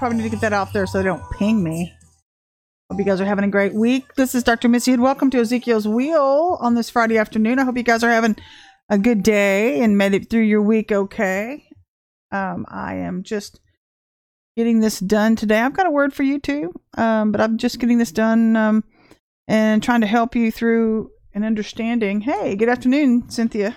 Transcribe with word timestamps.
probably 0.00 0.16
need 0.16 0.24
to 0.24 0.30
get 0.30 0.40
that 0.40 0.54
out 0.54 0.72
there 0.72 0.86
so 0.86 0.96
they 0.96 1.04
don't 1.04 1.22
ping 1.32 1.62
me. 1.62 1.92
Hope 2.90 2.98
you 2.98 3.04
guys 3.04 3.20
are 3.20 3.26
having 3.26 3.44
a 3.44 3.48
great 3.48 3.74
week. 3.74 4.14
This 4.14 4.34
is 4.34 4.42
Dr. 4.42 4.66
Missy, 4.66 4.94
and 4.94 5.02
welcome 5.02 5.28
to 5.28 5.38
Ezekiel's 5.38 5.86
Wheel 5.86 6.56
on 6.58 6.74
this 6.74 6.88
Friday 6.88 7.18
afternoon. 7.18 7.58
I 7.58 7.64
hope 7.64 7.76
you 7.76 7.82
guys 7.82 8.02
are 8.02 8.10
having 8.10 8.34
a 8.88 8.96
good 8.96 9.22
day 9.22 9.82
and 9.82 9.98
made 9.98 10.14
it 10.14 10.30
through 10.30 10.44
your 10.44 10.62
week 10.62 10.90
okay. 10.90 11.66
Um, 12.32 12.64
I 12.66 12.94
am 12.94 13.24
just 13.24 13.60
getting 14.56 14.80
this 14.80 15.00
done 15.00 15.36
today. 15.36 15.60
I've 15.60 15.76
got 15.76 15.86
a 15.86 15.90
word 15.90 16.14
for 16.14 16.22
you 16.22 16.40
too, 16.40 16.72
um, 16.96 17.30
but 17.30 17.42
I'm 17.42 17.58
just 17.58 17.78
getting 17.78 17.98
this 17.98 18.10
done 18.10 18.56
um, 18.56 18.84
and 19.48 19.82
trying 19.82 20.00
to 20.00 20.06
help 20.06 20.34
you 20.34 20.50
through 20.50 21.10
an 21.34 21.44
understanding. 21.44 22.22
Hey, 22.22 22.56
good 22.56 22.70
afternoon, 22.70 23.28
Cynthia. 23.28 23.76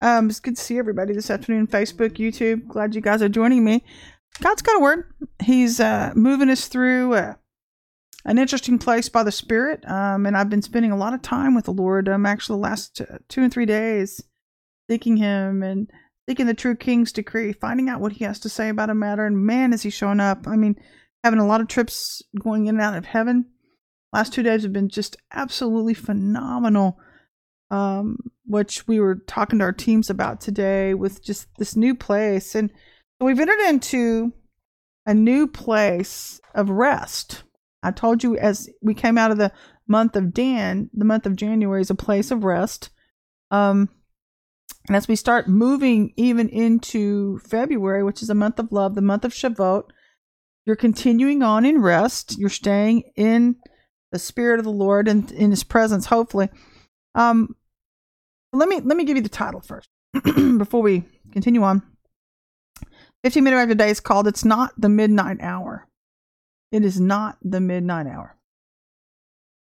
Um, 0.00 0.30
it's 0.30 0.40
good 0.40 0.56
to 0.56 0.62
see 0.62 0.78
everybody 0.78 1.12
this 1.12 1.30
afternoon. 1.30 1.66
Facebook, 1.66 2.12
YouTube. 2.12 2.66
Glad 2.66 2.94
you 2.94 3.02
guys 3.02 3.20
are 3.20 3.28
joining 3.28 3.62
me. 3.62 3.84
God's 4.40 4.62
got 4.62 4.76
a 4.76 4.80
word. 4.80 5.12
He's 5.42 5.80
uh, 5.80 6.12
moving 6.14 6.50
us 6.50 6.68
through 6.68 7.14
uh, 7.14 7.34
an 8.24 8.38
interesting 8.38 8.78
place 8.78 9.08
by 9.08 9.22
the 9.22 9.32
Spirit. 9.32 9.84
Um, 9.88 10.26
and 10.26 10.36
I've 10.36 10.50
been 10.50 10.62
spending 10.62 10.92
a 10.92 10.96
lot 10.96 11.14
of 11.14 11.22
time 11.22 11.54
with 11.54 11.64
the 11.64 11.72
Lord. 11.72 12.08
Um, 12.08 12.26
actually, 12.26 12.56
the 12.56 12.68
last 12.68 13.02
two 13.28 13.42
and 13.42 13.52
three 13.52 13.66
days, 13.66 14.22
seeking 14.88 15.16
Him 15.16 15.62
and 15.62 15.90
seeking 16.28 16.46
the 16.46 16.54
true 16.54 16.76
King's 16.76 17.12
decree, 17.12 17.52
finding 17.52 17.88
out 17.88 18.00
what 18.00 18.12
He 18.12 18.24
has 18.24 18.38
to 18.40 18.48
say 18.48 18.68
about 18.68 18.90
a 18.90 18.94
matter. 18.94 19.26
And 19.26 19.44
man, 19.44 19.72
is 19.72 19.82
He 19.82 19.90
showing 19.90 20.20
up! 20.20 20.46
I 20.46 20.56
mean, 20.56 20.76
having 21.24 21.40
a 21.40 21.46
lot 21.46 21.60
of 21.60 21.68
trips 21.68 22.22
going 22.38 22.66
in 22.66 22.76
and 22.76 22.82
out 22.82 22.96
of 22.96 23.06
heaven. 23.06 23.46
Last 24.12 24.32
two 24.32 24.42
days 24.42 24.62
have 24.62 24.72
been 24.72 24.88
just 24.88 25.16
absolutely 25.32 25.94
phenomenal 25.94 26.98
um, 27.70 28.18
which 28.46 28.86
we 28.88 29.00
were 29.00 29.16
talking 29.26 29.60
to 29.60 29.64
our 29.64 29.72
teams 29.72 30.10
about 30.10 30.40
today 30.40 30.94
with 30.94 31.22
just 31.22 31.46
this 31.58 31.76
new 31.76 31.94
place. 31.94 32.54
And 32.54 32.72
we've 33.20 33.38
entered 33.38 33.60
into 33.68 34.32
a 35.06 35.14
new 35.14 35.46
place 35.46 36.40
of 36.54 36.70
rest. 36.70 37.42
I 37.82 37.90
told 37.90 38.22
you 38.22 38.36
as 38.36 38.68
we 38.82 38.94
came 38.94 39.18
out 39.18 39.30
of 39.30 39.38
the 39.38 39.52
month 39.88 40.16
of 40.16 40.32
Dan, 40.32 40.90
the 40.92 41.04
month 41.04 41.26
of 41.26 41.36
January 41.36 41.80
is 41.80 41.90
a 41.90 41.94
place 41.94 42.30
of 42.30 42.44
rest. 42.44 42.90
Um, 43.50 43.88
and 44.86 44.96
as 44.96 45.08
we 45.08 45.16
start 45.16 45.48
moving 45.48 46.12
even 46.16 46.48
into 46.48 47.38
February, 47.40 48.02
which 48.02 48.22
is 48.22 48.30
a 48.30 48.34
month 48.34 48.58
of 48.58 48.72
love, 48.72 48.94
the 48.94 49.02
month 49.02 49.24
of 49.24 49.32
Shevat, 49.32 49.84
you're 50.66 50.76
continuing 50.76 51.42
on 51.42 51.64
in 51.64 51.80
rest. 51.80 52.38
You're 52.38 52.50
staying 52.50 53.04
in 53.16 53.56
the 54.12 54.18
spirit 54.18 54.58
of 54.58 54.64
the 54.64 54.70
Lord 54.70 55.08
and 55.08 55.30
in 55.32 55.50
His 55.50 55.64
presence, 55.64 56.06
hopefully. 56.06 56.48
Um, 57.14 57.56
let 58.52 58.68
me 58.68 58.80
let 58.80 58.96
me 58.96 59.04
give 59.04 59.16
you 59.16 59.22
the 59.22 59.28
title 59.28 59.60
first 59.60 59.88
before 60.58 60.82
we 60.82 61.04
continue 61.32 61.62
on. 61.62 61.82
15 63.22 63.44
minute 63.44 63.56
drive 63.56 63.68
today 63.68 63.90
is 63.90 64.00
called 64.00 64.26
It's 64.26 64.46
Not 64.46 64.72
the 64.78 64.88
Midnight 64.88 65.38
Hour. 65.42 65.86
It 66.72 66.84
is 66.84 66.98
not 66.98 67.36
the 67.42 67.60
midnight 67.60 68.06
hour. 68.06 68.36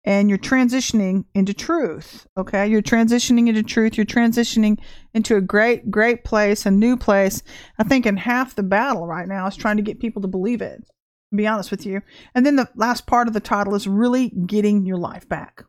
And 0.04 0.28
you're 0.28 0.38
transitioning 0.38 1.24
into 1.34 1.54
truth. 1.54 2.26
Okay. 2.36 2.66
You're 2.66 2.82
transitioning 2.82 3.48
into 3.48 3.62
truth. 3.62 3.96
You're 3.96 4.06
transitioning 4.06 4.78
into 5.14 5.36
a 5.36 5.40
great, 5.40 5.90
great 5.90 6.24
place, 6.24 6.66
a 6.66 6.70
new 6.70 6.96
place. 6.96 7.42
I 7.78 7.84
think 7.84 8.06
in 8.06 8.16
half 8.16 8.56
the 8.56 8.62
battle 8.62 9.06
right 9.06 9.28
now 9.28 9.46
is 9.46 9.56
trying 9.56 9.76
to 9.76 9.82
get 9.82 10.00
people 10.00 10.20
to 10.22 10.28
believe 10.28 10.60
it, 10.60 10.84
to 11.30 11.36
be 11.36 11.46
honest 11.46 11.70
with 11.70 11.86
you. 11.86 12.02
And 12.34 12.44
then 12.44 12.56
the 12.56 12.68
last 12.74 13.06
part 13.06 13.28
of 13.28 13.34
the 13.34 13.40
title 13.40 13.74
is 13.74 13.86
really 13.86 14.30
getting 14.30 14.84
your 14.84 14.98
life 14.98 15.28
back. 15.28 15.64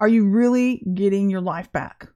Are 0.00 0.08
you 0.08 0.28
really 0.28 0.82
getting 0.92 1.30
your 1.30 1.40
life 1.40 1.70
back? 1.70 2.08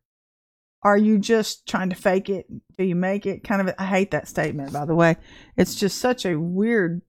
Are 0.82 0.96
you 0.96 1.18
just 1.18 1.68
trying 1.68 1.90
to 1.90 1.96
fake 1.96 2.30
it 2.30 2.46
Do 2.78 2.84
you 2.84 2.94
make 2.94 3.26
it? 3.26 3.44
Kind 3.44 3.68
of, 3.68 3.74
I 3.78 3.84
hate 3.84 4.12
that 4.12 4.28
statement, 4.28 4.72
by 4.72 4.84
the 4.86 4.94
way. 4.94 5.16
It's 5.56 5.74
just 5.74 5.98
such 5.98 6.24
a 6.24 6.40
weird, 6.40 7.02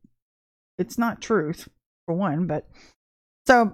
it's 0.77 0.97
not 0.97 1.21
truth, 1.21 1.69
for 2.05 2.15
one, 2.15 2.47
but 2.47 2.67
so 3.47 3.73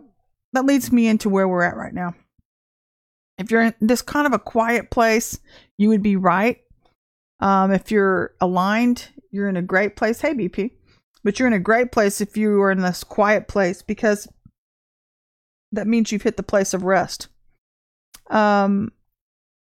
that 0.53 0.65
leads 0.65 0.91
me 0.91 1.07
into 1.07 1.29
where 1.29 1.47
we're 1.47 1.63
at 1.63 1.75
right 1.75 1.93
now. 1.93 2.13
If 3.37 3.51
you're 3.51 3.63
in 3.63 3.73
this 3.79 4.01
kind 4.01 4.25
of 4.25 4.33
a 4.33 4.39
quiet 4.39 4.89
place, 4.89 5.39
you 5.77 5.89
would 5.89 6.01
be 6.01 6.15
right. 6.15 6.59
Um, 7.39 7.71
if 7.71 7.91
you're 7.91 8.33
aligned, 8.41 9.09
you're 9.31 9.49
in 9.49 9.57
a 9.57 9.61
great 9.61 9.95
place. 9.95 10.21
Hey, 10.21 10.33
BP. 10.33 10.71
But 11.23 11.37
you're 11.37 11.47
in 11.47 11.53
a 11.53 11.59
great 11.59 11.91
place 11.91 12.21
if 12.21 12.37
you 12.37 12.61
are 12.61 12.71
in 12.71 12.81
this 12.81 13.03
quiet 13.03 13.47
place 13.47 13.81
because 13.81 14.27
that 15.71 15.87
means 15.87 16.11
you've 16.11 16.23
hit 16.23 16.37
the 16.37 16.43
place 16.43 16.73
of 16.73 16.83
rest. 16.83 17.27
Um, 18.29 18.91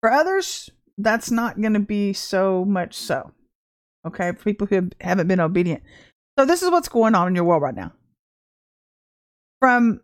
for 0.04 0.12
others, 0.12 0.68
that's 0.98 1.30
not 1.30 1.58
going 1.58 1.72
to 1.72 1.80
be 1.80 2.12
so 2.12 2.62
much 2.66 2.94
so. 2.94 3.32
Okay, 4.06 4.32
for 4.32 4.44
people 4.44 4.66
who 4.66 4.90
haven't 5.00 5.28
been 5.28 5.40
obedient. 5.40 5.82
So 6.38 6.44
this 6.44 6.62
is 6.62 6.70
what's 6.70 6.90
going 6.90 7.14
on 7.14 7.26
in 7.26 7.34
your 7.34 7.44
world 7.44 7.62
right 7.62 7.74
now. 7.74 7.90
From 9.60 10.02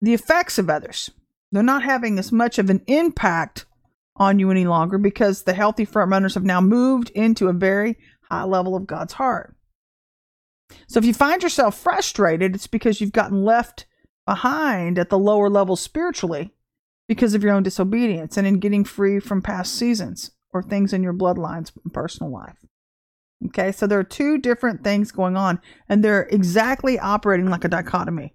the 0.00 0.14
effects 0.14 0.58
of 0.58 0.70
others, 0.70 1.10
they're 1.50 1.64
not 1.64 1.82
having 1.82 2.20
as 2.20 2.30
much 2.30 2.60
of 2.60 2.70
an 2.70 2.82
impact 2.86 3.66
on 4.14 4.38
you 4.38 4.48
any 4.52 4.64
longer 4.64 4.96
because 4.96 5.42
the 5.42 5.54
healthy 5.54 5.86
front 5.86 6.12
runners 6.12 6.34
have 6.34 6.44
now 6.44 6.60
moved 6.60 7.10
into 7.10 7.48
a 7.48 7.52
very 7.52 7.98
high 8.30 8.44
level 8.44 8.76
of 8.76 8.86
God's 8.86 9.14
heart. 9.14 9.56
So 10.86 11.00
if 11.00 11.04
you 11.04 11.14
find 11.14 11.42
yourself 11.42 11.76
frustrated, 11.76 12.54
it's 12.54 12.68
because 12.68 13.00
you've 13.00 13.10
gotten 13.10 13.44
left 13.44 13.86
behind 14.24 15.00
at 15.00 15.10
the 15.10 15.18
lower 15.18 15.50
level 15.50 15.74
spiritually 15.74 16.54
because 17.12 17.34
of 17.34 17.44
your 17.44 17.52
own 17.52 17.62
disobedience 17.62 18.38
and 18.38 18.46
in 18.46 18.58
getting 18.58 18.84
free 18.84 19.20
from 19.20 19.42
past 19.42 19.74
seasons 19.74 20.30
or 20.50 20.62
things 20.62 20.94
in 20.94 21.02
your 21.02 21.12
bloodlines 21.12 21.70
and 21.84 21.92
personal 21.92 22.32
life. 22.32 22.56
Okay, 23.48 23.70
so 23.70 23.86
there 23.86 23.98
are 23.98 24.04
two 24.04 24.38
different 24.38 24.82
things 24.82 25.12
going 25.12 25.36
on, 25.36 25.60
and 25.90 26.02
they're 26.02 26.22
exactly 26.30 26.98
operating 26.98 27.50
like 27.50 27.66
a 27.66 27.68
dichotomy. 27.68 28.32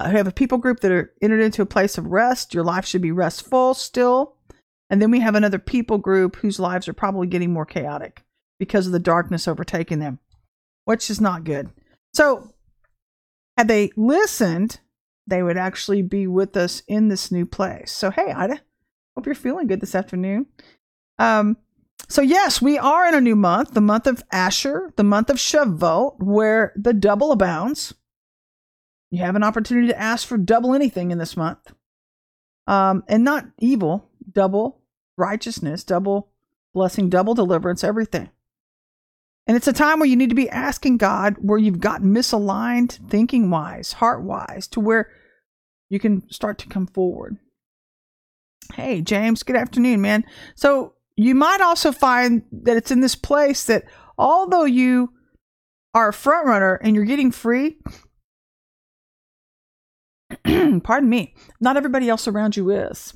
Uh, 0.00 0.06
I 0.06 0.08
have 0.08 0.26
a 0.26 0.32
people 0.32 0.58
group 0.58 0.80
that 0.80 0.90
are 0.90 1.12
entered 1.22 1.40
into 1.40 1.62
a 1.62 1.66
place 1.66 1.96
of 1.96 2.06
rest. 2.06 2.52
Your 2.52 2.64
life 2.64 2.84
should 2.84 3.00
be 3.00 3.12
restful 3.12 3.74
still. 3.74 4.34
And 4.90 5.00
then 5.00 5.12
we 5.12 5.20
have 5.20 5.36
another 5.36 5.60
people 5.60 5.98
group 5.98 6.34
whose 6.36 6.58
lives 6.58 6.88
are 6.88 6.94
probably 6.94 7.28
getting 7.28 7.52
more 7.52 7.64
chaotic 7.64 8.24
because 8.58 8.86
of 8.86 8.92
the 8.92 8.98
darkness 8.98 9.46
overtaking 9.46 10.00
them, 10.00 10.18
which 10.84 11.10
is 11.10 11.20
not 11.20 11.44
good. 11.44 11.70
So, 12.12 12.54
had 13.56 13.68
they 13.68 13.92
listened 13.96 14.80
they 15.26 15.42
would 15.42 15.56
actually 15.56 16.02
be 16.02 16.26
with 16.26 16.56
us 16.56 16.82
in 16.86 17.08
this 17.08 17.30
new 17.30 17.46
place. 17.46 17.92
So, 17.92 18.10
hey, 18.10 18.32
Ida, 18.32 18.60
hope 19.16 19.26
you're 19.26 19.34
feeling 19.34 19.66
good 19.66 19.80
this 19.80 19.94
afternoon. 19.94 20.46
Um, 21.18 21.56
so, 22.08 22.20
yes, 22.20 22.60
we 22.60 22.78
are 22.78 23.06
in 23.08 23.14
a 23.14 23.20
new 23.20 23.36
month, 23.36 23.72
the 23.72 23.80
month 23.80 24.06
of 24.06 24.22
Asher, 24.30 24.92
the 24.96 25.04
month 25.04 25.30
of 25.30 25.36
Shevat, 25.36 26.16
where 26.18 26.72
the 26.76 26.92
double 26.92 27.32
abounds. 27.32 27.94
You 29.10 29.20
have 29.20 29.36
an 29.36 29.44
opportunity 29.44 29.88
to 29.88 29.98
ask 29.98 30.26
for 30.26 30.36
double 30.36 30.74
anything 30.74 31.10
in 31.10 31.18
this 31.18 31.36
month. 31.36 31.72
Um, 32.66 33.04
and 33.08 33.24
not 33.24 33.46
evil, 33.58 34.10
double 34.30 34.80
righteousness, 35.16 35.84
double 35.84 36.30
blessing, 36.72 37.08
double 37.08 37.34
deliverance, 37.34 37.84
everything. 37.84 38.30
And 39.46 39.56
it's 39.56 39.68
a 39.68 39.72
time 39.72 39.98
where 39.98 40.08
you 40.08 40.16
need 40.16 40.30
to 40.30 40.34
be 40.34 40.48
asking 40.48 40.96
God 40.96 41.36
where 41.38 41.58
you've 41.58 41.80
got 41.80 42.02
misaligned 42.02 42.92
thinking 43.08 43.50
wise, 43.50 43.92
heart 43.94 44.22
wise, 44.22 44.66
to 44.68 44.80
where 44.80 45.10
you 45.90 46.00
can 46.00 46.28
start 46.30 46.58
to 46.58 46.68
come 46.68 46.86
forward. 46.86 47.36
Hey, 48.72 49.02
James, 49.02 49.42
good 49.42 49.56
afternoon, 49.56 50.00
man. 50.00 50.24
So 50.54 50.94
you 51.16 51.34
might 51.34 51.60
also 51.60 51.92
find 51.92 52.42
that 52.50 52.78
it's 52.78 52.90
in 52.90 53.00
this 53.00 53.14
place 53.14 53.64
that 53.64 53.84
although 54.16 54.64
you 54.64 55.12
are 55.92 56.08
a 56.08 56.12
front 56.12 56.46
runner 56.46 56.76
and 56.76 56.96
you're 56.96 57.04
getting 57.04 57.30
free, 57.30 57.76
pardon 60.82 61.10
me, 61.10 61.34
not 61.60 61.76
everybody 61.76 62.08
else 62.08 62.26
around 62.26 62.56
you 62.56 62.70
is 62.70 63.14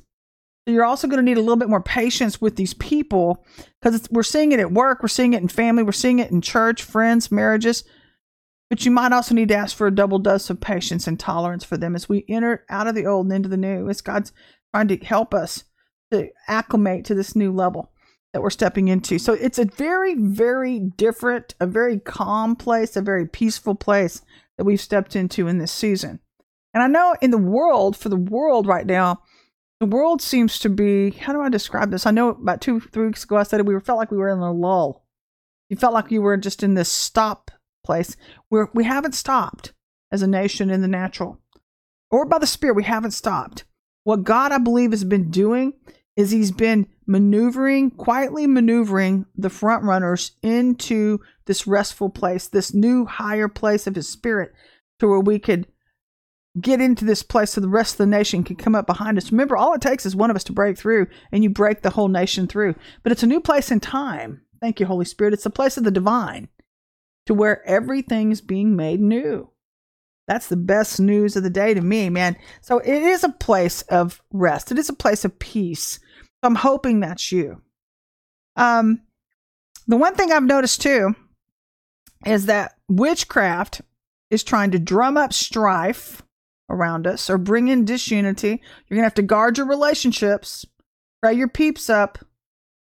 you're 0.73 0.85
also 0.85 1.07
going 1.07 1.17
to 1.17 1.23
need 1.23 1.37
a 1.37 1.41
little 1.41 1.55
bit 1.55 1.69
more 1.69 1.81
patience 1.81 2.41
with 2.41 2.55
these 2.55 2.73
people 2.73 3.45
because 3.81 4.07
we're 4.11 4.23
seeing 4.23 4.51
it 4.51 4.59
at 4.59 4.71
work, 4.71 5.01
we're 5.01 5.07
seeing 5.07 5.33
it 5.33 5.41
in 5.41 5.47
family, 5.47 5.83
we're 5.83 5.91
seeing 5.91 6.19
it 6.19 6.31
in 6.31 6.41
church, 6.41 6.83
friends, 6.83 7.31
marriages. 7.31 7.83
But 8.69 8.85
you 8.85 8.91
might 8.91 9.11
also 9.11 9.33
need 9.33 9.49
to 9.49 9.55
ask 9.55 9.75
for 9.75 9.87
a 9.87 9.95
double 9.95 10.19
dose 10.19 10.49
of 10.49 10.61
patience 10.61 11.07
and 11.07 11.19
tolerance 11.19 11.63
for 11.63 11.77
them 11.77 11.95
as 11.95 12.07
we 12.07 12.25
enter 12.29 12.65
out 12.69 12.87
of 12.87 12.95
the 12.95 13.05
old 13.05 13.25
and 13.25 13.33
into 13.33 13.49
the 13.49 13.57
new. 13.57 13.89
As 13.89 14.01
God's 14.01 14.31
trying 14.73 14.87
to 14.89 14.97
help 14.97 15.33
us 15.33 15.63
to 16.11 16.29
acclimate 16.47 17.05
to 17.05 17.15
this 17.15 17.35
new 17.35 17.51
level 17.51 17.91
that 18.33 18.41
we're 18.41 18.49
stepping 18.51 18.87
into. 18.87 19.17
So 19.17 19.33
it's 19.33 19.57
a 19.57 19.65
very, 19.65 20.15
very 20.15 20.79
different, 20.79 21.55
a 21.59 21.65
very 21.65 21.99
calm 21.99 22.55
place, 22.55 22.95
a 22.95 23.01
very 23.01 23.27
peaceful 23.27 23.73
place 23.75 24.21
that 24.57 24.65
we've 24.65 24.79
stepped 24.79 25.15
into 25.15 25.47
in 25.47 25.57
this 25.57 25.71
season. 25.71 26.19
And 26.73 26.83
I 26.83 26.87
know 26.87 27.15
in 27.21 27.31
the 27.31 27.37
world, 27.37 27.97
for 27.97 28.09
the 28.09 28.15
world 28.15 28.67
right 28.67 28.85
now, 28.85 29.21
the 29.79 29.85
world 29.85 30.21
seems 30.21 30.59
to 30.59 30.69
be 30.69 31.11
how 31.11 31.33
do 31.33 31.41
I 31.41 31.49
describe 31.49 31.91
this? 31.91 32.05
I 32.05 32.11
know 32.11 32.29
about 32.29 32.61
two, 32.61 32.79
three 32.79 33.07
weeks 33.07 33.23
ago 33.23 33.37
I 33.37 33.43
said 33.43 33.65
we 33.67 33.79
felt 33.79 33.99
like 33.99 34.11
we 34.11 34.17
were 34.17 34.29
in 34.29 34.39
a 34.39 34.51
lull. 34.51 35.05
You 35.69 35.77
felt 35.77 35.93
like 35.93 36.11
you 36.11 36.21
were 36.21 36.37
just 36.37 36.63
in 36.63 36.73
this 36.73 36.91
stop 36.91 37.51
place 37.85 38.17
where 38.49 38.69
we 38.73 38.83
haven't 38.83 39.15
stopped 39.15 39.73
as 40.11 40.21
a 40.21 40.27
nation 40.27 40.69
in 40.69 40.81
the 40.81 40.87
natural 40.87 41.39
or 42.11 42.25
by 42.25 42.39
the 42.39 42.47
spirit. 42.47 42.75
We 42.75 42.83
haven't 42.83 43.11
stopped. 43.11 43.65
What 44.03 44.23
God, 44.23 44.51
I 44.51 44.57
believe, 44.57 44.91
has 44.91 45.03
been 45.03 45.29
doing 45.29 45.73
is 46.15 46.31
he's 46.31 46.51
been 46.51 46.87
maneuvering, 47.07 47.91
quietly 47.91 48.47
maneuvering 48.47 49.25
the 49.35 49.49
front 49.49 49.83
runners 49.83 50.31
into 50.41 51.19
this 51.45 51.65
restful 51.65 52.09
place, 52.09 52.47
this 52.47 52.73
new 52.73 53.05
higher 53.05 53.47
place 53.47 53.87
of 53.87 53.95
his 53.95 54.09
spirit, 54.09 54.53
to 54.99 55.07
where 55.07 55.19
we 55.19 55.39
could 55.39 55.67
get 56.59 56.81
into 56.81 57.05
this 57.05 57.23
place 57.23 57.51
so 57.51 57.61
the 57.61 57.67
rest 57.67 57.93
of 57.93 57.97
the 57.99 58.05
nation 58.07 58.43
can 58.43 58.55
come 58.55 58.75
up 58.75 58.87
behind 58.87 59.17
us. 59.17 59.31
Remember, 59.31 59.55
all 59.55 59.73
it 59.73 59.81
takes 59.81 60.05
is 60.05 60.15
one 60.15 60.29
of 60.29 60.35
us 60.35 60.43
to 60.45 60.53
break 60.53 60.77
through, 60.77 61.07
and 61.31 61.43
you 61.43 61.49
break 61.49 61.81
the 61.81 61.91
whole 61.91 62.07
nation 62.07 62.47
through. 62.47 62.75
But 63.03 63.11
it's 63.11 63.23
a 63.23 63.27
new 63.27 63.39
place 63.39 63.71
in 63.71 63.79
time. 63.79 64.41
Thank 64.61 64.79
you, 64.79 64.85
Holy 64.85 65.05
Spirit. 65.05 65.33
It's 65.33 65.45
a 65.45 65.51
place 65.51 65.77
of 65.77 65.83
the 65.83 65.91
divine 65.91 66.49
to 67.27 67.33
where 67.33 67.65
everything's 67.67 68.41
being 68.41 68.75
made 68.75 68.99
new. 68.99 69.51
That's 70.27 70.47
the 70.47 70.57
best 70.57 70.99
news 70.99 71.35
of 71.35 71.43
the 71.43 71.49
day 71.49 71.73
to 71.73 71.81
me, 71.81 72.09
man. 72.09 72.35
So 72.61 72.79
it 72.79 73.01
is 73.03 73.23
a 73.23 73.29
place 73.29 73.81
of 73.83 74.21
rest. 74.31 74.71
It 74.71 74.77
is 74.77 74.89
a 74.89 74.93
place 74.93 75.25
of 75.25 75.39
peace. 75.39 75.99
I'm 76.43 76.55
hoping 76.55 76.99
that's 76.99 77.31
you. 77.31 77.61
Um, 78.55 79.01
the 79.87 79.97
one 79.97 80.15
thing 80.15 80.31
I've 80.31 80.43
noticed 80.43 80.81
too 80.81 81.15
is 82.25 82.45
that 82.45 82.75
witchcraft 82.87 83.81
is 84.29 84.43
trying 84.43 84.71
to 84.71 84.79
drum 84.79 85.17
up 85.17 85.33
strife 85.33 86.21
around 86.69 87.07
us 87.07 87.29
or 87.29 87.37
bring 87.37 87.67
in 87.67 87.85
disunity. 87.85 88.61
You're 88.87 88.95
going 88.95 89.01
to 89.01 89.03
have 89.03 89.13
to 89.15 89.21
guard 89.21 89.57
your 89.57 89.67
relationships, 89.67 90.65
pray 91.21 91.33
your 91.33 91.47
peeps 91.47 91.89
up. 91.89 92.19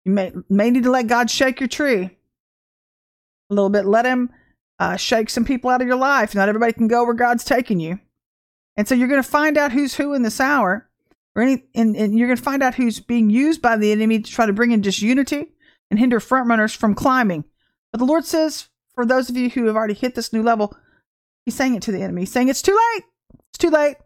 You 0.06 0.12
may, 0.12 0.32
may 0.50 0.70
need 0.70 0.84
to 0.84 0.92
let 0.92 1.08
God 1.08 1.30
shake 1.30 1.60
your 1.60 1.70
tree 1.70 2.18
a 3.50 3.54
little 3.54 3.70
bit. 3.70 3.86
Let 3.86 4.06
Him 4.06 4.30
uh, 4.80 4.98
shake 4.98 5.30
some 5.30 5.46
people 5.46 5.70
out 5.70 5.82
of 5.82 5.88
your 5.88 5.98
life. 5.98 6.36
Not 6.36 6.50
everybody 6.50 6.74
can 6.74 6.88
go 6.88 7.06
where 7.06 7.14
God's 7.14 7.44
taking 7.44 7.80
you. 7.80 8.00
And 8.76 8.88
so 8.88 8.96
you're 8.96 9.08
going 9.08 9.22
to 9.22 9.28
find 9.30 9.58
out 9.58 9.72
who's 9.72 9.96
who 9.96 10.14
in 10.14 10.24
this 10.24 10.40
hour, 10.40 10.90
or 11.36 11.44
any, 11.44 11.64
and, 11.76 11.96
and 11.96 12.18
you're 12.18 12.28
going 12.28 12.38
to 12.38 12.44
find 12.44 12.64
out 12.64 12.76
who's 12.76 13.00
being 13.00 13.30
used 13.30 13.62
by 13.62 13.78
the 13.78 13.92
enemy 13.92 14.20
to 14.20 14.32
try 14.32 14.46
to 14.46 14.54
bring 14.54 14.72
in 14.72 14.82
disunity 14.82 15.52
and 15.90 16.00
hinder 16.00 16.20
frontrunners 16.20 16.76
from 16.76 16.96
climbing. 16.96 17.46
But 17.92 18.00
the 18.00 18.06
Lord 18.06 18.26
says, 18.26 18.70
for 18.96 19.06
those 19.06 19.30
of 19.30 19.38
you 19.38 19.50
who 19.50 19.68
have 19.68 19.76
already 19.76 19.94
hit 19.94 20.16
this 20.16 20.34
new 20.34 20.44
level, 20.44 20.76
He's 21.46 21.56
saying 21.56 21.76
it 21.76 21.82
to 21.84 21.92
the 21.92 22.02
enemy. 22.02 22.22
He's 22.22 22.32
saying 22.32 22.50
it's 22.50 22.62
too 22.62 22.78
late. 22.94 23.04
It's 23.54 23.60
too 23.60 23.70
late. 23.70 23.98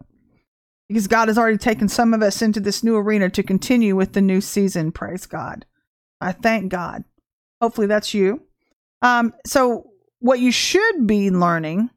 Because 0.88 1.06
God 1.06 1.28
has 1.28 1.36
already 1.36 1.58
taken 1.58 1.88
some 1.88 2.14
of 2.14 2.22
us 2.22 2.40
into 2.40 2.60
this 2.60 2.82
new 2.82 2.96
arena 2.96 3.28
to 3.30 3.42
continue 3.42 3.94
with 3.94 4.12
the 4.12 4.22
new 4.22 4.40
season. 4.40 4.92
Praise 4.92 5.26
God. 5.26 5.66
I 6.20 6.32
thank 6.32 6.70
God. 6.70 7.04
Hopefully 7.60 7.86
that's 7.86 8.14
you. 8.14 8.42
Um, 9.02 9.34
so 9.46 9.90
what 10.20 10.40
you 10.40 10.50
should 10.50 11.06
be 11.06 11.30
learning 11.30 11.90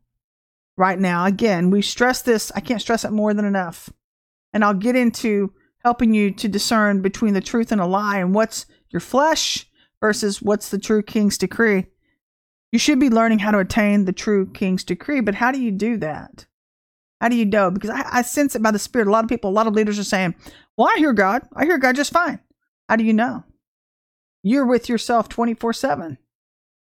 right 0.78 1.00
now, 1.00 1.26
again, 1.26 1.70
we 1.70 1.82
stress 1.82 2.22
this, 2.22 2.52
I 2.56 2.60
can't 2.60 2.82
stress 2.82 3.06
it 3.06 3.12
more 3.12 3.34
than 3.34 3.46
enough. 3.46 3.90
And 4.54 4.64
I'll 4.64 4.74
get 4.74 4.96
into 4.96 5.54
helping 5.84 6.14
you 6.14 6.32
to 6.32 6.48
discern 6.48 7.02
between 7.02 7.34
the 7.34 7.42
truth 7.42 7.72
and 7.72 7.82
a 7.82 7.86
lie 7.86 8.20
and 8.20 8.36
what's 8.36 8.66
your 8.90 9.00
flesh 9.00 9.68
versus 10.02 10.42
what's 10.42 10.70
the 10.70 10.80
true 10.80 11.02
king's 11.02 11.38
decree. 11.38 11.88
You 12.72 12.80
should 12.80 13.00
be 13.00 13.10
learning 13.10 13.40
how 13.40 13.52
to 13.52 13.60
attain 13.60 14.06
the 14.06 14.14
true 14.14 14.52
king's 14.52 14.84
decree, 14.84 15.22
but 15.22 15.36
how 15.36 15.52
do 15.52 15.62
you 15.62 15.72
do 15.72 15.98
that? 15.98 16.46
How 17.22 17.30
do 17.30 17.36
you 17.36 17.46
know? 17.46 17.70
Because 17.70 17.92
I, 17.92 18.04
I 18.12 18.22
sense 18.24 18.56
it 18.56 18.64
by 18.64 18.72
the 18.72 18.80
Spirit. 18.80 19.08
A 19.08 19.12
lot 19.12 19.24
of 19.24 19.30
people, 19.30 19.52
a 19.52 19.54
lot 19.54 19.68
of 19.68 19.74
leaders 19.74 20.00
are 20.00 20.04
saying, 20.04 20.34
Well, 20.76 20.90
I 20.90 20.98
hear 20.98 21.14
God. 21.14 21.44
I 21.56 21.66
hear 21.66 21.78
God 21.78 21.96
just 21.96 22.12
fine. 22.12 22.40
How 22.90 22.96
do 22.96 23.04
you 23.04 23.14
know? 23.14 23.44
You're 24.44 24.66
with 24.66 24.90
yourself 24.90 25.30
24 25.30 25.72
7. 25.74 26.18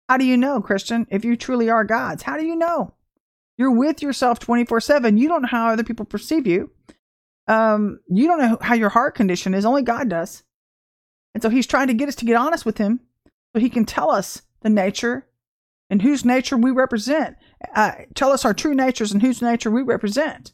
How 0.09 0.17
do 0.17 0.25
you 0.25 0.35
know, 0.35 0.59
Christian, 0.59 1.05
if 1.11 1.23
you 1.23 1.37
truly 1.37 1.69
are 1.69 1.83
God's? 1.83 2.23
How 2.23 2.37
do 2.37 2.45
you 2.45 2.55
know? 2.55 2.95
You're 3.57 3.71
with 3.71 4.01
yourself 4.01 4.39
24 4.39 4.81
7. 4.81 5.17
You 5.17 5.27
don't 5.29 5.43
know 5.43 5.47
how 5.47 5.69
other 5.69 5.83
people 5.83 6.05
perceive 6.05 6.47
you. 6.47 6.71
Um, 7.47 7.99
you 8.09 8.25
don't 8.25 8.39
know 8.39 8.57
how 8.61 8.73
your 8.73 8.89
heart 8.89 9.13
condition 9.13 9.53
is. 9.53 9.63
Only 9.63 9.83
God 9.83 10.09
does. 10.09 10.43
And 11.35 11.43
so 11.43 11.49
he's 11.49 11.67
trying 11.67 11.87
to 11.87 11.93
get 11.93 12.09
us 12.09 12.15
to 12.15 12.25
get 12.25 12.35
honest 12.35 12.65
with 12.65 12.79
him 12.79 12.99
so 13.53 13.59
he 13.59 13.69
can 13.69 13.85
tell 13.85 14.09
us 14.09 14.41
the 14.61 14.69
nature 14.69 15.27
and 15.91 16.01
whose 16.01 16.25
nature 16.25 16.57
we 16.57 16.71
represent. 16.71 17.35
Uh, 17.75 17.91
tell 18.15 18.31
us 18.31 18.45
our 18.45 18.53
true 18.53 18.73
natures 18.73 19.11
and 19.11 19.21
whose 19.21 19.41
nature 19.41 19.71
we 19.71 19.81
represent. 19.81 20.53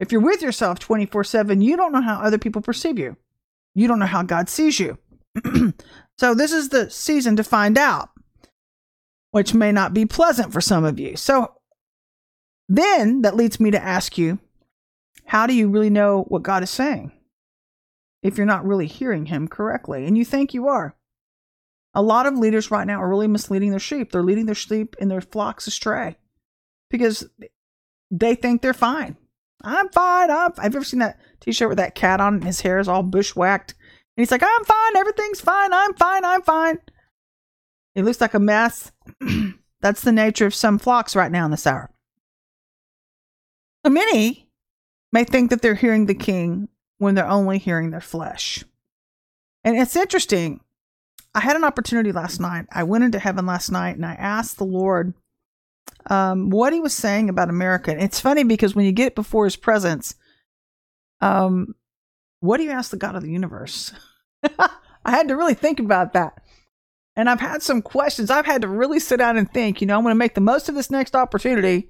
If 0.00 0.12
you're 0.12 0.20
with 0.20 0.42
yourself 0.42 0.78
24 0.78 1.24
7, 1.24 1.60
you 1.60 1.76
don't 1.76 1.92
know 1.92 2.02
how 2.02 2.20
other 2.20 2.38
people 2.38 2.62
perceive 2.62 2.98
you. 2.98 3.16
You 3.74 3.88
don't 3.88 3.98
know 3.98 4.06
how 4.06 4.22
God 4.22 4.48
sees 4.48 4.78
you. 4.78 4.98
so, 6.18 6.34
this 6.34 6.52
is 6.52 6.68
the 6.68 6.90
season 6.90 7.36
to 7.36 7.44
find 7.44 7.76
out 7.78 8.10
which 9.30 9.54
may 9.54 9.72
not 9.72 9.94
be 9.94 10.06
pleasant 10.06 10.52
for 10.52 10.60
some 10.60 10.84
of 10.84 10.98
you. 10.98 11.16
So 11.16 11.54
then 12.68 13.22
that 13.22 13.36
leads 13.36 13.60
me 13.60 13.70
to 13.70 13.82
ask 13.82 14.18
you 14.18 14.38
how 15.26 15.46
do 15.46 15.54
you 15.54 15.68
really 15.68 15.90
know 15.90 16.24
what 16.28 16.42
God 16.42 16.62
is 16.62 16.70
saying 16.70 17.12
if 18.22 18.36
you're 18.36 18.46
not 18.46 18.66
really 18.66 18.86
hearing 18.86 19.26
Him 19.26 19.48
correctly? 19.48 20.06
And 20.06 20.16
you 20.16 20.24
think 20.24 20.54
you 20.54 20.68
are. 20.68 20.94
A 21.94 22.02
lot 22.02 22.26
of 22.26 22.36
leaders 22.38 22.70
right 22.70 22.86
now 22.86 23.00
are 23.00 23.08
really 23.08 23.28
misleading 23.28 23.70
their 23.70 23.80
sheep. 23.80 24.12
They're 24.12 24.22
leading 24.22 24.46
their 24.46 24.54
sheep 24.54 24.94
and 25.00 25.10
their 25.10 25.20
flocks 25.20 25.66
astray 25.66 26.16
because 26.90 27.28
they 28.10 28.34
think 28.34 28.62
they're 28.62 28.74
fine. 28.74 29.16
I'm 29.62 29.88
fine. 29.88 30.30
I'm, 30.30 30.52
I've 30.58 30.76
ever 30.76 30.84
seen 30.84 31.00
that 31.00 31.18
t-shirt 31.40 31.68
with 31.68 31.78
that 31.78 31.94
cat 31.94 32.20
on. 32.20 32.42
His 32.42 32.60
hair 32.60 32.78
is 32.78 32.88
all 32.88 33.02
bushwhacked. 33.02 33.72
And 33.72 34.22
he's 34.22 34.30
like, 34.30 34.42
I'm 34.42 34.64
fine. 34.64 34.96
Everything's 34.96 35.40
fine. 35.40 35.72
I'm 35.72 35.94
fine. 35.94 36.24
I'm 36.24 36.42
fine. 36.42 36.78
It 37.94 38.04
looks 38.04 38.20
like 38.20 38.34
a 38.34 38.40
mess. 38.40 38.92
That's 39.80 40.02
the 40.02 40.12
nature 40.12 40.46
of 40.46 40.54
some 40.54 40.78
flocks 40.78 41.16
right 41.16 41.32
now 41.32 41.44
in 41.44 41.50
this 41.50 41.66
hour. 41.66 41.90
So 43.84 43.90
many 43.90 44.48
may 45.12 45.24
think 45.24 45.50
that 45.50 45.62
they're 45.62 45.74
hearing 45.74 46.06
the 46.06 46.14
king 46.14 46.68
when 46.98 47.14
they're 47.14 47.28
only 47.28 47.58
hearing 47.58 47.90
their 47.90 48.00
flesh. 48.00 48.64
And 49.64 49.76
it's 49.76 49.96
interesting. 49.96 50.60
I 51.38 51.40
had 51.40 51.54
an 51.54 51.62
opportunity 51.62 52.10
last 52.10 52.40
night. 52.40 52.66
I 52.72 52.82
went 52.82 53.04
into 53.04 53.20
heaven 53.20 53.46
last 53.46 53.70
night 53.70 53.94
and 53.94 54.04
I 54.04 54.14
asked 54.14 54.58
the 54.58 54.64
Lord 54.64 55.14
um, 56.06 56.50
what 56.50 56.72
he 56.72 56.80
was 56.80 56.92
saying 56.92 57.28
about 57.28 57.48
America. 57.48 57.92
And 57.92 58.02
it's 58.02 58.18
funny 58.18 58.42
because 58.42 58.74
when 58.74 58.86
you 58.86 58.90
get 58.90 59.14
before 59.14 59.44
his 59.44 59.54
presence, 59.54 60.16
um, 61.20 61.76
what 62.40 62.56
do 62.56 62.64
you 62.64 62.72
ask 62.72 62.90
the 62.90 62.96
God 62.96 63.14
of 63.14 63.22
the 63.22 63.30
universe? 63.30 63.92
I 64.58 65.12
had 65.12 65.28
to 65.28 65.36
really 65.36 65.54
think 65.54 65.78
about 65.78 66.12
that. 66.14 66.42
And 67.14 67.30
I've 67.30 67.38
had 67.38 67.62
some 67.62 67.82
questions. 67.82 68.32
I've 68.32 68.44
had 68.44 68.62
to 68.62 68.68
really 68.68 68.98
sit 68.98 69.18
down 69.18 69.36
and 69.36 69.48
think, 69.48 69.80
you 69.80 69.86
know, 69.86 69.96
I'm 69.96 70.02
going 70.02 70.10
to 70.10 70.18
make 70.18 70.34
the 70.34 70.40
most 70.40 70.68
of 70.68 70.74
this 70.74 70.90
next 70.90 71.14
opportunity 71.14 71.88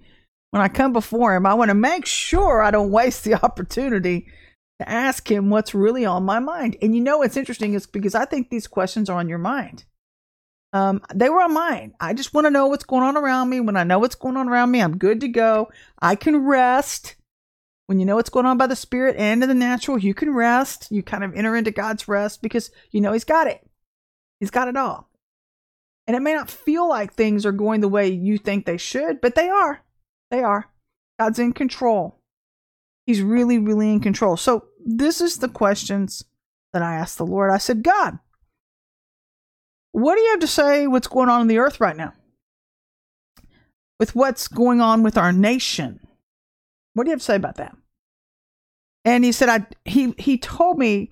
when 0.50 0.60
I 0.60 0.68
come 0.68 0.92
before 0.92 1.34
him. 1.34 1.46
I 1.46 1.54
want 1.54 1.70
to 1.70 1.74
make 1.74 2.04
sure 2.04 2.60
I 2.60 2.70
don't 2.70 2.90
waste 2.90 3.24
the 3.24 3.32
opportunity 3.42 4.26
to 4.80 4.88
ask 4.88 5.30
him 5.30 5.50
what's 5.50 5.74
really 5.74 6.04
on 6.04 6.24
my 6.24 6.38
mind. 6.38 6.76
And 6.80 6.94
you 6.94 7.00
know 7.00 7.18
what's 7.18 7.36
interesting 7.36 7.74
is 7.74 7.86
because 7.86 8.14
I 8.14 8.24
think 8.24 8.48
these 8.48 8.66
questions 8.66 9.10
are 9.10 9.18
on 9.18 9.28
your 9.28 9.38
mind. 9.38 9.84
Um, 10.72 11.00
they 11.14 11.30
were 11.30 11.42
on 11.42 11.54
mine. 11.54 11.94
I 11.98 12.12
just 12.12 12.34
want 12.34 12.46
to 12.46 12.50
know 12.50 12.66
what's 12.66 12.84
going 12.84 13.02
on 13.02 13.16
around 13.16 13.48
me. 13.48 13.60
When 13.60 13.76
I 13.76 13.84
know 13.84 13.98
what's 13.98 14.14
going 14.14 14.36
on 14.36 14.48
around 14.48 14.70
me, 14.70 14.82
I'm 14.82 14.98
good 14.98 15.20
to 15.22 15.28
go. 15.28 15.70
I 16.00 16.14
can 16.14 16.44
rest. 16.44 17.16
When 17.86 17.98
you 17.98 18.04
know 18.04 18.16
what's 18.16 18.28
going 18.28 18.44
on 18.44 18.58
by 18.58 18.66
the 18.66 18.76
spirit 18.76 19.16
and 19.16 19.42
in 19.42 19.48
the 19.48 19.54
natural, 19.54 19.98
you 19.98 20.12
can 20.12 20.34
rest. 20.34 20.88
You 20.90 21.02
kind 21.02 21.24
of 21.24 21.34
enter 21.34 21.56
into 21.56 21.70
God's 21.70 22.06
rest 22.06 22.42
because 22.42 22.70
you 22.90 23.00
know 23.00 23.12
He's 23.14 23.24
got 23.24 23.46
it. 23.46 23.66
He's 24.40 24.50
got 24.50 24.68
it 24.68 24.76
all. 24.76 25.08
And 26.06 26.14
it 26.16 26.20
may 26.20 26.34
not 26.34 26.50
feel 26.50 26.88
like 26.88 27.12
things 27.12 27.44
are 27.44 27.52
going 27.52 27.80
the 27.80 27.88
way 27.88 28.08
you 28.08 28.38
think 28.38 28.66
they 28.66 28.76
should, 28.76 29.20
but 29.20 29.34
they 29.34 29.48
are. 29.48 29.80
They 30.30 30.42
are. 30.42 30.70
God's 31.18 31.38
in 31.38 31.52
control. 31.52 32.18
He's 33.06 33.22
really, 33.22 33.58
really 33.58 33.90
in 33.90 34.00
control. 34.00 34.36
So, 34.36 34.67
this 34.88 35.20
is 35.20 35.36
the 35.36 35.48
questions 35.48 36.24
that 36.72 36.82
I 36.82 36.94
asked 36.94 37.18
the 37.18 37.26
Lord. 37.26 37.50
I 37.50 37.58
said, 37.58 37.82
God, 37.82 38.18
what 39.92 40.16
do 40.16 40.22
you 40.22 40.30
have 40.30 40.40
to 40.40 40.46
say 40.46 40.86
what's 40.86 41.08
going 41.08 41.28
on 41.28 41.42
in 41.42 41.46
the 41.46 41.58
earth 41.58 41.80
right 41.80 41.96
now? 41.96 42.14
With 44.00 44.14
what's 44.14 44.48
going 44.48 44.80
on 44.80 45.02
with 45.02 45.18
our 45.18 45.32
nation? 45.32 46.00
What 46.94 47.04
do 47.04 47.10
you 47.10 47.12
have 47.12 47.20
to 47.20 47.24
say 47.24 47.36
about 47.36 47.56
that? 47.56 47.76
And 49.04 49.24
he 49.24 49.32
said, 49.32 49.48
I 49.48 49.66
he 49.84 50.14
he 50.18 50.38
told 50.38 50.78
me 50.78 51.10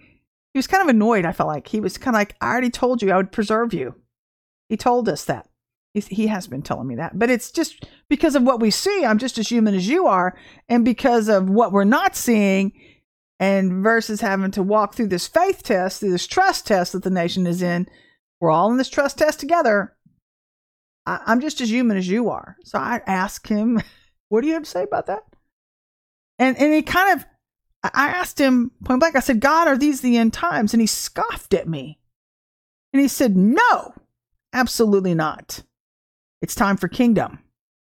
he 0.54 0.58
was 0.58 0.66
kind 0.66 0.82
of 0.82 0.88
annoyed, 0.88 1.24
I 1.24 1.32
felt 1.32 1.48
like. 1.48 1.68
He 1.68 1.80
was 1.80 1.98
kind 1.98 2.16
of 2.16 2.20
like, 2.20 2.34
I 2.40 2.50
already 2.50 2.70
told 2.70 3.02
you 3.02 3.10
I 3.10 3.16
would 3.16 3.32
preserve 3.32 3.74
you. 3.74 3.94
He 4.68 4.76
told 4.76 5.08
us 5.08 5.24
that. 5.26 5.48
He's, 5.92 6.06
he 6.06 6.26
has 6.28 6.46
been 6.46 6.62
telling 6.62 6.86
me 6.86 6.96
that. 6.96 7.18
But 7.18 7.30
it's 7.30 7.50
just 7.50 7.84
because 8.08 8.34
of 8.34 8.42
what 8.42 8.60
we 8.60 8.70
see. 8.70 9.04
I'm 9.04 9.18
just 9.18 9.38
as 9.38 9.48
human 9.48 9.74
as 9.74 9.88
you 9.88 10.06
are. 10.06 10.36
And 10.68 10.84
because 10.84 11.28
of 11.28 11.48
what 11.48 11.72
we're 11.72 11.84
not 11.84 12.16
seeing, 12.16 12.72
and 13.38 13.82
versus 13.82 14.20
having 14.20 14.50
to 14.52 14.62
walk 14.62 14.94
through 14.94 15.08
this 15.08 15.26
faith 15.26 15.62
test, 15.62 16.00
through 16.00 16.10
this 16.10 16.26
trust 16.26 16.66
test 16.66 16.92
that 16.92 17.02
the 17.02 17.10
nation 17.10 17.46
is 17.46 17.62
in, 17.62 17.86
we're 18.40 18.50
all 18.50 18.70
in 18.70 18.78
this 18.78 18.88
trust 18.88 19.18
test 19.18 19.40
together. 19.40 19.94
I, 21.04 21.20
I'm 21.26 21.40
just 21.40 21.60
as 21.60 21.70
human 21.70 21.96
as 21.96 22.08
you 22.08 22.30
are. 22.30 22.56
So 22.64 22.78
I 22.78 23.00
asked 23.06 23.48
him, 23.48 23.80
What 24.28 24.40
do 24.40 24.48
you 24.48 24.54
have 24.54 24.64
to 24.64 24.70
say 24.70 24.82
about 24.82 25.06
that? 25.06 25.22
And, 26.38 26.58
and 26.58 26.74
he 26.74 26.82
kind 26.82 27.18
of, 27.18 27.26
I 27.84 28.08
asked 28.08 28.40
him 28.40 28.72
point 28.84 28.98
blank, 28.98 29.14
I 29.14 29.20
said, 29.20 29.40
God, 29.40 29.68
are 29.68 29.78
these 29.78 30.00
the 30.00 30.16
end 30.16 30.32
times? 30.32 30.74
And 30.74 30.80
he 30.80 30.86
scoffed 30.88 31.54
at 31.54 31.68
me. 31.68 32.00
And 32.92 33.00
he 33.00 33.08
said, 33.08 33.36
No. 33.36 33.94
Absolutely 34.52 35.14
not. 35.14 35.62
It's 36.40 36.54
time 36.54 36.76
for 36.76 36.88
kingdom, 36.88 37.40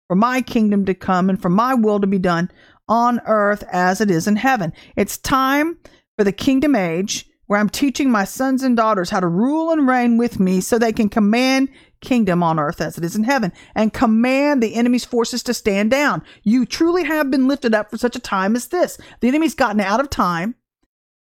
for 0.07 0.14
my 0.14 0.43
kingdom 0.43 0.85
to 0.85 0.95
come 0.95 1.31
and 1.31 1.40
for 1.40 1.49
my 1.49 1.75
will 1.75 2.00
to 2.00 2.07
be 2.07 2.19
done 2.19 2.50
on 2.88 3.21
earth 3.26 3.64
as 3.71 4.00
it 4.00 4.11
is 4.11 4.26
in 4.26 4.37
heaven. 4.37 4.73
It's 4.97 5.18
time 5.18 5.78
for 6.16 6.25
the 6.25 6.33
kingdom 6.33 6.75
age 6.75 7.26
where 7.47 7.59
I'm 7.59 7.68
teaching 7.68 8.11
my 8.11 8.25
sons 8.25 8.62
and 8.62 8.76
daughters 8.76 9.11
how 9.11 9.21
to 9.21 9.26
rule 9.26 9.71
and 9.71 9.88
reign 9.88 10.18
with 10.18 10.38
me 10.38 10.61
so 10.61 10.78
they 10.78 10.92
can 10.92 11.09
command 11.09 11.71
kingdom 12.00 12.42
on 12.42 12.59
earth 12.59 12.80
as 12.80 12.97
it 12.97 13.04
is 13.04 13.16
in 13.16 13.25
heaven 13.25 13.52
and 13.75 13.92
command 13.92 14.62
the 14.62 14.75
enemy's 14.75 15.04
forces 15.04 15.42
to 15.45 15.54
stand 15.54 15.90
down. 15.90 16.23
You 16.42 16.66
truly 16.66 17.04
have 17.04 17.30
been 17.30 17.49
lifted 17.49 17.75
up 17.75 17.90
for 17.90 17.97
such 17.97 18.14
a 18.14 18.21
time 18.21 18.54
as 18.54 18.68
this. 18.68 18.99
The 19.21 19.28
enemy's 19.28 19.54
gotten 19.54 19.80
out 19.80 20.00
of 20.00 20.11
time. 20.11 20.54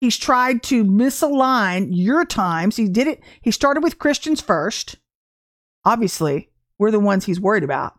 He's 0.01 0.19
tried 0.19 0.63
to 0.65 0.85
misalign 0.85 1.89
your 1.91 2.25
times. 2.25 2.77
He 2.77 2.89
did 2.89 3.07
it. 3.07 3.23
He 3.41 3.51
started 3.51 3.83
with 3.83 3.99
Christians 3.99 4.41
first. 4.41 4.97
Obviously, 5.85 6.51
we're 6.79 6.91
the 6.91 7.01
ones 7.01 7.25
he's 7.25 7.41
worried 7.41 7.65
about 7.65 7.95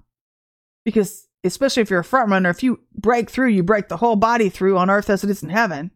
because 0.86 1.27
especially 1.44 1.82
if 1.82 1.90
you're 1.90 2.00
a 2.00 2.06
front 2.06 2.30
runner, 2.30 2.50
if 2.50 2.64
you 2.64 2.82
break 2.94 3.30
through, 3.30 3.50
you 3.50 3.64
break 3.64 3.88
the 3.88 3.98
whole 3.98 4.16
body 4.16 4.50
through 4.50 4.78
on 4.78 4.90
earth 4.90 5.10
as 5.10 5.24
it 5.24 5.30
is 5.30 5.44
in 5.44 5.50
heaven. 5.50 5.92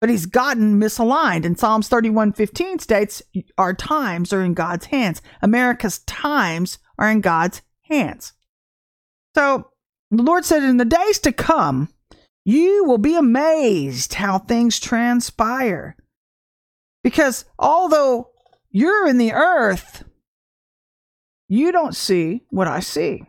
But 0.00 0.10
he's 0.10 0.26
gotten 0.26 0.80
misaligned. 0.80 1.44
And 1.44 1.58
Psalms 1.58 1.88
31:15 1.88 2.80
states, 2.80 3.22
Our 3.56 3.74
times 3.74 4.32
are 4.32 4.42
in 4.42 4.54
God's 4.54 4.86
hands. 4.86 5.20
America's 5.42 5.98
times 6.00 6.78
are 6.98 7.10
in 7.10 7.20
God's 7.20 7.62
hands. 7.82 8.32
So 9.34 9.70
the 10.10 10.22
Lord 10.22 10.44
said, 10.44 10.62
In 10.62 10.76
the 10.76 10.84
days 10.84 11.18
to 11.20 11.32
come, 11.32 11.88
you 12.44 12.84
will 12.84 12.98
be 12.98 13.14
amazed 13.14 14.14
how 14.14 14.38
things 14.38 14.78
transpire. 14.78 15.96
Because 17.02 17.44
although 17.58 18.30
you're 18.70 19.08
in 19.08 19.18
the 19.18 19.32
earth, 19.32 20.04
you 21.48 21.72
don't 21.72 21.96
see 21.96 22.42
what 22.50 22.68
I 22.68 22.80
see. 22.80 23.24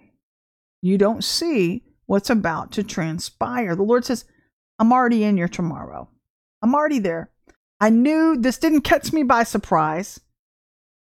You 0.81 0.97
don't 0.97 1.23
see 1.23 1.83
what's 2.05 2.29
about 2.29 2.71
to 2.73 2.83
transpire. 2.83 3.75
The 3.75 3.83
Lord 3.83 4.05
says, 4.05 4.25
I'm 4.79 4.93
already 4.93 5.23
in 5.23 5.37
your 5.37 5.47
tomorrow. 5.47 6.09
I'm 6.61 6.73
already 6.73 6.99
there. 6.99 7.31
I 7.79 7.89
knew 7.89 8.35
this 8.37 8.57
didn't 8.57 8.81
catch 8.81 9.13
me 9.13 9.23
by 9.23 9.43
surprise. 9.43 10.19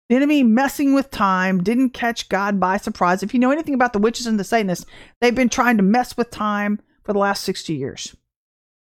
The 0.08 0.16
enemy 0.16 0.42
messing 0.42 0.92
with 0.92 1.10
time 1.10 1.62
didn't 1.62 1.90
catch 1.90 2.28
God 2.28 2.58
by 2.58 2.76
surprise. 2.78 3.22
If 3.22 3.32
you 3.32 3.40
know 3.40 3.52
anything 3.52 3.74
about 3.74 3.92
the 3.92 4.00
witches 4.00 4.26
and 4.26 4.40
the 4.40 4.44
Satanists, 4.44 4.86
they've 5.20 5.34
been 5.34 5.48
trying 5.48 5.76
to 5.76 5.84
mess 5.84 6.16
with 6.16 6.30
time 6.30 6.80
for 7.04 7.12
the 7.12 7.18
last 7.20 7.44
60 7.44 7.74
years. 7.74 8.16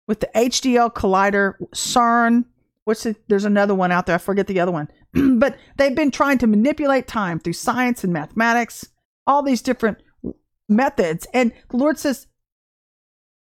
With 0.08 0.20
the 0.20 0.30
HDL 0.36 0.94
collider, 0.94 1.54
CERN, 1.74 2.46
what's 2.84 3.06
it? 3.06 3.18
There's 3.28 3.46
another 3.46 3.76
one 3.76 3.92
out 3.92 4.08
there. 4.08 4.16
I 4.16 4.20
forget 4.20 4.48
the 4.48 4.60
other 4.60 4.72
one. 4.72 4.90
but 5.40 5.56
they've 5.78 5.96
been 5.96 6.12
trying 6.12 6.40
to 6.40 6.48
manipulate 6.48 7.08
time 7.08 7.40
through 7.40 7.54
science 7.54 8.04
and 8.04 8.12
mathematics, 8.12 8.90
all 9.28 9.44
these 9.44 9.62
different 9.62 10.00
methods. 10.70 11.28
And 11.34 11.52
the 11.70 11.78
Lord 11.78 11.98
says, 11.98 12.28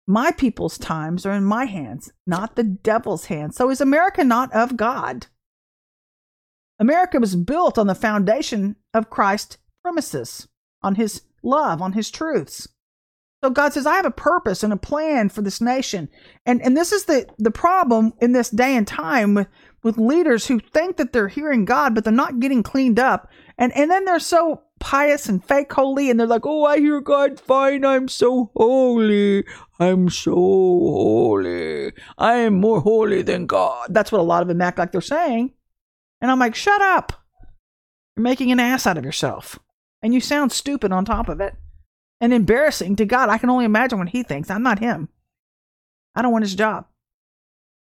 My 0.08 0.32
people's 0.32 0.78
times 0.78 1.26
are 1.26 1.34
in 1.34 1.44
my 1.44 1.66
hands, 1.66 2.12
not 2.26 2.56
the 2.56 2.64
devil's 2.64 3.26
hands. 3.26 3.56
So 3.56 3.70
is 3.70 3.82
America 3.82 4.24
not 4.24 4.52
of 4.54 4.78
God? 4.78 5.28
America 6.80 7.20
was 7.20 7.36
built 7.36 7.78
on 7.78 7.88
the 7.88 7.96
foundation 7.96 8.76
of 8.94 9.10
Christ's 9.10 9.58
premises, 9.84 10.48
on 10.82 10.96
his 10.96 11.22
love, 11.44 11.82
on 11.82 11.94
his 11.94 12.10
truths. 12.10 12.68
So 13.44 13.50
God 13.50 13.74
says, 13.74 13.88
I 13.88 13.96
have 13.96 14.06
a 14.06 14.12
purpose 14.12 14.64
and 14.64 14.72
a 14.72 14.78
plan 14.78 15.30
for 15.30 15.42
this 15.42 15.62
nation. 15.62 16.10
And 16.46 16.62
and 16.62 16.78
this 16.78 16.92
is 16.92 17.06
the, 17.06 17.28
the 17.40 17.52
problem 17.52 18.14
in 18.22 18.34
this 18.34 18.50
day 18.52 18.76
and 18.76 18.88
time 18.88 19.34
with, 19.34 19.48
with 19.84 19.98
leaders 19.98 20.48
who 20.48 20.60
think 20.60 20.98
that 20.98 21.12
they're 21.12 21.28
hearing 21.28 21.66
God, 21.66 21.96
but 21.96 22.04
they're 22.04 22.14
not 22.14 22.40
getting 22.40 22.62
cleaned 22.62 23.00
up. 23.00 23.30
And 23.62 23.72
and 23.78 23.92
then 23.92 24.06
they're 24.06 24.20
so 24.20 24.64
pious 24.80 25.30
and 25.30 25.46
fake 25.46 25.72
holy, 25.72 26.10
and 26.10 26.20
they're 26.20 26.26
like, 26.26 26.48
"Oh, 26.48 26.66
I 26.66 26.80
hear 26.80 27.00
God 27.00 27.40
fine. 27.40 27.86
I'm 27.86 28.08
so 28.08 28.50
holy. 28.56 29.46
I'm 29.80 30.10
so 30.10 30.34
holy. 30.34 31.94
I 32.18 32.38
am 32.38 32.60
more 32.60 32.82
holy 32.82 33.22
than 33.22 33.46
God." 33.46 33.94
That's 33.94 34.12
what 34.12 34.20
a 34.20 34.24
lot 34.24 34.42
of 34.42 34.48
them 34.48 34.62
act 34.62 34.80
like 34.80 34.92
they're 34.92 35.00
saying. 35.00 35.54
And 36.20 36.32
I'm 36.32 36.40
like, 36.40 36.56
"Shut 36.56 36.82
up! 36.82 37.14
You're 38.18 38.24
making 38.24 38.52
an 38.52 38.60
ass 38.60 38.88
out 38.88 38.98
of 38.98 39.06
yourself, 39.06 39.60
and 40.02 40.12
you 40.12 40.22
sound 40.22 40.52
stupid 40.52 40.92
on 40.92 41.06
top 41.06 41.30
of 41.30 41.40
it, 41.40 41.56
and 42.20 42.34
embarrassing 42.34 42.96
to 42.96 43.06
God. 43.06 43.30
I 43.30 43.38
can 43.38 43.52
only 43.52 43.66
imagine 43.66 44.00
what 44.00 44.10
He 44.10 44.24
thinks. 44.24 44.50
I'm 44.50 44.64
not 44.64 44.80
Him. 44.80 45.08
I 46.16 46.24
don't 46.24 46.32
want 46.32 46.46
His 46.46 46.56
job." 46.56 46.88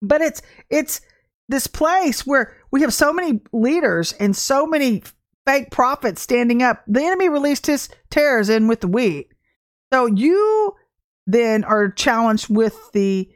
But 0.01 0.21
it's 0.21 0.43
it's 0.71 1.01
this 1.49 1.67
place 1.67 2.25
where 2.25 2.57
we 2.71 2.83
have 2.83 2.95
so 2.95 3.13
many 3.13 3.41
leaders 3.53 4.13
and 4.13 4.37
so 4.37 4.65
many 4.65 5.03
fake 5.47 5.71
prophets 5.71 6.21
standing 6.21 6.63
up. 6.63 6.83
The 6.87 7.03
enemy 7.03 7.29
released 7.29 7.67
his 7.67 7.89
tares 8.11 8.49
in 8.49 8.69
with 8.69 8.81
the 8.81 8.89
wheat. 8.89 9.29
So 9.93 10.07
you 10.07 10.75
then 11.27 11.65
are 11.65 11.91
challenged 11.91 12.49
with 12.49 12.91
the 12.93 13.31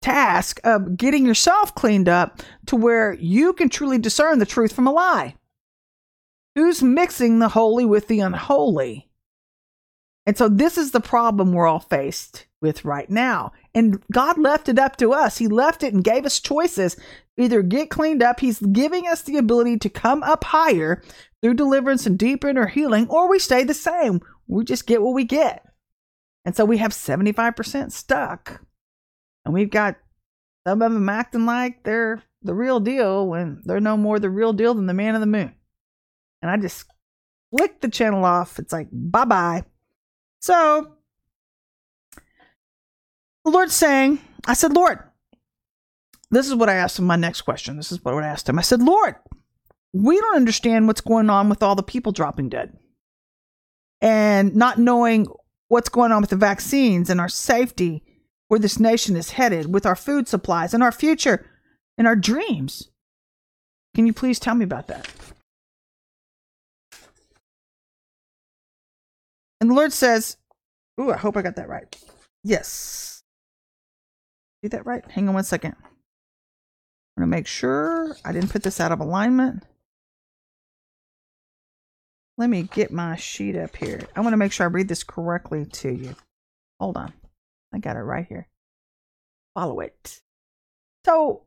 task 0.00 0.60
of 0.64 0.96
getting 0.96 1.26
yourself 1.26 1.74
cleaned 1.74 2.08
up 2.08 2.40
to 2.66 2.76
where 2.76 3.14
you 3.14 3.52
can 3.52 3.68
truly 3.68 3.98
discern 3.98 4.38
the 4.38 4.46
truth 4.46 4.72
from 4.72 4.86
a 4.86 4.92
lie. 4.92 5.34
Who's 6.54 6.82
mixing 6.82 7.38
the 7.38 7.48
holy 7.48 7.84
with 7.84 8.08
the 8.08 8.20
unholy? 8.20 9.08
And 10.26 10.36
so 10.36 10.48
this 10.48 10.76
is 10.76 10.90
the 10.90 11.00
problem 11.00 11.52
we're 11.52 11.66
all 11.66 11.80
faced 11.80 12.46
with 12.60 12.84
right 12.84 13.08
now. 13.08 13.52
And 13.74 14.02
God 14.12 14.38
left 14.38 14.68
it 14.68 14.78
up 14.78 14.96
to 14.96 15.12
us. 15.12 15.38
He 15.38 15.48
left 15.48 15.82
it 15.82 15.94
and 15.94 16.04
gave 16.04 16.26
us 16.26 16.40
choices. 16.40 16.96
Either 17.36 17.62
get 17.62 17.90
cleaned 17.90 18.22
up, 18.22 18.40
He's 18.40 18.58
giving 18.58 19.06
us 19.06 19.22
the 19.22 19.38
ability 19.38 19.78
to 19.78 19.88
come 19.88 20.22
up 20.22 20.44
higher 20.44 21.02
through 21.42 21.54
deliverance 21.54 22.06
and 22.06 22.18
deeper 22.18 22.48
inner 22.48 22.66
healing, 22.66 23.08
or 23.08 23.28
we 23.28 23.38
stay 23.38 23.64
the 23.64 23.74
same. 23.74 24.20
We 24.46 24.64
just 24.64 24.86
get 24.86 25.02
what 25.02 25.14
we 25.14 25.24
get. 25.24 25.64
And 26.44 26.56
so 26.56 26.64
we 26.64 26.78
have 26.78 26.92
75% 26.92 27.92
stuck. 27.92 28.62
And 29.44 29.54
we've 29.54 29.70
got 29.70 29.96
some 30.66 30.82
of 30.82 30.92
them 30.92 31.08
acting 31.08 31.46
like 31.46 31.84
they're 31.84 32.22
the 32.42 32.54
real 32.54 32.80
deal 32.80 33.26
when 33.26 33.62
they're 33.64 33.80
no 33.80 33.96
more 33.96 34.18
the 34.18 34.30
real 34.30 34.52
deal 34.52 34.74
than 34.74 34.86
the 34.86 34.94
man 34.94 35.14
of 35.14 35.20
the 35.20 35.26
moon. 35.26 35.54
And 36.42 36.50
I 36.50 36.56
just 36.56 36.86
flick 37.50 37.80
the 37.80 37.88
channel 37.88 38.24
off. 38.24 38.58
It's 38.58 38.72
like, 38.72 38.88
bye 38.92 39.24
bye. 39.24 39.64
So 40.40 40.94
the 43.44 43.50
Lord's 43.50 43.74
saying, 43.74 44.20
I 44.46 44.54
said, 44.54 44.74
Lord, 44.74 45.00
this 46.30 46.46
is 46.46 46.54
what 46.54 46.68
I 46.68 46.74
asked 46.74 46.98
him. 46.98 47.06
My 47.06 47.16
next 47.16 47.42
question. 47.42 47.76
This 47.76 47.90
is 47.90 48.04
what 48.04 48.14
I 48.14 48.26
asked 48.26 48.48
him. 48.48 48.58
I 48.58 48.62
said, 48.62 48.82
Lord, 48.82 49.16
we 49.92 50.18
don't 50.18 50.36
understand 50.36 50.86
what's 50.86 51.00
going 51.00 51.30
on 51.30 51.48
with 51.48 51.62
all 51.62 51.74
the 51.74 51.82
people 51.82 52.12
dropping 52.12 52.48
dead 52.48 52.76
and 54.00 54.54
not 54.54 54.78
knowing 54.78 55.26
what's 55.68 55.88
going 55.88 56.12
on 56.12 56.20
with 56.20 56.30
the 56.30 56.36
vaccines 56.36 57.10
and 57.10 57.20
our 57.20 57.28
safety, 57.28 58.02
where 58.48 58.60
this 58.60 58.78
nation 58.80 59.16
is 59.16 59.32
headed, 59.32 59.72
with 59.72 59.84
our 59.86 59.96
food 59.96 60.28
supplies 60.28 60.72
and 60.72 60.82
our 60.82 60.92
future 60.92 61.46
and 61.96 62.06
our 62.06 62.16
dreams. 62.16 62.90
Can 63.94 64.06
you 64.06 64.12
please 64.12 64.38
tell 64.38 64.54
me 64.54 64.64
about 64.64 64.88
that? 64.88 65.08
And 69.60 69.70
the 69.70 69.74
Lord 69.74 69.92
says, 69.92 70.36
Ooh, 71.00 71.12
I 71.12 71.16
hope 71.16 71.36
I 71.36 71.42
got 71.42 71.56
that 71.56 71.68
right. 71.68 71.96
Yes. 72.42 73.22
Did 74.62 74.72
that 74.72 74.86
right? 74.86 75.08
Hang 75.10 75.28
on 75.28 75.34
one 75.34 75.44
second. 75.44 75.74
I'm 77.16 77.22
going 77.22 77.30
to 77.30 77.36
make 77.36 77.46
sure 77.46 78.16
I 78.24 78.32
didn't 78.32 78.50
put 78.50 78.62
this 78.62 78.80
out 78.80 78.92
of 78.92 79.00
alignment. 79.00 79.64
Let 82.38 82.50
me 82.50 82.62
get 82.62 82.92
my 82.92 83.16
sheet 83.16 83.56
up 83.56 83.74
here. 83.74 84.00
I 84.14 84.20
want 84.20 84.32
to 84.32 84.36
make 84.36 84.52
sure 84.52 84.64
I 84.64 84.70
read 84.70 84.86
this 84.86 85.02
correctly 85.02 85.66
to 85.66 85.90
you. 85.90 86.14
Hold 86.78 86.96
on. 86.96 87.12
I 87.74 87.78
got 87.78 87.96
it 87.96 88.02
right 88.02 88.26
here. 88.28 88.46
Follow 89.54 89.80
it. 89.80 90.20
So, 91.04 91.42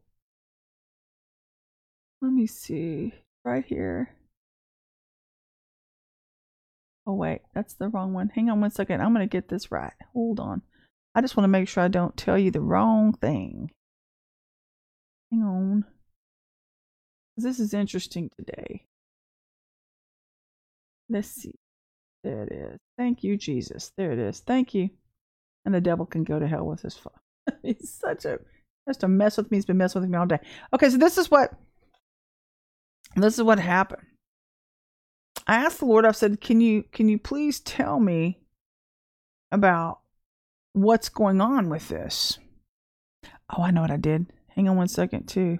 let 2.21 2.33
me 2.33 2.45
see. 2.45 3.13
Right 3.45 3.63
here. 3.65 4.13
Oh, 7.07 7.13
wait. 7.13 7.39
That's 7.55 7.73
the 7.73 7.87
wrong 7.87 8.11
one. 8.11 8.29
Hang 8.35 8.49
on 8.49 8.59
one 8.59 8.71
second. 8.71 9.01
I'm 9.01 9.13
going 9.13 9.27
to 9.27 9.31
get 9.31 9.47
this 9.47 9.71
right. 9.71 9.93
Hold 10.11 10.41
on. 10.41 10.61
I 11.15 11.21
just 11.21 11.37
want 11.37 11.45
to 11.45 11.49
make 11.49 11.69
sure 11.69 11.83
I 11.83 11.87
don't 11.87 12.17
tell 12.17 12.37
you 12.37 12.51
the 12.51 12.59
wrong 12.59 13.13
thing. 13.13 13.71
Hang 15.31 15.41
on. 15.41 15.85
This 17.37 17.61
is 17.61 17.73
interesting 17.73 18.29
today. 18.37 18.83
Let's 21.11 21.27
see. 21.27 21.55
There 22.23 22.43
it 22.43 22.51
is. 22.51 22.79
Thank 22.97 23.23
you, 23.23 23.35
Jesus. 23.37 23.91
There 23.97 24.11
it 24.11 24.19
is. 24.19 24.39
Thank 24.39 24.73
you. 24.73 24.89
And 25.65 25.75
the 25.75 25.81
devil 25.81 26.05
can 26.05 26.23
go 26.23 26.39
to 26.39 26.47
hell 26.47 26.65
with 26.65 26.81
his 26.81 26.95
fun. 26.95 27.13
He's 27.63 27.93
such 27.93 28.25
a 28.25 28.39
just 28.87 29.01
to 29.01 29.07
mess 29.07 29.37
with 29.37 29.51
me. 29.51 29.57
He's 29.57 29.65
been 29.65 29.77
messing 29.77 30.01
with 30.01 30.09
me 30.09 30.17
all 30.17 30.25
day. 30.25 30.39
Okay, 30.73 30.89
so 30.89 30.97
this 30.97 31.17
is 31.17 31.29
what 31.29 31.53
this 33.15 33.37
is 33.37 33.43
what 33.43 33.59
happened. 33.59 34.03
I 35.47 35.55
asked 35.55 35.79
the 35.79 35.85
Lord, 35.85 36.05
I 36.05 36.11
said, 36.11 36.39
Can 36.39 36.61
you 36.61 36.83
can 36.91 37.09
you 37.09 37.19
please 37.19 37.59
tell 37.59 37.99
me 37.99 38.39
about 39.51 39.99
what's 40.73 41.09
going 41.09 41.41
on 41.41 41.69
with 41.69 41.89
this? 41.89 42.39
Oh, 43.49 43.63
I 43.63 43.71
know 43.71 43.81
what 43.81 43.91
I 43.91 43.97
did. 43.97 44.31
Hang 44.55 44.69
on 44.69 44.77
one 44.77 44.87
second 44.87 45.27
too. 45.27 45.59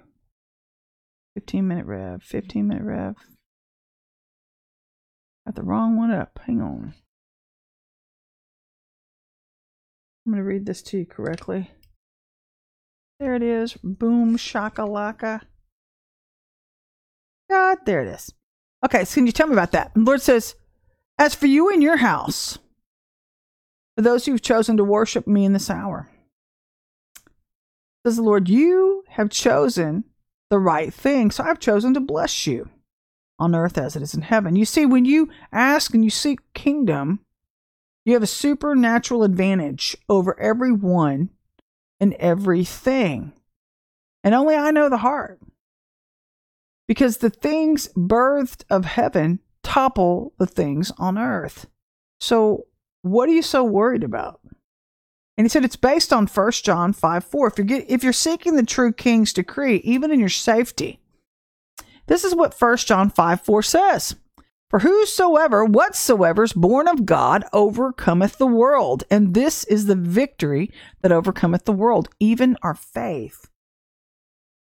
15 1.34 1.66
minute 1.66 1.86
rev, 1.86 2.22
15 2.22 2.66
minute 2.66 2.84
rev, 2.84 3.16
Got 5.46 5.56
the 5.56 5.62
wrong 5.62 5.96
one 5.96 6.10
up. 6.10 6.38
Hang 6.46 6.60
on. 6.60 6.94
I'm 10.24 10.32
going 10.32 10.42
to 10.42 10.48
read 10.48 10.66
this 10.66 10.82
to 10.82 10.98
you 10.98 11.06
correctly. 11.06 11.70
There 13.18 13.34
it 13.34 13.42
is. 13.42 13.74
Boom 13.82 14.36
shakalaka. 14.36 15.42
God, 17.50 17.78
there 17.86 18.02
it 18.02 18.08
is. 18.08 18.32
Okay, 18.84 19.04
so 19.04 19.14
can 19.14 19.26
you 19.26 19.32
tell 19.32 19.46
me 19.46 19.52
about 19.52 19.72
that? 19.72 19.92
The 19.94 20.00
Lord 20.00 20.22
says, 20.22 20.54
As 21.18 21.34
for 21.34 21.46
you 21.46 21.70
and 21.70 21.82
your 21.82 21.98
house, 21.98 22.58
for 23.96 24.02
those 24.02 24.26
who've 24.26 24.42
chosen 24.42 24.76
to 24.76 24.84
worship 24.84 25.26
me 25.26 25.44
in 25.44 25.52
this 25.52 25.70
hour, 25.70 26.08
says 28.04 28.16
the 28.16 28.22
Lord, 28.22 28.48
you 28.48 29.04
have 29.10 29.30
chosen 29.30 30.04
the 30.50 30.58
right 30.58 30.92
thing. 30.92 31.30
So 31.30 31.44
I've 31.44 31.60
chosen 31.60 31.94
to 31.94 32.00
bless 32.00 32.46
you 32.46 32.68
on 33.42 33.54
earth 33.54 33.76
as 33.76 33.96
it 33.96 34.02
is 34.02 34.14
in 34.14 34.22
heaven. 34.22 34.56
You 34.56 34.64
see, 34.64 34.86
when 34.86 35.04
you 35.04 35.28
ask 35.52 35.92
and 35.94 36.04
you 36.04 36.10
seek 36.10 36.40
kingdom, 36.54 37.20
you 38.04 38.14
have 38.14 38.22
a 38.22 38.26
supernatural 38.26 39.24
advantage 39.24 39.96
over 40.08 40.38
everyone 40.38 41.30
and 42.00 42.14
everything. 42.14 43.32
And 44.24 44.34
only 44.34 44.54
I 44.54 44.70
know 44.70 44.88
the 44.88 44.98
heart. 44.98 45.40
Because 46.88 47.18
the 47.18 47.30
things 47.30 47.88
birthed 47.96 48.64
of 48.70 48.84
heaven 48.84 49.40
topple 49.62 50.32
the 50.38 50.46
things 50.46 50.92
on 50.98 51.16
earth. 51.16 51.66
So, 52.20 52.66
what 53.02 53.28
are 53.28 53.32
you 53.32 53.42
so 53.42 53.64
worried 53.64 54.04
about? 54.04 54.40
And 55.36 55.44
he 55.44 55.48
said 55.48 55.64
it's 55.64 55.76
based 55.76 56.12
on 56.12 56.26
1 56.26 56.52
John 56.52 56.92
5 56.92 57.24
4. 57.24 57.46
If 57.48 57.58
you're, 57.58 57.64
get, 57.64 57.90
if 57.90 58.04
you're 58.04 58.12
seeking 58.12 58.56
the 58.56 58.64
true 58.64 58.92
king's 58.92 59.32
decree, 59.32 59.76
even 59.78 60.10
in 60.10 60.20
your 60.20 60.28
safety, 60.28 61.00
this 62.12 62.24
is 62.24 62.34
what 62.34 62.54
1 62.60 62.76
John 62.76 63.08
5 63.08 63.40
4 63.40 63.62
says. 63.62 64.16
For 64.68 64.80
whosoever, 64.80 65.64
whatsoever 65.64 66.42
is 66.42 66.52
born 66.52 66.86
of 66.86 67.06
God 67.06 67.42
overcometh 67.54 68.36
the 68.36 68.46
world. 68.46 69.04
And 69.10 69.32
this 69.32 69.64
is 69.64 69.86
the 69.86 69.96
victory 69.96 70.70
that 71.00 71.10
overcometh 71.10 71.64
the 71.64 71.72
world, 71.72 72.10
even 72.20 72.58
our 72.62 72.74
faith. 72.74 73.48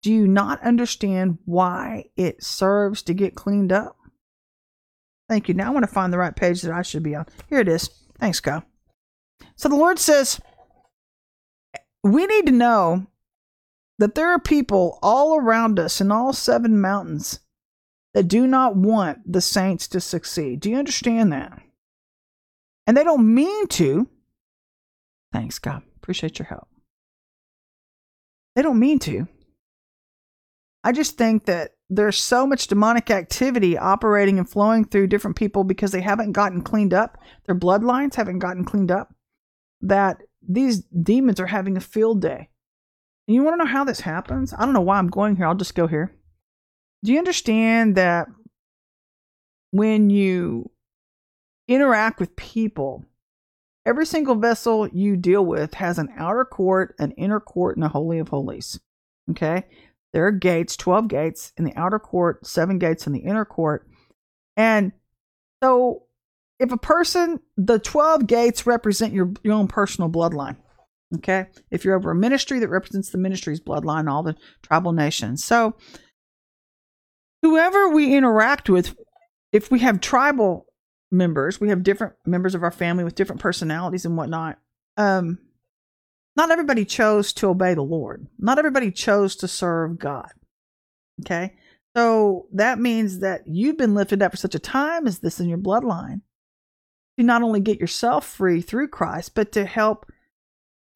Do 0.03 0.13
you 0.13 0.27
not 0.27 0.61
understand 0.65 1.39
why 1.45 2.07
it 2.17 2.43
serves 2.43 3.03
to 3.03 3.15
get 3.15 3.37
cleaned 3.37 3.71
up? 3.71 3.97
Thank 5.29 5.47
you. 5.47 5.55
Now 5.55 5.69
I 5.69 5.71
want 5.75 5.85
to 5.85 5.93
find 5.93 6.13
the 6.13 6.19
right 6.19 6.35
page 6.35 6.63
that 6.63 6.73
I 6.73 6.83
should 6.83 7.05
be 7.05 7.15
on. 7.15 7.27
Here 7.49 7.61
it 7.61 7.69
is. 7.69 7.89
Thanks, 8.19 8.41
God. 8.41 8.65
So 9.55 9.69
the 9.69 9.77
Lord 9.77 10.01
says, 10.01 10.41
we 12.03 12.27
need 12.27 12.47
to 12.47 12.53
know 12.53 13.07
that 13.99 14.15
there 14.15 14.31
are 14.31 14.41
people 14.41 14.99
all 15.03 15.37
around 15.37 15.79
us 15.79 16.01
in 16.01 16.13
all 16.13 16.33
seven 16.33 16.81
mountains 16.81 17.41
that 18.15 18.29
do 18.29 18.47
not 18.47 18.77
want 18.77 19.19
the 19.31 19.41
saints 19.41 19.89
to 19.89 20.01
succeed. 20.01 20.61
Do 20.61 20.71
you 20.71 20.77
understand 20.77 21.33
that? 21.33 21.61
And 22.87 22.97
they 22.97 23.05
don't 23.05 23.35
mean 23.35 23.67
to. 23.69 24.09
Thanks, 25.33 25.59
God. 25.59 25.83
Appreciate 25.97 26.39
your 26.39 26.47
help. 26.47 26.69
They 28.57 28.63
don't 28.63 28.79
mean 28.79 28.99
to. 29.01 29.29
I 30.83 30.93
just 30.93 31.19
think 31.19 31.45
that 31.47 31.73
there's 31.91 32.19
so 32.19 32.47
much 32.47 32.67
demonic 32.67 33.11
activity 33.11 33.77
operating 33.77 34.39
and 34.39 34.49
flowing 34.49 34.85
through 34.85 35.09
different 35.09 35.37
people 35.37 35.65
because 35.65 35.91
they 35.91 36.01
haven't 36.01 36.33
gotten 36.33 36.63
cleaned 36.63 36.95
up. 36.95 37.19
Their 37.47 37.55
bloodlines 37.55 38.15
haven't 38.15 38.39
gotten 38.39 38.65
cleaned 38.65 38.91
up. 38.91 39.15
That 39.81 40.19
these 40.47 40.81
demons 40.81 41.41
are 41.41 41.47
having 41.47 41.77
a 41.77 41.81
field 41.81 42.23
day. 42.23 42.49
And 43.29 43.35
you 43.35 43.43
want 43.43 43.55
to 43.55 43.65
know 43.65 43.71
how 43.71 43.85
this 43.85 44.01
happens? 44.01 44.55
I 44.57 44.65
don't 44.65 44.73
know 44.73 44.81
why 44.81 44.97
I'm 44.97 45.09
going 45.09 45.37
here. 45.37 45.47
I'll 45.47 45.55
just 45.55 45.75
go 45.75 45.87
here. 45.87 46.15
Do 47.05 47.13
you 47.13 47.19
understand 47.19 47.95
that 47.97 48.27
when 49.71 50.09
you 50.09 50.71
interact 51.69 52.21
with 52.21 52.35
people, 52.37 53.05
every 53.85 54.07
single 54.07 54.35
vessel 54.35 54.89
you 54.89 55.15
deal 55.17 55.45
with 55.45 55.75
has 55.75 55.99
an 55.99 56.09
outer 56.17 56.47
court, 56.47 56.95
an 56.99 57.11
inner 57.13 57.39
court, 57.39 57.77
and 57.77 57.85
a 57.85 57.89
holy 57.89 58.19
of 58.19 58.29
holies? 58.29 58.81
Okay? 59.31 59.65
There 60.15 60.27
are 60.27 60.33
gates, 60.33 60.75
12 60.79 61.09
gates 61.09 61.53
in 61.59 61.65
the 61.65 61.77
outer 61.77 61.99
court, 61.99 62.47
seven 62.47 62.79
gates 62.79 63.07
in 63.07 63.13
the 63.13 63.21
inner 63.21 63.45
court. 63.45 63.87
And 64.57 64.93
so 65.63 66.05
if 66.59 66.73
a 66.73 66.79
person, 66.79 67.41
the 67.59 67.79
12 67.79 68.27
gates 68.27 68.67
represent 68.67 69.13
your, 69.13 69.33
your 69.43 69.53
own 69.53 69.69
personal 69.69 70.09
bloodline. 70.09 70.57
Okay. 71.17 71.47
If 71.71 71.85
you're 71.85 71.97
over 71.97 72.11
a 72.11 72.15
ministry 72.15 72.59
that 72.59 72.69
represents 72.69 73.11
the 73.11 73.19
ministry's 73.19 73.61
bloodline, 73.61 74.11
all 74.11 74.23
the 74.23 74.37
tribal 74.63 74.93
nations. 74.93 75.43
So 75.43 75.77
whoever 77.43 77.89
we 77.89 78.15
interact 78.15 78.69
with, 78.69 78.95
if 79.53 79.71
we 79.71 79.79
have 79.81 80.01
tribal 80.01 80.67
members, 81.11 81.61
we 81.61 81.71
have 81.71 81.83
different 81.83 82.15
members 82.27 82.55
of 82.55 82.63
our 82.63 82.71
family 82.71 83.05
with 83.05 83.15
different 83.15 83.41
personalities 83.41 84.05
and 84.05 84.17
whatnot. 84.17 84.59
Um, 84.99 85.39
not 86.37 86.51
everybody 86.51 86.85
chose 86.85 87.33
to 87.35 87.49
obey 87.49 87.75
the 87.75 87.83
Lord. 87.83 88.27
Not 88.39 88.59
everybody 88.59 88.93
chose 88.93 89.35
to 89.37 89.49
serve 89.49 89.99
God. 89.99 90.31
Okay. 91.23 91.55
So 91.97 92.47
that 92.53 92.79
means 92.79 93.21
that 93.21 93.43
you've 93.47 93.79
been 93.79 93.95
lifted 93.95 94.23
up 94.23 94.33
for 94.33 94.37
such 94.37 94.55
a 94.55 94.61
time 94.61 95.07
as 95.07 95.19
this 95.19 95.41
in 95.41 95.49
your 95.49 95.59
bloodline 95.59 96.21
to 97.19 97.25
not 97.25 97.43
only 97.43 97.61
get 97.61 97.81
yourself 97.81 98.27
free 98.27 98.61
through 98.61 98.89
Christ, 98.89 99.35
but 99.35 99.51
to 99.53 99.65
help 99.65 100.07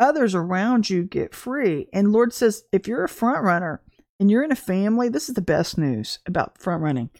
others 0.02 0.34
around 0.34 0.90
you 0.90 1.04
get 1.04 1.34
free. 1.34 1.88
And 1.92 2.12
Lord 2.12 2.32
says, 2.32 2.64
if 2.72 2.86
you're 2.86 3.04
a 3.04 3.08
front 3.08 3.42
runner 3.42 3.80
and 4.20 4.30
you're 4.30 4.44
in 4.44 4.52
a 4.52 4.56
family, 4.56 5.08
this 5.08 5.28
is 5.28 5.34
the 5.34 5.40
best 5.40 5.78
news 5.78 6.18
about 6.26 6.60
front 6.60 6.82
running. 6.82 7.10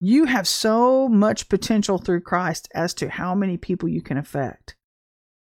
You 0.00 0.26
have 0.26 0.46
so 0.46 1.08
much 1.08 1.48
potential 1.48 1.98
through 1.98 2.20
Christ 2.20 2.68
as 2.74 2.94
to 2.94 3.08
how 3.08 3.34
many 3.34 3.56
people 3.56 3.88
you 3.88 4.02
can 4.02 4.18
affect. 4.18 4.76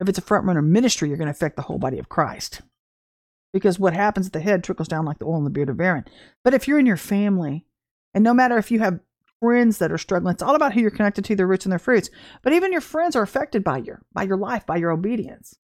If 0.01 0.09
it's 0.09 0.19
a 0.19 0.23
front 0.23 0.47
runner 0.47 0.63
ministry, 0.63 1.09
you're 1.09 1.19
going 1.19 1.27
to 1.27 1.33
affect 1.33 1.57
the 1.57 1.63
whole 1.63 1.79
body 1.79 1.99
of 1.99 2.09
Christ. 2.09 2.63
Because 3.53 3.79
what 3.79 3.95
happens 3.95 4.27
at 4.27 4.33
the 4.33 4.41
head 4.41 4.65
trickles 4.65 4.89
down 4.89 5.05
like 5.05 5.19
the 5.19 5.27
oil 5.27 5.39
in 5.39 5.45
the 5.45 5.51
beard 5.51 5.69
of 5.69 5.81
Aaron. 5.81 6.05
But 6.43 6.55
if 6.55 6.67
you're 6.67 6.79
in 6.79 6.87
your 6.87 6.97
family, 6.97 7.67
and 8.13 8.23
no 8.23 8.35
matter 8.35 8.59
if 8.59 8.71
you 8.71 8.79
have 8.81 9.01
friends 9.45 9.77
that 9.77 9.93
are 9.93 9.99
struggling. 9.99 10.33
It's 10.33 10.43
all 10.43 10.55
about 10.55 10.73
who 10.73 10.81
you're 10.81 10.91
connected 10.91 11.23
to, 11.27 11.37
their 11.37 11.47
roots 11.47 11.67
and 11.67 11.73
their 11.73 11.79
fruits. 11.79 12.09
But 12.43 12.55
even 12.55 12.73
your 12.73 12.81
friends 12.81 13.15
are 13.15 13.23
affected 13.23 13.63
by 13.63 13.79
your 13.79 14.01
by 14.15 14.23
your 14.23 14.39
life, 14.39 14.65
by 14.65 14.77
your 14.77 14.91
obedience. 14.91 15.59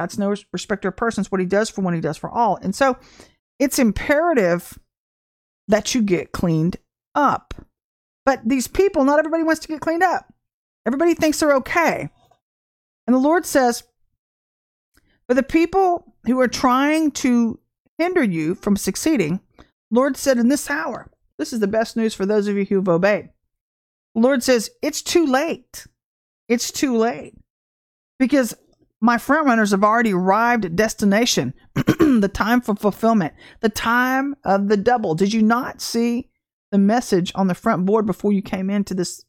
God's 0.00 0.18
no 0.18 0.34
respecter 0.50 0.88
of 0.88 0.96
persons. 0.96 1.30
What 1.30 1.42
He 1.42 1.46
does 1.46 1.68
for 1.68 1.82
one, 1.82 1.92
He 1.92 2.00
does 2.00 2.16
for 2.16 2.30
all. 2.30 2.56
And 2.56 2.74
so, 2.74 2.96
it's 3.58 3.78
imperative 3.78 4.78
that 5.68 5.94
you 5.94 6.00
get 6.00 6.32
cleaned 6.32 6.78
up. 7.14 7.52
But 8.24 8.40
these 8.46 8.66
people, 8.66 9.04
not 9.04 9.18
everybody 9.18 9.42
wants 9.42 9.60
to 9.60 9.68
get 9.68 9.82
cleaned 9.82 10.02
up. 10.02 10.32
Everybody 10.86 11.12
thinks 11.12 11.40
they're 11.40 11.54
okay. 11.56 12.08
And 13.06 13.14
the 13.14 13.20
Lord 13.20 13.44
says, 13.44 13.82
for 15.28 15.34
the 15.34 15.42
people 15.42 16.14
who 16.24 16.40
are 16.40 16.48
trying 16.48 17.10
to 17.12 17.60
hinder 17.98 18.22
you 18.22 18.54
from 18.54 18.76
succeeding, 18.76 19.40
Lord 19.90 20.16
said 20.16 20.38
in 20.38 20.48
this 20.48 20.70
hour, 20.70 21.10
this 21.38 21.52
is 21.52 21.60
the 21.60 21.68
best 21.68 21.94
news 21.94 22.14
for 22.14 22.24
those 22.24 22.48
of 22.48 22.56
you 22.56 22.64
who've 22.64 22.88
obeyed. 22.88 23.28
The 24.14 24.20
Lord 24.22 24.42
says, 24.42 24.70
It's 24.80 25.02
too 25.02 25.26
late. 25.26 25.86
It's 26.48 26.70
too 26.70 26.96
late. 26.96 27.34
Because 28.18 28.54
my 29.00 29.18
front 29.18 29.46
runners 29.46 29.70
have 29.70 29.84
already 29.84 30.12
arrived 30.12 30.64
at 30.64 30.76
destination. 30.76 31.54
the 31.74 32.30
time 32.32 32.60
for 32.60 32.74
fulfillment, 32.74 33.34
the 33.60 33.68
time 33.68 34.36
of 34.44 34.68
the 34.68 34.76
double. 34.76 35.14
Did 35.14 35.32
you 35.32 35.42
not 35.42 35.80
see 35.80 36.28
the 36.70 36.78
message 36.78 37.32
on 37.34 37.46
the 37.46 37.54
front 37.54 37.86
board 37.86 38.06
before 38.06 38.32
you 38.32 38.42
came 38.42 38.68
into 38.68 38.94
this 38.94 39.24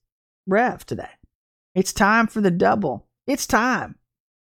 rev 0.45 0.85
today? 0.85 1.09
It's 1.73 1.93
time 1.93 2.27
for 2.27 2.41
the 2.41 2.51
double. 2.51 3.07
It's 3.27 3.47
time. 3.47 3.95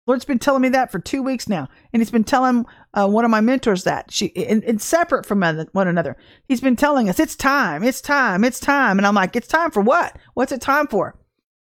Lord's 0.07 0.25
been 0.25 0.39
telling 0.39 0.63
me 0.63 0.69
that 0.69 0.91
for 0.91 0.97
two 0.97 1.21
weeks 1.21 1.47
now, 1.47 1.67
and 1.93 2.01
He's 2.01 2.09
been 2.09 2.23
telling 2.23 2.65
uh, 2.95 3.07
one 3.07 3.25
of 3.25 3.29
my 3.29 3.41
mentors 3.41 3.83
that 3.83 4.11
she, 4.11 4.35
and, 4.35 4.81
separate 4.81 5.27
from 5.27 5.43
one 5.73 5.87
another. 5.87 6.17
He's 6.47 6.61
been 6.61 6.75
telling 6.75 7.09
us 7.09 7.19
it's 7.19 7.35
time, 7.35 7.83
it's 7.83 8.01
time, 8.01 8.43
it's 8.43 8.59
time, 8.59 8.97
and 8.97 9.05
I'm 9.05 9.13
like, 9.13 9.35
it's 9.35 9.47
time 9.47 9.69
for 9.69 9.81
what? 9.81 10.17
What's 10.33 10.51
it 10.51 10.61
time 10.61 10.87
for? 10.87 11.15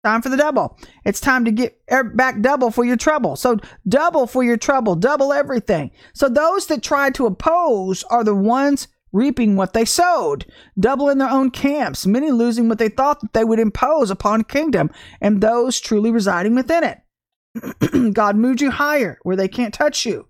Time 0.04 0.20
for 0.20 0.28
the 0.28 0.36
double. 0.36 0.78
It's 1.06 1.18
time 1.18 1.46
to 1.46 1.50
get 1.50 1.80
er, 1.90 2.04
back 2.04 2.42
double 2.42 2.70
for 2.70 2.84
your 2.84 2.98
trouble. 2.98 3.36
So 3.36 3.56
double 3.88 4.26
for 4.26 4.44
your 4.44 4.58
trouble, 4.58 4.96
double 4.96 5.32
everything. 5.32 5.92
So 6.12 6.28
those 6.28 6.66
that 6.66 6.82
try 6.82 7.08
to 7.12 7.24
oppose 7.24 8.04
are 8.04 8.22
the 8.22 8.34
ones 8.34 8.86
reaping 9.12 9.56
what 9.56 9.72
they 9.72 9.86
sowed, 9.86 10.44
double 10.78 11.08
in 11.08 11.16
their 11.16 11.30
own 11.30 11.50
camps, 11.50 12.04
many 12.06 12.30
losing 12.30 12.68
what 12.68 12.76
they 12.78 12.90
thought 12.90 13.22
that 13.22 13.32
they 13.32 13.44
would 13.44 13.58
impose 13.58 14.10
upon 14.10 14.44
kingdom, 14.44 14.90
and 15.22 15.40
those 15.40 15.80
truly 15.80 16.10
residing 16.10 16.54
within 16.54 16.84
it. 16.84 18.12
God 18.12 18.36
moved 18.36 18.60
you 18.60 18.72
higher 18.72 19.18
where 19.22 19.36
they 19.36 19.48
can't 19.48 19.72
touch 19.72 20.04
you. 20.04 20.28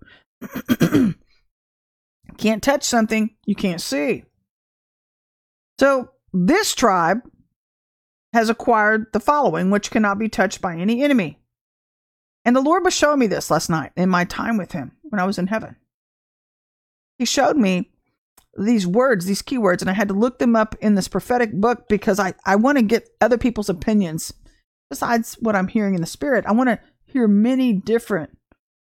can't 2.37 2.63
touch 2.63 2.83
something 2.83 3.35
you 3.45 3.55
can't 3.55 3.81
see. 3.81 4.23
So 5.79 6.11
this 6.31 6.73
tribe 6.73 7.19
has 8.35 8.49
acquired 8.49 9.07
the 9.13 9.19
following, 9.21 9.71
which 9.71 9.89
cannot 9.89 10.19
be 10.19 10.27
touched 10.27 10.59
by 10.59 10.75
any 10.75 11.01
enemy. 11.01 11.39
And 12.43 12.53
the 12.53 12.61
Lord 12.61 12.83
was 12.83 12.93
showing 12.93 13.19
me 13.19 13.27
this 13.27 13.49
last 13.49 13.69
night 13.69 13.93
in 13.95 14.09
my 14.09 14.25
time 14.25 14.57
with 14.57 14.73
Him 14.73 14.91
when 15.03 15.21
I 15.21 15.25
was 15.25 15.37
in 15.37 15.47
heaven. 15.47 15.77
He 17.17 17.23
showed 17.23 17.55
me 17.55 17.91
these 18.57 18.85
words, 18.85 19.25
these 19.25 19.41
keywords, 19.41 19.79
and 19.79 19.89
I 19.89 19.93
had 19.93 20.09
to 20.09 20.13
look 20.13 20.39
them 20.39 20.53
up 20.53 20.75
in 20.81 20.95
this 20.95 21.07
prophetic 21.07 21.53
book 21.53 21.87
because 21.87 22.19
I, 22.19 22.33
I 22.45 22.57
want 22.57 22.77
to 22.77 22.83
get 22.83 23.07
other 23.21 23.37
people's 23.37 23.69
opinions 23.69 24.33
besides 24.89 25.35
what 25.39 25.55
I'm 25.55 25.69
hearing 25.69 25.95
in 25.95 26.01
the 26.01 26.07
spirit. 26.07 26.45
I 26.45 26.51
want 26.51 26.67
to 26.67 26.79
hear 27.05 27.29
many 27.29 27.71
different 27.71 28.37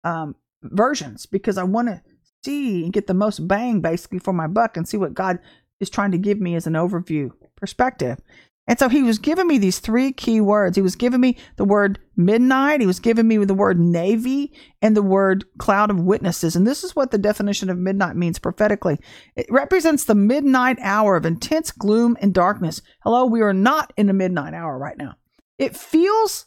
um, 0.06 0.38
versions 0.62 1.25
because 1.25 1.58
I 1.58 1.63
want 1.63 1.89
to 1.89 2.01
see 2.45 2.86
and 2.86 2.93
get 2.93 3.08
the 3.08 3.13
most 3.13 3.45
bang 3.45 3.82
basically 3.82 4.19
for 4.19 4.32
my 4.32 4.47
buck 4.47 4.77
and 4.77 4.88
see 4.88 4.95
what 4.95 5.13
God 5.13 5.39
is 5.82 5.89
trying 5.89 6.12
to 6.12 6.17
give 6.17 6.39
me 6.39 6.56
as 6.56 6.65
an 6.65 6.73
overview 6.73 7.32
perspective. 7.58 8.21
And 8.65 8.80
so 8.80 8.88
he 8.88 9.04
was 9.04 9.19
giving 9.19 9.47
me 9.47 9.58
these 9.58 9.80
three 9.80 10.13
key 10.13 10.39
words. 10.39 10.78
He 10.78 10.82
was 10.82 10.95
giving 10.95 11.19
me 11.19 11.38
the 11.58 11.65
word 11.65 11.99
midnight, 12.15 12.80
he 12.80 12.88
was 12.88 12.99
giving 12.99 13.28
me 13.28 13.38
the 13.38 13.54
word 13.54 13.78
navy, 13.78 14.54
and 14.82 14.95
the 14.95 15.02
word 15.02 15.43
cloud 15.58 15.89
of 15.89 15.99
witnesses. 15.99 16.56
And 16.56 16.65
this 16.65 16.84
is 16.84 16.95
what 16.95 17.12
the 17.12 17.17
definition 17.17 17.69
of 17.69 17.78
midnight 17.78 18.15
means 18.15 18.39
prophetically 18.39 18.99
it 19.36 19.47
represents 19.49 20.06
the 20.06 20.15
midnight 20.15 20.78
hour 20.82 21.17
of 21.17 21.26
intense 21.26 21.71
gloom 21.71 22.15
and 22.21 22.34
darkness. 22.34 22.82
Hello, 23.04 23.26
we 23.26 23.41
are 23.41 23.54
not 23.54 23.91
in 23.97 24.08
the 24.08 24.13
midnight 24.13 24.54
hour 24.54 24.78
right 24.78 24.97
now. 24.97 25.15
It 25.58 25.76
feels 25.76 26.45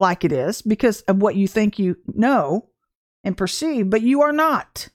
like 0.00 0.24
it 0.24 0.32
is 0.32 0.62
because 0.62 1.02
of 1.02 1.20
what 1.20 1.36
you 1.36 1.46
think 1.46 1.78
you 1.78 1.96
know 2.06 2.70
and 3.24 3.36
perceive, 3.36 3.90
but 3.90 4.02
you 4.02 4.22
are 4.22 4.32
not. 4.32 4.88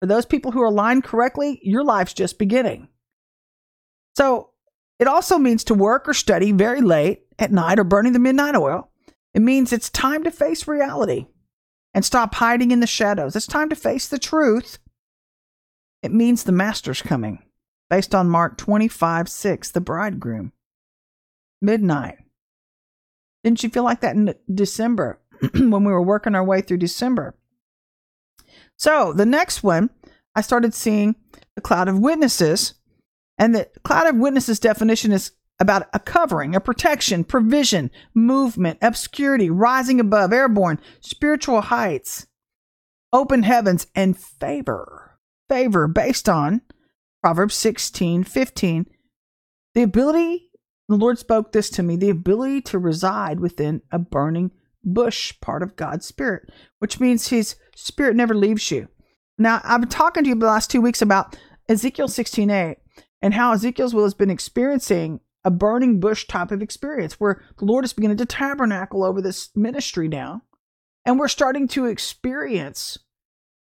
For 0.00 0.06
those 0.06 0.26
people 0.26 0.50
who 0.50 0.60
are 0.60 0.66
aligned 0.66 1.04
correctly, 1.04 1.60
your 1.62 1.84
life's 1.84 2.12
just 2.12 2.38
beginning. 2.38 2.88
So 4.16 4.51
it 5.02 5.08
also 5.08 5.36
means 5.36 5.64
to 5.64 5.74
work 5.74 6.08
or 6.08 6.14
study 6.14 6.52
very 6.52 6.80
late 6.80 7.24
at 7.36 7.50
night 7.50 7.80
or 7.80 7.82
burning 7.82 8.12
the 8.12 8.20
midnight 8.20 8.54
oil. 8.54 8.88
It 9.34 9.42
means 9.42 9.72
it's 9.72 9.90
time 9.90 10.22
to 10.22 10.30
face 10.30 10.68
reality 10.68 11.26
and 11.92 12.04
stop 12.04 12.36
hiding 12.36 12.70
in 12.70 12.78
the 12.78 12.86
shadows. 12.86 13.34
It's 13.34 13.48
time 13.48 13.68
to 13.70 13.74
face 13.74 14.06
the 14.06 14.20
truth. 14.20 14.78
It 16.04 16.12
means 16.12 16.44
the 16.44 16.52
master's 16.52 17.02
coming, 17.02 17.42
based 17.90 18.14
on 18.14 18.28
Mark 18.28 18.56
25 18.58 19.28
6, 19.28 19.72
the 19.72 19.80
bridegroom. 19.80 20.52
Midnight. 21.60 22.18
Didn't 23.42 23.64
you 23.64 23.70
feel 23.70 23.82
like 23.82 24.02
that 24.02 24.14
in 24.14 24.36
December 24.54 25.20
when 25.52 25.82
we 25.82 25.90
were 25.90 26.00
working 26.00 26.36
our 26.36 26.44
way 26.44 26.60
through 26.60 26.78
December? 26.78 27.34
So 28.78 29.12
the 29.12 29.26
next 29.26 29.64
one, 29.64 29.90
I 30.36 30.42
started 30.42 30.74
seeing 30.74 31.16
the 31.56 31.60
cloud 31.60 31.88
of 31.88 31.98
witnesses. 31.98 32.74
And 33.38 33.54
the 33.54 33.68
cloud 33.82 34.06
of 34.06 34.16
witnesses 34.16 34.58
definition 34.60 35.12
is 35.12 35.32
about 35.58 35.88
a 35.92 35.98
covering, 35.98 36.54
a 36.54 36.60
protection, 36.60 37.24
provision, 37.24 37.90
movement, 38.14 38.78
obscurity, 38.82 39.48
rising 39.48 40.00
above, 40.00 40.32
airborne, 40.32 40.80
spiritual 41.00 41.62
heights, 41.62 42.26
open 43.12 43.44
heavens, 43.44 43.86
and 43.94 44.18
favor. 44.18 45.18
Favor 45.48 45.86
based 45.86 46.28
on 46.28 46.62
Proverbs 47.22 47.54
16, 47.54 48.24
15. 48.24 48.86
The 49.74 49.82
ability, 49.82 50.50
the 50.88 50.96
Lord 50.96 51.18
spoke 51.18 51.52
this 51.52 51.70
to 51.70 51.82
me, 51.82 51.96
the 51.96 52.10
ability 52.10 52.60
to 52.62 52.78
reside 52.78 53.40
within 53.40 53.82
a 53.90 53.98
burning 53.98 54.50
bush 54.84 55.32
part 55.40 55.62
of 55.62 55.76
God's 55.76 56.06
Spirit, 56.06 56.50
which 56.80 56.98
means 56.98 57.28
His 57.28 57.56
Spirit 57.76 58.16
never 58.16 58.34
leaves 58.34 58.70
you. 58.70 58.88
Now, 59.38 59.60
I've 59.64 59.80
been 59.80 59.88
talking 59.88 60.24
to 60.24 60.28
you 60.28 60.34
the 60.34 60.46
last 60.46 60.70
two 60.70 60.80
weeks 60.80 61.00
about 61.00 61.38
Ezekiel 61.68 62.08
16:8 62.08 62.76
and 63.22 63.34
how 63.34 63.52
Ezekiel's 63.52 63.94
Wheel 63.94 64.04
has 64.04 64.14
been 64.14 64.30
experiencing 64.30 65.20
a 65.44 65.50
burning 65.50 66.00
bush 66.00 66.26
type 66.26 66.50
of 66.50 66.62
experience 66.62 67.14
where 67.14 67.42
the 67.58 67.64
Lord 67.64 67.84
is 67.84 67.92
beginning 67.92 68.18
to 68.18 68.26
tabernacle 68.26 69.04
over 69.04 69.22
this 69.22 69.50
ministry 69.56 70.08
now. 70.08 70.42
And 71.04 71.18
we're 71.18 71.28
starting 71.28 71.66
to 71.68 71.86
experience 71.86 72.98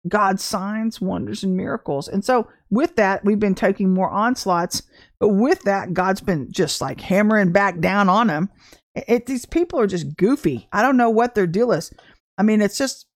God's 0.08 0.44
signs, 0.44 1.02
wonders, 1.02 1.44
and 1.44 1.58
miracles. 1.58 2.08
And 2.08 2.24
so, 2.24 2.48
with 2.70 2.96
that, 2.96 3.26
we've 3.26 3.40
been 3.40 3.56
taking 3.56 3.94
more 3.94 4.10
onslaughts. 4.10 4.84
But 5.20 5.30
with 5.30 5.64
that, 5.64 5.94
God's 5.94 6.22
been 6.22 6.52
just 6.52 6.80
like 6.82 7.02
hammering 7.02 7.52
back 7.52 7.80
down 7.80 8.08
on 8.08 8.28
them. 8.28 8.50
It, 8.96 9.26
these 9.26 9.46
people 9.46 9.80
are 9.80 9.88
just 9.88 10.16
goofy. 10.16 10.68
I 10.72 10.82
don't 10.82 10.98
know 10.98 11.10
what 11.10 11.36
their 11.36 11.48
deal 11.48 11.72
is. 11.72 11.92
I 12.38 12.44
mean, 12.44 12.62
it's 12.62 12.78
just 12.78 13.08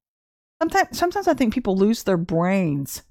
sometimes. 0.62 0.98
Sometimes 0.98 1.28
I 1.28 1.34
think 1.34 1.54
people 1.54 1.78
lose 1.78 2.04
their 2.04 2.17
brains, 2.17 3.04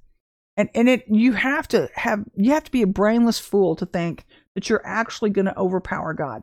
and 0.61 0.69
and 0.75 0.89
it 0.91 1.05
you 1.09 1.33
have 1.33 1.67
to 1.69 1.89
have 1.95 2.25
you 2.37 2.53
have 2.53 2.65
to 2.65 2.71
be 2.71 2.83
a 2.83 2.87
brainless 2.87 3.39
fool 3.39 3.75
to 3.77 3.87
think 3.87 4.27
that 4.55 4.69
you're 4.69 4.87
actually 4.87 5.31
going 5.31 5.47
to 5.47 5.59
overpower 5.59 6.13
God. 6.13 6.43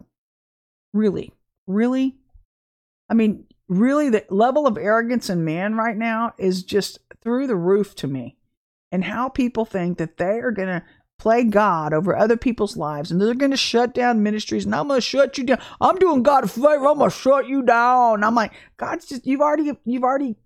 Really, 0.93 1.33
really. 1.67 2.15
I 3.09 3.13
mean, 3.13 3.45
really, 3.67 4.09
the 4.09 4.25
level 4.29 4.65
of 4.65 4.77
arrogance 4.77 5.29
in 5.29 5.45
man 5.45 5.75
right 5.75 5.95
now 5.95 6.33
is 6.39 6.63
just 6.63 6.99
through 7.21 7.45
the 7.47 7.55
roof 7.55 7.93
to 7.95 8.07
me. 8.07 8.37
And 8.91 9.03
how 9.03 9.29
people 9.29 9.65
think 9.65 9.97
that 9.97 10.17
they 10.17 10.39
are 10.39 10.51
going 10.51 10.69
to 10.69 10.83
play 11.19 11.43
God 11.43 11.93
over 11.93 12.15
other 12.15 12.37
people's 12.37 12.77
lives 12.77 13.11
and 13.11 13.19
they're 13.19 13.33
going 13.33 13.51
to 13.51 13.57
shut 13.57 13.93
down 13.93 14.23
ministries 14.23 14.65
and 14.65 14.73
I'm 14.73 14.87
going 14.87 14.97
to 14.97 15.01
shut 15.01 15.37
you 15.37 15.43
down. 15.43 15.59
I'm 15.81 15.97
doing 15.97 16.23
God 16.23 16.45
a 16.45 16.47
favor. 16.47 16.87
I'm 16.87 16.97
going 16.97 17.09
to 17.09 17.15
shut 17.15 17.47
you 17.47 17.63
down. 17.63 18.23
I'm 18.23 18.35
like, 18.35 18.53
God's 18.77 19.05
just, 19.05 19.27
you've 19.27 19.41
already, 19.41 19.73
you've 19.83 20.03
already 20.03 20.37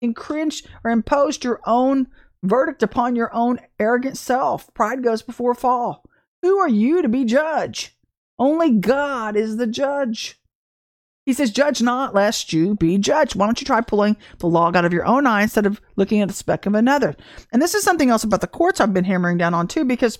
encroached 0.00 0.66
or 0.82 0.90
imposed 0.90 1.44
your 1.44 1.60
own 1.66 2.06
verdict 2.42 2.82
upon 2.82 3.16
your 3.16 3.32
own 3.34 3.58
arrogant 3.78 4.16
self. 4.16 4.72
Pride 4.74 5.02
goes 5.02 5.22
before 5.22 5.54
fall. 5.54 6.04
Who 6.42 6.58
are 6.58 6.68
you 6.68 7.02
to 7.02 7.08
be 7.08 7.24
judge? 7.24 7.96
Only 8.38 8.70
God 8.70 9.36
is 9.36 9.56
the 9.56 9.66
judge. 9.66 10.40
He 11.26 11.34
says, 11.34 11.50
Judge 11.50 11.82
not, 11.82 12.14
lest 12.14 12.54
you 12.54 12.74
be 12.74 12.96
judged. 12.96 13.36
Why 13.36 13.44
don't 13.44 13.60
you 13.60 13.66
try 13.66 13.82
pulling 13.82 14.16
the 14.38 14.46
log 14.46 14.76
out 14.76 14.86
of 14.86 14.94
your 14.94 15.04
own 15.04 15.26
eye 15.26 15.42
instead 15.42 15.66
of 15.66 15.80
looking 15.96 16.22
at 16.22 16.28
the 16.28 16.34
speck 16.34 16.64
of 16.64 16.74
another? 16.74 17.14
And 17.52 17.60
this 17.60 17.74
is 17.74 17.82
something 17.82 18.08
else 18.08 18.24
about 18.24 18.40
the 18.40 18.46
courts 18.46 18.80
I've 18.80 18.94
been 18.94 19.04
hammering 19.04 19.36
down 19.36 19.52
on 19.52 19.68
too, 19.68 19.84
because 19.84 20.18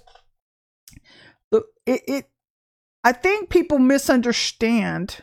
it, 1.50 1.64
it 1.86 2.30
I 3.04 3.12
think 3.12 3.48
people 3.48 3.78
misunderstand 3.78 5.22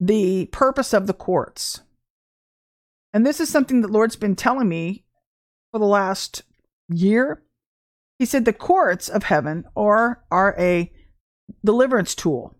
the 0.00 0.46
purpose 0.46 0.94
of 0.94 1.06
the 1.06 1.12
courts. 1.12 1.82
And 3.12 3.26
this 3.26 3.40
is 3.40 3.50
something 3.50 3.82
that 3.82 3.90
Lord's 3.90 4.16
been 4.16 4.36
telling 4.36 4.70
me 4.70 5.01
for 5.72 5.78
the 5.78 5.86
last 5.86 6.42
year. 6.88 7.42
He 8.18 8.26
said 8.26 8.44
the 8.44 8.52
courts 8.52 9.08
of 9.08 9.24
heaven 9.24 9.64
are, 9.74 10.22
are 10.30 10.54
a 10.58 10.92
deliverance 11.64 12.14
tool. 12.14 12.54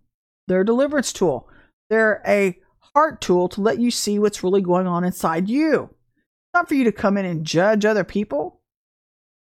They're 0.48 0.62
a 0.62 0.66
deliverance 0.66 1.12
tool. 1.12 1.48
They're 1.88 2.22
a 2.27 2.59
heart 2.94 3.20
tool 3.20 3.48
to 3.51 3.61
let 3.61 3.79
you 3.79 3.90
see 3.90 4.18
what's 4.18 4.42
really 4.42 4.62
going 4.62 4.87
on 4.87 5.05
inside 5.05 5.48
you. 5.48 5.85
It's 5.85 6.55
not 6.55 6.68
for 6.68 6.75
you 6.75 6.85
to 6.85 6.92
come 6.92 7.16
in 7.16 7.25
and 7.25 7.44
judge 7.44 7.85
other 7.85 8.05
people. 8.05 8.61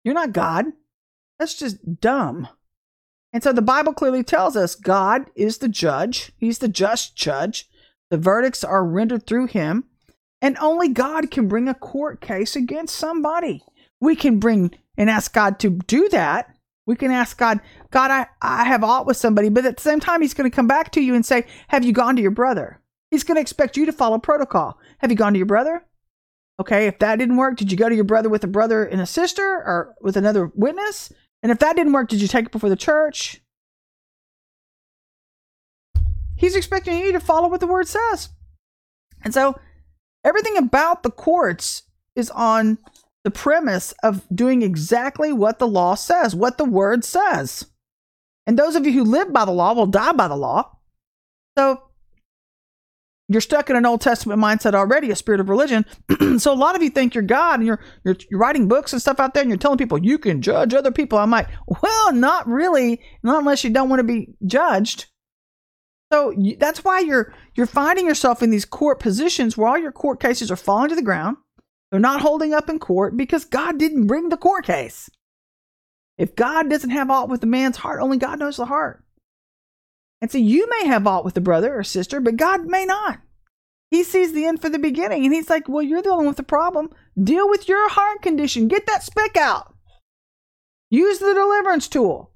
You're 0.03 0.15
not 0.15 0.31
God. 0.31 0.65
That's 1.37 1.53
just 1.53 1.99
dumb. 1.99 2.47
And 3.33 3.43
so 3.43 3.53
the 3.53 3.61
Bible 3.61 3.93
clearly 3.93 4.23
tells 4.23 4.55
us 4.55 4.73
God 4.73 5.29
is 5.35 5.59
the 5.59 5.67
judge, 5.67 6.31
He's 6.37 6.59
the 6.59 6.67
just 6.67 7.15
judge. 7.15 7.69
The 8.09 8.17
verdicts 8.17 8.63
are 8.63 8.85
rendered 8.85 9.27
through 9.27 9.47
Him. 9.47 9.83
And 10.41 10.57
only 10.59 10.89
God 10.89 11.31
can 11.31 11.47
bring 11.47 11.67
a 11.67 11.73
court 11.73 12.21
case 12.21 12.55
against 12.55 12.95
somebody. 12.95 13.63
We 13.99 14.15
can 14.15 14.39
bring 14.39 14.71
and 14.97 15.09
ask 15.09 15.33
God 15.33 15.59
to 15.59 15.69
do 15.69 16.09
that, 16.09 16.57
we 16.87 16.95
can 16.95 17.11
ask 17.11 17.37
God, 17.37 17.59
God, 17.91 18.11
I, 18.11 18.27
I 18.41 18.63
have 18.63 18.83
aught 18.83 19.05
with 19.05 19.17
somebody, 19.17 19.49
but 19.49 19.65
at 19.65 19.75
the 19.75 19.83
same 19.83 19.99
time, 19.99 20.21
He's 20.21 20.33
going 20.33 20.49
to 20.49 20.55
come 20.55 20.67
back 20.67 20.91
to 20.93 21.01
you 21.01 21.13
and 21.13 21.25
say, 21.25 21.45
Have 21.67 21.83
you 21.83 21.91
gone 21.91 22.15
to 22.15 22.21
your 22.21 22.31
brother? 22.31 22.81
He's 23.11 23.25
going 23.25 23.35
to 23.35 23.41
expect 23.41 23.77
you 23.77 23.85
to 23.85 23.91
follow 23.91 24.17
protocol. 24.17 24.79
Have 24.99 25.11
you 25.11 25.17
gone 25.17 25.33
to 25.33 25.39
your 25.39 25.45
brother? 25.45 25.83
Okay, 26.59 26.87
if 26.87 26.97
that 26.99 27.19
didn't 27.19 27.37
work, 27.37 27.57
did 27.57 27.71
you 27.71 27.77
go 27.77 27.89
to 27.89 27.95
your 27.95 28.03
brother 28.03 28.29
with 28.29 28.43
a 28.43 28.47
brother 28.47 28.83
and 28.83 28.99
a 29.01 29.05
sister 29.05 29.43
or 29.43 29.95
with 30.01 30.17
another 30.17 30.51
witness? 30.55 31.11
And 31.43 31.51
if 31.51 31.59
that 31.59 31.75
didn't 31.75 31.93
work, 31.93 32.09
did 32.09 32.21
you 32.21 32.27
take 32.27 32.47
it 32.47 32.51
before 32.51 32.69
the 32.69 32.75
church? 32.75 33.41
He's 36.35 36.55
expecting 36.55 36.97
you 36.97 37.11
to 37.11 37.19
follow 37.19 37.47
what 37.49 37.59
the 37.59 37.67
word 37.67 37.87
says. 37.87 38.29
And 39.23 39.33
so 39.33 39.59
everything 40.27 40.57
about 40.57 41.03
the 41.03 41.11
courts 41.11 41.83
is 42.15 42.29
on 42.31 42.77
the 43.23 43.31
premise 43.31 43.93
of 44.03 44.25
doing 44.33 44.61
exactly 44.61 45.31
what 45.33 45.59
the 45.59 45.67
law 45.67 45.95
says, 45.95 46.35
what 46.35 46.57
the 46.57 46.65
word 46.65 47.03
says. 47.03 47.65
And 48.45 48.57
those 48.57 48.75
of 48.75 48.85
you 48.85 48.93
who 48.93 49.03
live 49.03 49.33
by 49.33 49.45
the 49.45 49.51
law 49.51 49.73
will 49.73 49.87
die 49.87 50.13
by 50.13 50.27
the 50.27 50.35
law. 50.35 50.77
So 51.57 51.81
you're 53.27 53.41
stuck 53.41 53.69
in 53.69 53.75
an 53.75 53.85
Old 53.85 53.99
Testament 53.99 54.41
mindset 54.41 54.73
already, 54.73 55.11
a 55.11 55.15
spirit 55.15 55.41
of 55.41 55.49
religion. 55.49 55.85
so 56.37 56.53
a 56.53 56.55
lot 56.55 56.75
of 56.75 56.81
you 56.81 56.89
think 56.89 57.13
you're 57.13 57.23
God 57.23 57.59
and 57.59 57.67
you're, 57.67 57.81
you're, 58.05 58.15
you're 58.29 58.39
writing 58.39 58.67
books 58.69 58.93
and 58.93 59.01
stuff 59.01 59.19
out 59.19 59.33
there 59.33 59.41
and 59.41 59.49
you're 59.49 59.57
telling 59.57 59.77
people 59.77 59.97
you 59.97 60.17
can 60.17 60.41
judge 60.41 60.73
other 60.73 60.91
people. 60.91 61.17
I'm 61.17 61.31
like, 61.31 61.49
well, 61.81 62.13
not 62.13 62.47
really, 62.47 63.01
not 63.23 63.39
unless 63.39 63.63
you 63.63 63.69
don't 63.69 63.89
want 63.89 63.99
to 63.99 64.05
be 64.05 64.35
judged. 64.45 65.07
So 66.11 66.33
that's 66.57 66.83
why 66.83 66.99
you're 66.99 67.33
you're 67.55 67.65
finding 67.65 68.05
yourself 68.05 68.41
in 68.41 68.49
these 68.49 68.65
court 68.65 68.99
positions 68.99 69.57
where 69.57 69.67
all 69.67 69.77
your 69.77 69.91
court 69.91 70.19
cases 70.19 70.49
are 70.49 70.55
falling 70.55 70.89
to 70.89 70.95
the 70.95 71.01
ground. 71.01 71.37
They're 71.91 71.99
not 71.99 72.21
holding 72.21 72.53
up 72.53 72.69
in 72.69 72.79
court 72.79 73.17
because 73.17 73.45
God 73.45 73.77
didn't 73.77 74.07
bring 74.07 74.29
the 74.29 74.37
court 74.37 74.65
case. 74.65 75.09
If 76.17 76.35
God 76.35 76.69
doesn't 76.69 76.89
have 76.89 77.09
aught 77.11 77.29
with 77.29 77.41
the 77.41 77.47
man's 77.47 77.77
heart, 77.77 78.01
only 78.01 78.17
God 78.17 78.39
knows 78.39 78.57
the 78.57 78.65
heart. 78.65 79.03
And 80.21 80.31
so 80.31 80.37
you 80.37 80.67
may 80.69 80.87
have 80.87 81.05
aught 81.05 81.23
with 81.23 81.35
the 81.35 81.41
brother 81.41 81.77
or 81.77 81.83
sister, 81.83 82.19
but 82.19 82.37
God 82.37 82.65
may 82.65 82.85
not. 82.85 83.19
He 83.91 84.03
sees 84.03 84.33
the 84.33 84.45
end 84.45 84.61
for 84.61 84.69
the 84.69 84.79
beginning, 84.79 85.23
and 85.25 85.33
he's 85.33 85.49
like, 85.49 85.69
Well, 85.69 85.83
you're 85.83 86.01
the 86.01 86.15
one 86.15 86.27
with 86.27 86.37
the 86.37 86.43
problem. 86.43 86.89
Deal 87.21 87.47
with 87.47 87.69
your 87.69 87.89
heart 87.89 88.21
condition. 88.21 88.67
Get 88.67 88.85
that 88.87 89.03
speck 89.03 89.37
out. 89.37 89.73
Use 90.89 91.19
the 91.19 91.33
deliverance 91.33 91.87
tool. 91.87 92.31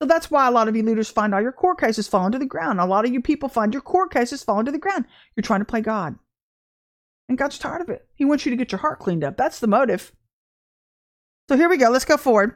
So 0.00 0.06
that's 0.06 0.30
why 0.30 0.46
a 0.46 0.50
lot 0.50 0.68
of 0.68 0.76
you 0.76 0.82
leaders 0.82 1.10
find 1.10 1.34
all 1.34 1.40
your 1.40 1.52
court 1.52 1.80
cases 1.80 2.06
falling 2.06 2.32
to 2.32 2.38
the 2.38 2.46
ground. 2.46 2.80
A 2.80 2.86
lot 2.86 3.04
of 3.04 3.12
you 3.12 3.20
people 3.20 3.48
find 3.48 3.72
your 3.72 3.82
court 3.82 4.12
cases 4.12 4.44
falling 4.44 4.66
to 4.66 4.72
the 4.72 4.78
ground. 4.78 5.06
You're 5.34 5.42
trying 5.42 5.60
to 5.60 5.64
play 5.64 5.80
God. 5.80 6.16
And 7.28 7.36
God's 7.36 7.58
tired 7.58 7.82
of 7.82 7.88
it. 7.88 8.06
He 8.14 8.24
wants 8.24 8.46
you 8.46 8.50
to 8.50 8.56
get 8.56 8.72
your 8.72 8.78
heart 8.78 9.00
cleaned 9.00 9.24
up. 9.24 9.36
That's 9.36 9.58
the 9.58 9.66
motive. 9.66 10.12
So 11.48 11.56
here 11.56 11.68
we 11.68 11.76
go. 11.76 11.90
Let's 11.90 12.04
go 12.04 12.16
forward. 12.16 12.54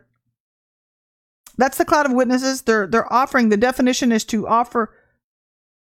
That's 1.58 1.78
the 1.78 1.84
cloud 1.84 2.06
of 2.06 2.12
witnesses. 2.12 2.62
They're 2.62 2.86
they're 2.86 3.12
offering 3.12 3.48
the 3.48 3.56
definition 3.56 4.12
is 4.12 4.24
to 4.26 4.46
offer 4.46 4.94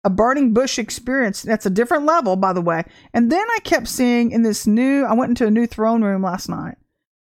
a 0.03 0.09
burning 0.09 0.53
bush 0.53 0.77
experience. 0.77 1.41
That's 1.41 1.65
a 1.65 1.69
different 1.69 2.05
level, 2.05 2.35
by 2.35 2.51
the 2.51 2.61
way. 2.61 2.83
And 3.13 3.31
then 3.31 3.45
I 3.49 3.59
kept 3.63 3.87
seeing 3.87 4.31
in 4.31 4.43
this 4.43 4.67
new 4.67 5.05
I 5.05 5.13
went 5.13 5.29
into 5.29 5.47
a 5.47 5.51
new 5.51 5.67
throne 5.67 6.03
room 6.03 6.23
last 6.23 6.49
night. 6.49 6.75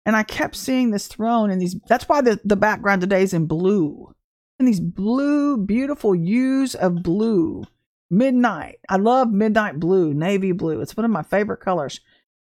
And 0.04 0.16
I 0.16 0.22
kept 0.22 0.56
seeing 0.56 0.90
this 0.90 1.06
throne 1.06 1.50
and 1.50 1.60
these 1.60 1.76
that's 1.86 2.08
why 2.08 2.20
the, 2.20 2.40
the 2.44 2.56
background 2.56 3.00
today 3.00 3.22
is 3.22 3.32
in 3.32 3.46
blue. 3.46 4.14
And 4.58 4.66
these 4.68 4.80
blue, 4.80 5.56
beautiful 5.56 6.14
hues 6.14 6.74
of 6.74 7.02
blue. 7.02 7.64
Midnight. 8.10 8.78
I 8.88 8.96
love 8.96 9.30
midnight 9.30 9.80
blue, 9.80 10.12
navy 10.12 10.52
blue. 10.52 10.80
It's 10.80 10.96
one 10.96 11.04
of 11.04 11.10
my 11.10 11.22
favorite 11.22 11.60
colors. 11.60 12.00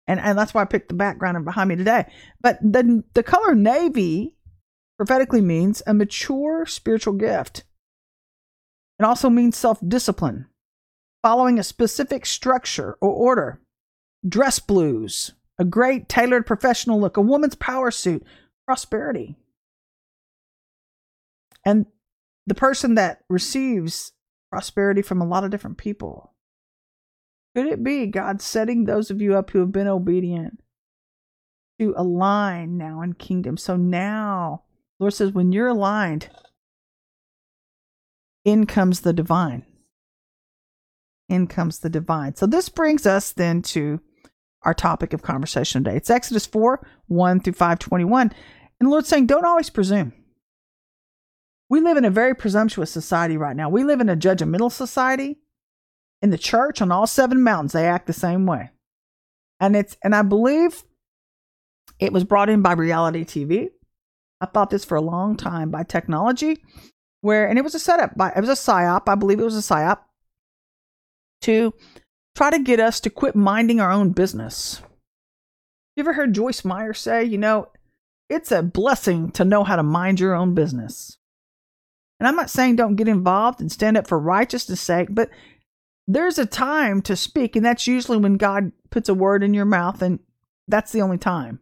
And 0.08 0.20
and 0.20 0.38
that's 0.38 0.54
why 0.54 0.62
I 0.62 0.66
picked 0.66 0.90
the 0.90 0.96
background 0.96 1.44
behind 1.44 1.70
me 1.70 1.76
today. 1.76 2.06
But 2.42 2.60
the 2.62 3.04
the 3.14 3.24
color 3.24 3.54
navy 3.54 4.36
prophetically 4.98 5.42
means 5.42 5.84
a 5.86 5.94
mature 5.94 6.66
spiritual 6.66 7.14
gift. 7.14 7.64
It 9.00 9.04
also 9.04 9.30
means 9.30 9.58
self 9.58 9.80
discipline, 9.86 10.48
following 11.22 11.60
a 11.60 11.64
specific 11.64 12.26
structure 12.26 12.98
or 13.02 13.12
order. 13.12 13.62
Dress 14.28 14.60
blues, 14.60 15.34
a 15.60 15.66
great 15.66 16.08
tailored 16.08 16.46
professional 16.46 17.00
look, 17.00 17.18
a 17.18 17.22
woman's 17.22 17.56
power 17.56 17.92
suit, 17.92 18.24
prosperity. 18.66 19.36
And 21.66 21.86
the 22.46 22.56
person 22.56 22.96
that 22.96 23.22
receives 23.30 24.14
prosperity 24.52 25.02
from 25.02 25.22
a 25.22 25.28
lot 25.28 25.44
of 25.44 25.52
different 25.52 25.78
people. 25.78 26.34
Could 27.56 27.68
it 27.68 27.84
be 27.84 28.06
God 28.08 28.42
setting 28.42 28.86
those 28.86 29.10
of 29.10 29.22
you 29.22 29.36
up 29.36 29.50
who 29.50 29.60
have 29.60 29.72
been 29.72 29.88
obedient 29.88 30.62
to 31.80 31.94
align 31.98 32.78
now 32.78 33.02
in 33.02 33.14
kingdom? 33.14 33.58
So 33.58 33.76
now 33.76 34.64
Lord 35.00 35.14
says, 35.14 35.32
when 35.32 35.52
you're 35.52 35.68
aligned, 35.68 36.30
in 38.44 38.66
comes 38.66 39.02
the 39.02 39.14
divine. 39.14 39.66
In 41.30 41.48
comes 41.48 41.80
the 41.80 41.90
divine. 41.90 42.36
So 42.36 42.46
this 42.46 42.70
brings 42.70 43.06
us 43.06 43.32
then 43.32 43.62
to 43.64 44.00
our 44.64 44.74
topic 44.74 45.14
of 45.14 45.22
conversation 45.22 45.84
today. 45.84 45.98
It's 45.98 46.10
Exodus 46.10 46.46
4 46.46 46.86
1 47.08 47.40
through 47.42 47.54
521. 47.54 48.34
And 48.80 48.88
the 48.88 48.92
Lord's 48.92 49.08
saying, 49.08 49.28
don't 49.28 49.46
always 49.46 49.70
presume. 49.70 50.14
We 51.70 51.82
live 51.82 51.98
in 51.98 52.06
a 52.06 52.10
very 52.10 52.34
presumptuous 52.34 52.92
society 52.92 53.38
right 53.38 53.56
now. 53.56 53.70
We 53.70 53.84
live 53.84 54.00
in 54.00 54.10
a 54.10 54.16
judgmental 54.16 54.72
society. 54.72 55.38
In 56.22 56.30
the 56.30 56.38
church, 56.38 56.82
on 56.82 56.92
all 56.92 57.06
seven 57.06 57.44
mountains, 57.44 57.74
they 57.74 57.86
act 57.86 58.08
the 58.08 58.14
same 58.14 58.46
way. 58.46 58.72
And 59.60 59.76
it's 59.76 59.98
and 60.04 60.16
I 60.16 60.22
believe 60.22 60.84
it 62.00 62.14
was 62.14 62.24
brought 62.24 62.50
in 62.50 62.62
by 62.62 62.74
reality 62.74 63.24
TV. 63.24 63.70
I 64.40 64.46
thought 64.46 64.70
this 64.70 64.86
for 64.86 64.96
a 64.96 65.02
long 65.02 65.36
time 65.36 65.70
by 65.70 65.84
technology, 65.84 66.64
where 67.22 67.48
and 67.48 67.58
it 67.60 67.64
was 67.64 67.76
a 67.76 67.80
setup 67.80 68.16
by 68.16 68.32
it 68.36 68.40
was 68.40 68.50
a 68.50 68.54
psyop. 68.54 69.04
I 69.08 69.16
believe 69.16 69.40
it 69.40 69.44
was 69.44 69.58
a 69.58 69.74
psyop 69.74 70.00
to 71.42 71.74
try 72.38 72.52
to 72.52 72.60
get 72.60 72.80
us 72.80 73.00
to 73.00 73.10
quit 73.10 73.36
minding 73.36 73.82
our 73.82 73.92
own 73.92 74.12
business. 74.12 74.80
You 75.96 76.04
ever 76.04 76.14
heard 76.14 76.36
Joyce 76.36 76.64
Meyer 76.64 76.94
say, 76.94 77.24
you 77.24 77.40
know, 77.40 77.70
it's 78.30 78.52
a 78.52 78.62
blessing 78.62 79.32
to 79.32 79.44
know 79.44 79.64
how 79.64 79.76
to 79.76 79.82
mind 79.82 80.20
your 80.20 80.36
own 80.36 80.54
business. 80.54 81.18
And 82.20 82.28
I'm 82.28 82.36
not 82.36 82.52
saying 82.52 82.76
don't 82.76 82.96
get 82.96 83.08
involved 83.08 83.60
and 83.60 83.72
stand 83.72 83.98
up 83.98 84.06
for 84.06 84.20
righteousness' 84.20 84.80
sake, 84.80 85.08
but 85.10 85.32
there's 86.08 86.38
a 86.38 86.46
time 86.46 87.02
to 87.04 87.16
speak, 87.16 87.56
and 87.56 87.66
that's 87.66 87.88
usually 87.88 88.20
when 88.20 88.38
God 88.38 88.72
puts 88.92 89.10
a 89.10 89.16
word 89.16 89.42
in 89.42 89.56
your 89.56 89.66
mouth, 89.66 90.04
and 90.04 90.20
that's 90.68 90.92
the 90.92 91.02
only 91.02 91.18
time. 91.18 91.60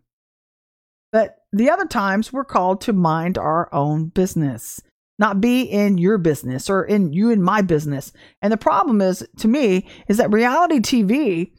But 1.14 1.38
the 1.54 1.70
other 1.70 1.88
times 1.88 2.34
we're 2.34 2.44
called 2.44 2.82
to 2.82 2.92
mind 2.92 3.38
our 3.38 3.74
own 3.74 4.08
business, 4.08 4.82
not 5.18 5.42
be 5.42 5.62
in 5.62 5.98
your 5.98 6.18
business 6.18 6.70
or 6.70 6.84
in 6.84 7.14
you 7.14 7.32
and 7.32 7.44
my 7.44 7.62
business. 7.62 8.12
And 8.42 8.52
the 8.52 8.58
problem 8.58 9.02
is, 9.02 9.26
to 9.38 9.48
me, 9.48 9.88
is 10.08 10.18
that 10.18 10.32
reality 10.32 10.80
TV 10.80 11.52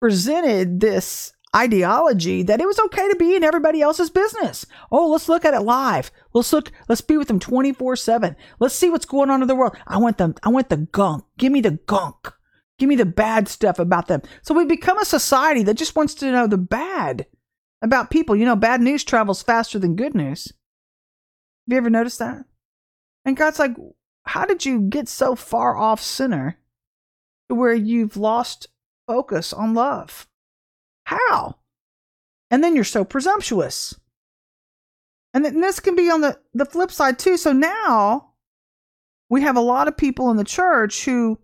presented 0.00 0.80
this 0.80 1.32
ideology 1.54 2.44
that 2.44 2.60
it 2.60 2.66
was 2.66 2.78
okay 2.78 3.08
to 3.08 3.16
be 3.16 3.34
in 3.34 3.42
everybody 3.42 3.82
else's 3.82 4.10
business. 4.10 4.64
Oh, 4.92 5.08
let's 5.08 5.28
look 5.28 5.44
at 5.44 5.54
it 5.54 5.60
live. 5.60 6.12
Let's 6.32 6.52
look, 6.52 6.70
let's 6.88 7.00
be 7.00 7.16
with 7.16 7.28
them 7.28 7.40
24-7. 7.40 8.36
Let's 8.60 8.74
see 8.74 8.88
what's 8.88 9.04
going 9.04 9.30
on 9.30 9.42
in 9.42 9.48
the 9.48 9.56
world. 9.56 9.76
I 9.86 9.98
want 9.98 10.18
them, 10.18 10.34
I 10.42 10.48
want 10.48 10.68
the 10.68 10.76
gunk. 10.76 11.24
Give 11.38 11.50
me 11.50 11.60
the 11.60 11.72
gunk. 11.86 12.32
Give 12.78 12.88
me 12.88 12.96
the 12.96 13.04
bad 13.04 13.48
stuff 13.48 13.78
about 13.78 14.06
them. 14.06 14.22
So 14.42 14.54
we 14.54 14.64
become 14.64 14.98
a 14.98 15.04
society 15.04 15.62
that 15.64 15.76
just 15.76 15.96
wants 15.96 16.14
to 16.14 16.30
know 16.30 16.46
the 16.46 16.56
bad 16.56 17.26
about 17.82 18.10
people. 18.10 18.36
You 18.36 18.44
know, 18.44 18.56
bad 18.56 18.80
news 18.80 19.04
travels 19.04 19.42
faster 19.42 19.78
than 19.78 19.96
good 19.96 20.14
news. 20.14 20.46
Have 20.46 21.74
you 21.74 21.76
ever 21.76 21.90
noticed 21.90 22.20
that? 22.20 22.44
And 23.24 23.36
God's 23.36 23.58
like, 23.58 23.76
how 24.24 24.44
did 24.44 24.64
you 24.64 24.80
get 24.80 25.08
so 25.08 25.34
far 25.34 25.76
off 25.76 26.00
center 26.00 26.58
to 27.48 27.54
where 27.54 27.74
you've 27.74 28.16
lost 28.16 28.68
focus 29.06 29.52
on 29.52 29.74
love? 29.74 30.28
How? 31.04 31.56
And 32.50 32.62
then 32.62 32.74
you're 32.74 32.84
so 32.84 33.04
presumptuous. 33.04 33.98
And 35.32 35.44
then 35.44 35.60
this 35.60 35.80
can 35.80 35.94
be 35.94 36.10
on 36.10 36.20
the, 36.20 36.38
the 36.54 36.64
flip 36.64 36.90
side 36.90 37.18
too. 37.18 37.36
So 37.36 37.52
now 37.52 38.32
we 39.28 39.42
have 39.42 39.56
a 39.56 39.60
lot 39.60 39.88
of 39.88 39.96
people 39.96 40.30
in 40.30 40.36
the 40.36 40.44
church 40.44 41.04
who, 41.04 41.38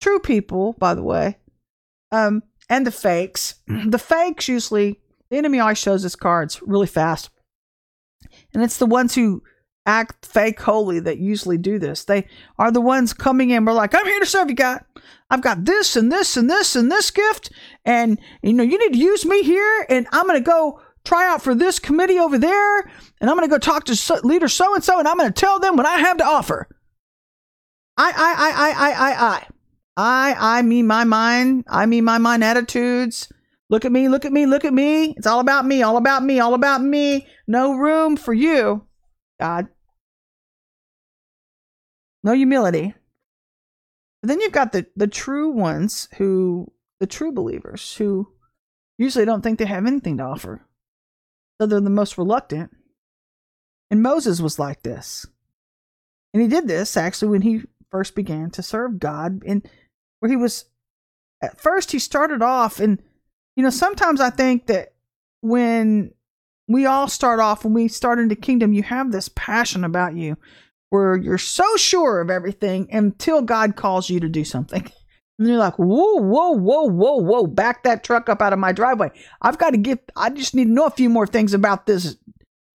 true 0.00 0.18
people, 0.18 0.74
by 0.74 0.94
the 0.94 1.02
way, 1.02 1.38
um, 2.10 2.42
and 2.68 2.86
the 2.86 2.92
fakes. 2.92 3.56
The 3.86 3.98
fakes 3.98 4.48
usually 4.48 5.00
the 5.30 5.38
enemy 5.38 5.60
always 5.60 5.78
shows 5.78 6.04
us 6.04 6.14
cards 6.14 6.60
really 6.62 6.86
fast. 6.86 7.30
And 8.52 8.62
it's 8.62 8.76
the 8.76 8.86
ones 8.86 9.14
who 9.14 9.42
act 9.86 10.26
fake 10.26 10.60
holy 10.60 11.00
that 11.00 11.18
usually 11.18 11.58
do 11.58 11.78
this. 11.78 12.04
They 12.04 12.26
are 12.58 12.70
the 12.70 12.80
ones 12.80 13.12
coming 13.12 13.50
in. 13.50 13.64
We're 13.64 13.72
like, 13.72 13.94
I'm 13.94 14.06
here 14.06 14.20
to 14.20 14.26
serve 14.26 14.48
you, 14.48 14.56
God. 14.56 14.84
I've 15.30 15.42
got 15.42 15.64
this 15.64 15.96
and 15.96 16.12
this 16.12 16.36
and 16.36 16.48
this 16.48 16.76
and 16.76 16.90
this 16.90 17.10
gift. 17.10 17.50
And, 17.84 18.20
you 18.42 18.52
know, 18.52 18.62
you 18.62 18.78
need 18.78 18.92
to 18.92 19.02
use 19.02 19.24
me 19.24 19.42
here. 19.42 19.86
And 19.88 20.06
I'm 20.12 20.26
going 20.26 20.38
to 20.38 20.44
go 20.44 20.80
try 21.04 21.26
out 21.26 21.42
for 21.42 21.54
this 21.54 21.78
committee 21.78 22.18
over 22.18 22.38
there. 22.38 22.80
And 23.20 23.30
I'm 23.30 23.36
going 23.36 23.48
to 23.48 23.54
go 23.54 23.58
talk 23.58 23.84
to 23.84 23.96
so, 23.96 24.20
leader 24.22 24.48
so 24.48 24.74
and 24.74 24.84
so. 24.84 24.98
And 24.98 25.08
I'm 25.08 25.16
going 25.16 25.32
to 25.32 25.40
tell 25.40 25.58
them 25.58 25.76
what 25.76 25.86
I 25.86 25.98
have 25.98 26.18
to 26.18 26.24
offer. 26.24 26.68
I, 27.96 28.10
I, 28.10 28.14
I, 28.14 28.50
I, 28.50 28.70
I, 28.70 28.92
I, 28.92 29.26
I. 29.26 29.46
I, 29.94 30.58
I 30.58 30.62
mean 30.62 30.86
my 30.86 31.04
mind. 31.04 31.64
I 31.68 31.86
mean 31.86 32.04
my 32.04 32.18
mind 32.18 32.42
attitudes. 32.44 33.30
Look 33.68 33.84
at 33.84 33.92
me, 33.92 34.08
look 34.08 34.24
at 34.24 34.32
me, 34.32 34.44
look 34.44 34.64
at 34.64 34.74
me. 34.74 35.14
It's 35.16 35.26
all 35.26 35.40
about 35.40 35.64
me, 35.64 35.82
all 35.82 35.96
about 35.96 36.22
me, 36.22 36.40
all 36.40 36.54
about 36.54 36.82
me. 36.82 37.26
No 37.46 37.74
room 37.74 38.16
for 38.16 38.34
you, 38.34 38.86
God. 39.42 39.66
No 42.22 42.32
humility. 42.32 42.94
But 44.20 44.28
then 44.28 44.40
you've 44.40 44.52
got 44.52 44.70
the, 44.70 44.86
the 44.94 45.08
true 45.08 45.50
ones 45.50 46.08
who, 46.16 46.70
the 47.00 47.08
true 47.08 47.32
believers 47.32 47.96
who 47.96 48.28
usually 48.98 49.24
don't 49.24 49.42
think 49.42 49.58
they 49.58 49.64
have 49.64 49.84
anything 49.84 50.18
to 50.18 50.22
offer. 50.22 50.64
So 51.60 51.66
they're 51.66 51.80
the 51.80 51.90
most 51.90 52.18
reluctant. 52.18 52.70
And 53.90 54.00
Moses 54.00 54.40
was 54.40 54.60
like 54.60 54.84
this. 54.84 55.26
And 56.32 56.40
he 56.40 56.48
did 56.48 56.68
this 56.68 56.96
actually 56.96 57.30
when 57.30 57.42
he 57.42 57.62
first 57.90 58.14
began 58.14 58.48
to 58.52 58.62
serve 58.62 59.00
God, 59.00 59.42
and 59.44 59.68
where 60.20 60.30
he 60.30 60.36
was 60.36 60.66
at 61.42 61.60
first 61.60 61.90
he 61.90 61.98
started 61.98 62.42
off 62.42 62.78
and 62.78 63.02
you 63.56 63.64
know, 63.64 63.70
sometimes 63.70 64.20
I 64.20 64.30
think 64.30 64.68
that 64.68 64.94
when 65.40 66.14
we 66.72 66.86
all 66.86 67.08
start 67.08 67.40
off, 67.40 67.64
when 67.64 67.74
we 67.74 67.88
start 67.88 68.18
into 68.18 68.36
kingdom, 68.36 68.72
you 68.72 68.82
have 68.82 69.12
this 69.12 69.28
passion 69.34 69.84
about 69.84 70.14
you 70.16 70.36
where 70.90 71.16
you're 71.16 71.38
so 71.38 71.76
sure 71.76 72.20
of 72.20 72.30
everything 72.30 72.86
until 72.92 73.40
God 73.40 73.76
calls 73.76 74.10
you 74.10 74.20
to 74.20 74.28
do 74.28 74.44
something. 74.44 74.90
And 75.38 75.48
you're 75.48 75.58
like, 75.58 75.74
whoa, 75.76 76.20
whoa, 76.20 76.50
whoa, 76.50 76.84
whoa, 76.84 77.16
whoa, 77.16 77.46
back 77.46 77.82
that 77.82 78.04
truck 78.04 78.28
up 78.28 78.40
out 78.42 78.52
of 78.52 78.60
my 78.60 78.70
driveway. 78.70 79.10
I've 79.40 79.58
got 79.58 79.70
to 79.70 79.76
get, 79.76 80.12
I 80.14 80.30
just 80.30 80.54
need 80.54 80.66
to 80.66 80.70
know 80.70 80.86
a 80.86 80.90
few 80.90 81.08
more 81.08 81.26
things 81.26 81.52
about 81.52 81.86
this 81.86 82.16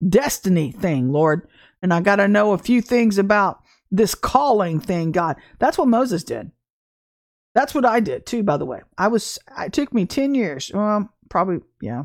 destiny 0.09 0.73
thing, 0.73 1.13
Lord. 1.13 1.47
And 1.81 1.93
I 1.93 2.01
got 2.01 2.17
to 2.17 2.27
know 2.27 2.51
a 2.51 2.57
few 2.57 2.81
things 2.81 3.19
about 3.19 3.61
this 3.89 4.15
calling 4.15 4.81
thing, 4.81 5.13
God. 5.13 5.37
That's 5.59 5.77
what 5.77 5.87
Moses 5.87 6.25
did. 6.25 6.51
That's 7.55 7.73
what 7.73 7.85
I 7.85 8.01
did 8.01 8.25
too, 8.25 8.43
by 8.43 8.57
the 8.57 8.65
way. 8.65 8.81
I 8.97 9.07
was, 9.07 9.39
it 9.59 9.71
took 9.71 9.93
me 9.93 10.05
10 10.05 10.35
years, 10.35 10.69
well, 10.73 11.09
probably, 11.29 11.59
yeah, 11.79 12.03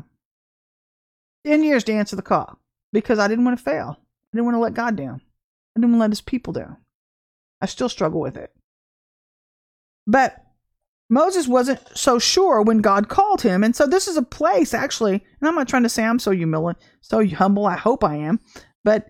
10 1.45 1.63
years 1.63 1.83
to 1.85 1.93
answer 1.93 2.15
the 2.15 2.21
call 2.21 2.59
because 2.91 3.19
I 3.19 3.27
didn't 3.27 3.45
want 3.45 3.57
to 3.57 3.63
fail. 3.63 3.97
I 3.99 4.37
didn't 4.37 4.45
want 4.45 4.55
to 4.55 4.59
let 4.59 4.73
God 4.73 4.95
down. 4.95 5.21
I 5.75 5.79
didn't 5.79 5.91
want 5.91 5.99
to 5.99 6.03
let 6.03 6.11
his 6.11 6.21
people 6.21 6.53
down. 6.53 6.77
I 7.61 7.65
still 7.65 7.89
struggle 7.89 8.19
with 8.19 8.37
it. 8.37 8.51
But 10.05 10.43
Moses 11.09 11.47
wasn't 11.47 11.79
so 11.95 12.19
sure 12.19 12.61
when 12.61 12.79
God 12.79 13.09
called 13.09 13.41
him. 13.41 13.63
And 13.63 13.75
so 13.75 13.85
this 13.85 14.07
is 14.07 14.17
a 14.17 14.23
place 14.23 14.73
actually, 14.73 15.13
and 15.13 15.47
I'm 15.47 15.55
not 15.55 15.67
trying 15.67 15.83
to 15.83 15.89
say 15.89 16.03
I'm 16.03 16.19
so 16.19 16.35
humble, 16.35 16.73
so 17.01 17.25
humble. 17.25 17.65
I 17.65 17.77
hope 17.77 18.03
I 18.03 18.15
am. 18.15 18.39
But 18.83 19.07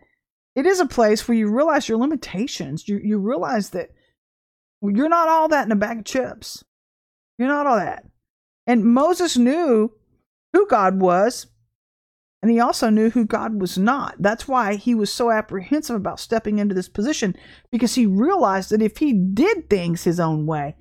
it 0.55 0.65
is 0.65 0.79
a 0.79 0.85
place 0.85 1.27
where 1.27 1.37
you 1.37 1.49
realize 1.49 1.89
your 1.89 1.97
limitations. 1.97 2.87
You, 2.87 2.99
you 3.03 3.17
realize 3.17 3.71
that 3.71 3.89
you're 4.81 5.09
not 5.09 5.29
all 5.29 5.47
that 5.47 5.65
in 5.65 5.71
a 5.71 5.77
bag 5.77 5.99
of 5.99 6.05
chips. 6.05 6.63
You're 7.37 7.47
not 7.47 7.65
all 7.65 7.77
that. 7.77 8.05
And 8.67 8.85
Moses 8.85 9.37
knew 9.37 9.91
who 10.53 10.67
God 10.67 10.99
was. 10.99 11.47
And 12.43 12.51
he 12.51 12.59
also 12.59 12.89
knew 12.89 13.09
who 13.09 13.23
God 13.23 13.61
was 13.61 13.77
not. 13.77 14.15
That's 14.19 14.49
why 14.49 14.75
he 14.75 14.93
was 14.93 15.09
so 15.09 15.31
apprehensive 15.31 15.95
about 15.95 16.19
stepping 16.19 16.59
into 16.59 16.75
this 16.75 16.89
position 16.89 17.37
because 17.71 17.95
he 17.95 18.05
realized 18.05 18.69
that 18.71 18.81
if 18.81 18.97
he 18.97 19.13
did 19.13 19.69
things 19.69 20.03
his 20.03 20.19
own 20.19 20.45
way, 20.45 20.75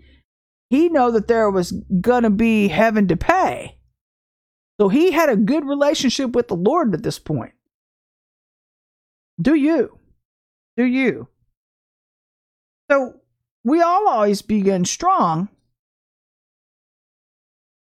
he 0.70 0.88
know 0.88 1.12
that 1.12 1.28
there 1.28 1.48
was 1.48 1.70
going 2.00 2.24
to 2.24 2.30
be 2.30 2.66
heaven 2.66 3.06
to 3.06 3.16
pay. 3.16 3.78
So 4.80 4.88
he 4.88 5.12
had 5.12 5.28
a 5.28 5.36
good 5.36 5.64
relationship 5.64 6.32
with 6.32 6.48
the 6.48 6.56
Lord 6.56 6.94
at 6.94 7.04
this 7.04 7.20
point. 7.20 7.52
Do 9.40 9.54
you? 9.54 10.00
Do 10.76 10.84
you? 10.84 11.28
So 12.90 13.20
we 13.62 13.80
all 13.80 14.08
always 14.08 14.42
begin 14.42 14.84
strong, 14.84 15.48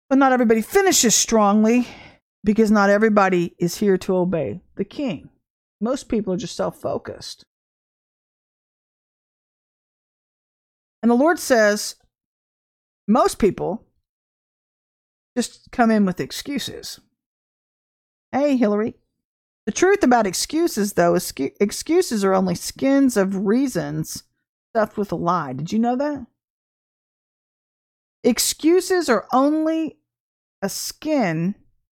but 0.10 0.18
not 0.18 0.32
everybody 0.32 0.62
finishes 0.62 1.14
strongly 1.14 1.90
because 2.46 2.70
not 2.70 2.92
everybody 2.92 3.56
is 3.58 3.78
here 3.78 3.98
to 3.98 4.16
obey 4.16 4.62
the 4.76 4.86
king. 4.86 5.30
Most 5.82 6.08
people 6.08 6.32
are 6.34 6.38
just 6.38 6.56
self 6.56 6.80
focused. 6.80 7.44
And 11.02 11.10
the 11.10 11.16
Lord 11.16 11.40
says, 11.40 11.96
most 13.08 13.40
people 13.40 13.86
just 15.36 15.72
come 15.72 15.92
in 15.92 16.06
with 16.06 16.20
excuses. 16.20 17.00
Hey, 18.32 18.56
Hillary. 18.58 18.96
The 19.66 19.72
truth 19.72 20.04
about 20.04 20.28
excuses, 20.28 20.94
though, 20.94 21.16
is 21.16 21.34
excuses 21.60 22.24
are 22.24 22.34
only 22.34 22.56
skins 22.56 23.18
of 23.18 23.46
reasons 23.46 24.24
stuffed 24.72 24.98
with 24.98 25.12
a 25.12 25.16
lie. 25.16 25.54
Did 25.54 25.72
you 25.72 25.80
know 25.80 25.96
that? 25.96 26.28
Excuses 28.24 29.10
are 29.10 29.28
only 29.34 29.98
a 30.62 30.70
skin 30.70 31.56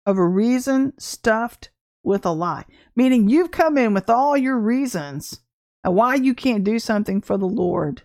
of 0.06 0.18
a 0.18 0.26
reason 0.26 0.94
stuffed 1.00 1.70
with 2.04 2.26
a 2.26 2.32
lie. 2.32 2.66
Meaning 2.96 3.28
you've 3.28 3.52
come 3.52 3.78
in 3.78 3.94
with 3.94 4.10
all 4.10 4.38
your 4.38 4.60
reasons 4.60 5.42
and 5.84 5.96
why 5.96 6.16
you 6.16 6.34
can't 6.34 6.64
do 6.64 6.80
something 6.80 7.22
for 7.22 7.38
the 7.38 7.48
Lord. 7.48 8.04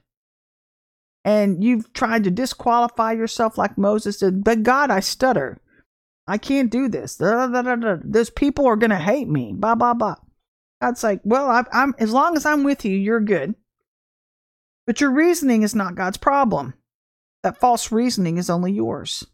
And 1.25 1.63
you've 1.63 1.93
tried 1.93 2.25
to 2.25 2.31
disqualify 2.31 3.13
yourself 3.13 3.59
like 3.59 3.77
Moses 3.77 4.19
did. 4.19 4.43
But 4.43 4.63
God, 4.63 4.91
I 4.91 5.01
stutter. 5.01 5.61
I 6.27 6.39
can't 6.39 6.71
do 6.71 6.89
this. 6.89 7.17
Those 7.17 8.31
people 8.31 8.67
are 8.67 8.77
going 8.77 8.91
to 8.91 8.97
hate 8.97 9.29
me. 9.29 9.53
Blah, 9.55 9.75
blah, 9.75 9.95
blah. 9.95 10.17
God's 10.81 11.05
like, 11.05 11.21
well, 11.25 11.51
I, 11.51 11.65
I'm 11.73 11.95
as 11.99 12.13
long 12.13 12.37
as 12.37 12.47
I'm 12.47 12.65
with 12.65 12.87
you, 12.87 12.97
you're 12.97 13.21
good. 13.21 13.55
But 14.87 15.01
your 15.01 15.11
reasoning 15.11 15.63
is 15.63 15.75
not 15.75 15.95
God's 15.95 16.17
problem. 16.17 16.75
That 17.43 17.61
false 17.61 17.93
reasoning 17.93 18.39
is 18.39 18.49
only 18.49 18.73
yours 18.73 19.27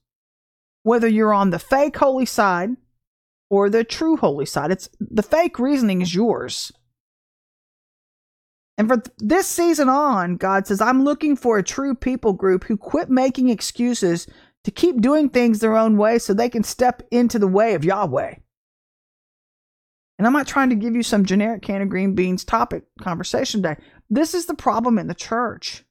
whether 0.87 1.09
you're 1.09 1.35
on 1.35 1.51
the 1.51 1.59
fake 1.59 1.97
holy 1.97 2.25
side 2.25 2.71
or 3.51 3.69
the 3.69 3.83
true 3.83 4.17
holy 4.17 4.47
side. 4.47 4.71
It's 4.71 4.89
the 5.01 5.23
fake 5.23 5.59
reasoning 5.59 6.01
is 6.01 6.15
yours. 6.15 6.71
And 8.79 8.87
for 8.87 9.03
this 9.19 9.49
season 9.49 9.89
on, 9.89 10.37
God 10.37 10.69
says, 10.69 10.81
I'm 10.81 11.03
looking 11.03 11.35
for 11.35 11.59
a 11.59 11.63
true 11.65 11.97
people 11.97 12.35
group 12.35 12.63
who 12.63 12.77
quit 12.77 13.11
making 13.11 13.49
excuses 13.49 14.29
to 14.63 14.71
keep 14.71 15.01
doing 15.01 15.29
things 15.29 15.59
their 15.59 15.77
own 15.77 15.97
way 15.97 16.21
so 16.21 16.33
they 16.33 16.49
can 16.49 16.63
step 16.63 17.03
into 17.11 17.41
the 17.41 17.49
way 17.49 17.75
of 17.75 17.85
Yahweh. 17.85 18.37
And 20.19 20.27
I'm 20.27 20.33
not 20.33 20.47
trying 20.47 20.71
to 20.71 20.77
give 20.77 20.95
you 20.95 21.03
some 21.03 21.25
generic 21.25 21.63
can 21.63 21.83
of 21.83 21.89
green 21.89 22.15
beans 22.15 22.45
topic 22.45 22.85
conversation 23.01 23.61
today. 23.61 23.81
This 24.09 24.35
is 24.35 24.47
the 24.47 24.55
problem 24.55 25.01
in 25.01 25.09
the 25.09 25.15
church 25.15 25.83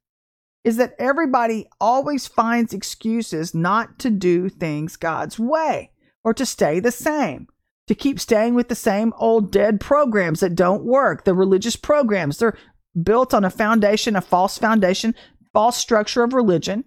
is 0.65 0.77
that 0.77 0.95
everybody 0.97 1.69
always 1.79 2.25
finds 2.25 2.73
excuses 2.73 3.53
not 3.53 3.99
to 3.99 4.09
do 4.09 4.49
things 4.49 4.97
God's 4.97 5.39
way 5.39 5.91
or 6.23 6.33
to 6.33 6.45
stay 6.45 6.79
the 6.79 6.91
same, 6.91 7.47
to 7.87 7.93
keep 7.93 8.19
staying 8.19 8.55
with 8.55 8.67
the 8.67 8.75
same 8.75 9.13
old 9.17 9.51
dead 9.51 9.79
programs 9.79 10.39
that 10.39 10.55
don't 10.55 10.83
work, 10.83 11.23
the 11.23 11.35
religious 11.35 11.75
programs. 11.75 12.39
They're 12.39 12.57
built 13.01 13.31
on 13.31 13.45
a 13.45 13.51
foundation, 13.51 14.15
a 14.15 14.21
false 14.21 14.57
foundation, 14.57 15.13
false 15.53 15.77
structure 15.77 16.23
of 16.23 16.33
religion. 16.33 16.83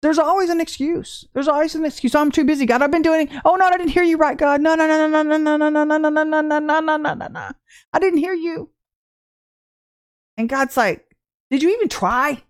There's 0.00 0.18
always 0.18 0.50
an 0.50 0.60
excuse. 0.60 1.26
There's 1.34 1.48
always 1.48 1.74
an 1.74 1.84
excuse. 1.84 2.14
I'm 2.14 2.30
too 2.30 2.44
busy. 2.44 2.66
God, 2.66 2.82
I've 2.82 2.90
been 2.92 3.02
doing. 3.02 3.28
Oh 3.44 3.56
no, 3.56 3.66
I 3.66 3.76
didn't 3.76 3.88
hear 3.88 4.02
you 4.04 4.16
right, 4.16 4.38
God. 4.38 4.60
No, 4.60 4.76
no, 4.76 4.86
no, 4.86 5.08
no, 5.08 5.22
no, 5.22 5.36
no, 5.36 5.56
no, 5.56 5.68
no, 5.68 5.84
no, 5.84 5.98
no, 5.98 6.08
no, 6.08 6.22
no, 6.22 6.40
no, 6.40 6.58
no, 6.60 6.80
no, 6.80 6.96
no, 6.96 7.14
no, 7.14 7.26
no. 7.28 7.50
I 7.92 7.98
didn't 7.98 8.20
hear 8.20 8.34
you. 8.34 8.70
And 10.36 10.48
God's 10.48 10.76
like, 10.76 11.04
did 11.50 11.62
you 11.62 11.70
even 11.70 11.88
try? 11.88 12.42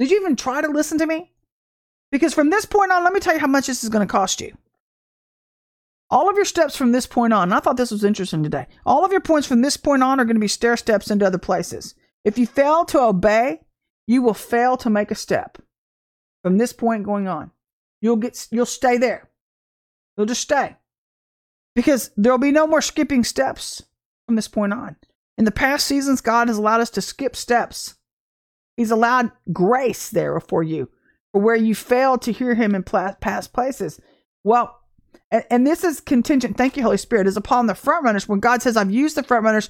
Did 0.00 0.10
you 0.10 0.18
even 0.18 0.34
try 0.34 0.62
to 0.62 0.68
listen 0.68 0.98
to 0.98 1.06
me? 1.06 1.30
Because 2.10 2.32
from 2.32 2.48
this 2.48 2.64
point 2.64 2.90
on, 2.90 3.04
let 3.04 3.12
me 3.12 3.20
tell 3.20 3.34
you 3.34 3.40
how 3.40 3.46
much 3.46 3.66
this 3.66 3.84
is 3.84 3.90
going 3.90 4.06
to 4.06 4.10
cost 4.10 4.40
you. 4.40 4.56
All 6.08 6.28
of 6.28 6.36
your 6.36 6.46
steps 6.46 6.74
from 6.74 6.90
this 6.90 7.06
point 7.06 7.34
on, 7.34 7.52
I 7.52 7.60
thought 7.60 7.76
this 7.76 7.90
was 7.90 8.02
interesting 8.02 8.42
today. 8.42 8.66
All 8.84 9.04
of 9.04 9.12
your 9.12 9.20
points 9.20 9.46
from 9.46 9.60
this 9.60 9.76
point 9.76 10.02
on 10.02 10.18
are 10.18 10.24
going 10.24 10.36
to 10.36 10.40
be 10.40 10.48
stair 10.48 10.76
steps 10.78 11.10
into 11.10 11.26
other 11.26 11.38
places. 11.38 11.94
If 12.24 12.38
you 12.38 12.46
fail 12.46 12.86
to 12.86 12.98
obey, 12.98 13.60
you 14.06 14.22
will 14.22 14.34
fail 14.34 14.78
to 14.78 14.90
make 14.90 15.10
a 15.10 15.14
step. 15.14 15.58
From 16.42 16.56
this 16.56 16.72
point 16.72 17.04
going 17.04 17.28
on, 17.28 17.50
you'll 18.00 18.16
get 18.16 18.48
you'll 18.50 18.66
stay 18.66 18.96
there. 18.96 19.28
You'll 20.16 20.26
just 20.26 20.40
stay. 20.40 20.76
Because 21.76 22.10
there'll 22.16 22.38
be 22.38 22.52
no 22.52 22.66
more 22.66 22.80
skipping 22.80 23.22
steps 23.22 23.82
from 24.26 24.36
this 24.36 24.48
point 24.48 24.72
on. 24.72 24.96
In 25.36 25.44
the 25.44 25.50
past 25.50 25.86
seasons, 25.86 26.22
God 26.22 26.48
has 26.48 26.56
allowed 26.56 26.80
us 26.80 26.90
to 26.90 27.02
skip 27.02 27.36
steps 27.36 27.96
He's 28.80 28.90
allowed 28.90 29.30
grace 29.52 30.08
there 30.08 30.40
for 30.40 30.62
you 30.62 30.88
for 31.32 31.42
where 31.42 31.54
you 31.54 31.74
failed 31.74 32.22
to 32.22 32.32
hear 32.32 32.54
him 32.54 32.74
in 32.74 32.82
past 32.82 33.52
places. 33.52 34.00
Well, 34.42 34.74
and, 35.30 35.44
and 35.50 35.66
this 35.66 35.84
is 35.84 36.00
contingent, 36.00 36.56
thank 36.56 36.78
you, 36.78 36.82
Holy 36.82 36.96
Spirit, 36.96 37.26
is 37.26 37.36
upon 37.36 37.66
the 37.66 37.74
front 37.74 38.06
runners. 38.06 38.26
When 38.26 38.40
God 38.40 38.62
says, 38.62 38.78
I've 38.78 38.90
used 38.90 39.18
the 39.18 39.22
front 39.22 39.44
runners, 39.44 39.68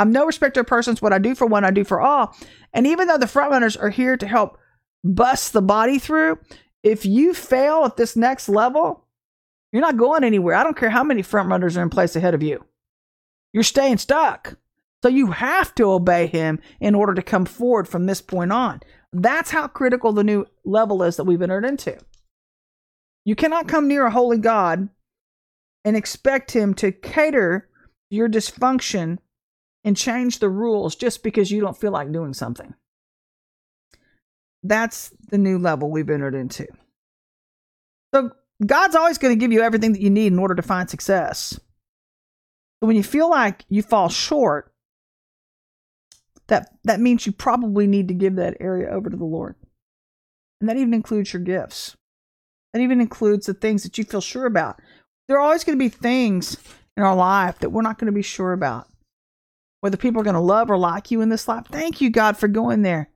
I'm 0.00 0.10
no 0.10 0.26
respecter 0.26 0.62
of 0.62 0.66
persons. 0.66 1.00
What 1.00 1.12
I 1.12 1.18
do 1.18 1.36
for 1.36 1.46
one, 1.46 1.64
I 1.64 1.70
do 1.70 1.84
for 1.84 2.00
all. 2.00 2.36
And 2.72 2.88
even 2.88 3.06
though 3.06 3.18
the 3.18 3.28
front 3.28 3.52
runners 3.52 3.76
are 3.76 3.88
here 3.88 4.16
to 4.16 4.26
help 4.26 4.58
bust 5.04 5.52
the 5.52 5.62
body 5.62 6.00
through, 6.00 6.40
if 6.82 7.06
you 7.06 7.34
fail 7.34 7.84
at 7.84 7.96
this 7.96 8.16
next 8.16 8.48
level, 8.48 9.06
you're 9.70 9.80
not 9.80 9.96
going 9.96 10.24
anywhere. 10.24 10.56
I 10.56 10.64
don't 10.64 10.76
care 10.76 10.90
how 10.90 11.04
many 11.04 11.22
front 11.22 11.50
runners 11.50 11.76
are 11.76 11.84
in 11.84 11.88
place 11.90 12.16
ahead 12.16 12.34
of 12.34 12.42
you. 12.42 12.64
You're 13.52 13.62
staying 13.62 13.98
stuck. 13.98 14.58
So 15.02 15.08
you 15.08 15.28
have 15.32 15.74
to 15.76 15.90
obey 15.90 16.26
him 16.26 16.60
in 16.78 16.94
order 16.94 17.14
to 17.14 17.22
come 17.22 17.46
forward 17.46 17.88
from 17.88 18.06
this 18.06 18.20
point 18.20 18.52
on. 18.52 18.80
That's 19.12 19.50
how 19.50 19.66
critical 19.66 20.12
the 20.12 20.24
new 20.24 20.46
level 20.64 21.02
is 21.02 21.16
that 21.16 21.24
we've 21.24 21.40
entered 21.40 21.64
into. 21.64 21.98
You 23.24 23.34
cannot 23.34 23.68
come 23.68 23.88
near 23.88 24.06
a 24.06 24.10
holy 24.10 24.38
God 24.38 24.88
and 25.84 25.96
expect 25.96 26.50
him 26.50 26.74
to 26.74 26.92
cater 26.92 27.68
your 28.10 28.28
dysfunction 28.28 29.18
and 29.84 29.96
change 29.96 30.38
the 30.38 30.50
rules 30.50 30.94
just 30.94 31.22
because 31.22 31.50
you 31.50 31.60
don't 31.60 31.76
feel 31.76 31.92
like 31.92 32.12
doing 32.12 32.34
something. 32.34 32.74
That's 34.62 35.10
the 35.30 35.38
new 35.38 35.58
level 35.58 35.90
we've 35.90 36.10
entered 36.10 36.34
into. 36.34 36.66
So 38.14 38.30
God's 38.64 38.96
always 38.96 39.16
going 39.16 39.34
to 39.34 39.40
give 39.40 39.52
you 39.52 39.62
everything 39.62 39.92
that 39.92 40.02
you 40.02 40.10
need 40.10 40.32
in 40.32 40.38
order 40.38 40.54
to 40.54 40.62
find 40.62 40.90
success. 40.90 41.58
So 42.80 42.86
when 42.86 42.96
you 42.96 43.02
feel 43.02 43.30
like 43.30 43.64
you 43.68 43.82
fall 43.82 44.10
short, 44.10 44.72
that 46.50 46.68
that 46.84 47.00
means 47.00 47.24
you 47.24 47.32
probably 47.32 47.86
need 47.86 48.08
to 48.08 48.14
give 48.14 48.36
that 48.36 48.58
area 48.60 48.90
over 48.90 49.08
to 49.08 49.16
the 49.16 49.24
Lord. 49.24 49.56
And 50.60 50.68
that 50.68 50.76
even 50.76 50.92
includes 50.92 51.32
your 51.32 51.40
gifts. 51.40 51.96
That 52.74 52.82
even 52.82 53.00
includes 53.00 53.46
the 53.46 53.54
things 53.54 53.82
that 53.82 53.96
you 53.96 54.04
feel 54.04 54.20
sure 54.20 54.46
about. 54.46 54.80
There 55.26 55.38
are 55.38 55.40
always 55.40 55.64
going 55.64 55.78
to 55.78 55.82
be 55.82 55.88
things 55.88 56.56
in 56.96 57.02
our 57.02 57.16
life 57.16 57.60
that 57.60 57.70
we're 57.70 57.82
not 57.82 57.98
going 57.98 58.06
to 58.06 58.12
be 58.12 58.22
sure 58.22 58.52
about. 58.52 58.86
Whether 59.80 59.96
people 59.96 60.20
are 60.20 60.24
going 60.24 60.34
to 60.34 60.40
love 60.40 60.70
or 60.70 60.76
like 60.76 61.10
you 61.10 61.22
in 61.22 61.30
this 61.30 61.48
life. 61.48 61.66
Thank 61.70 62.00
you, 62.00 62.10
God, 62.10 62.36
for 62.36 62.48
going 62.48 62.82
there. 62.82 63.10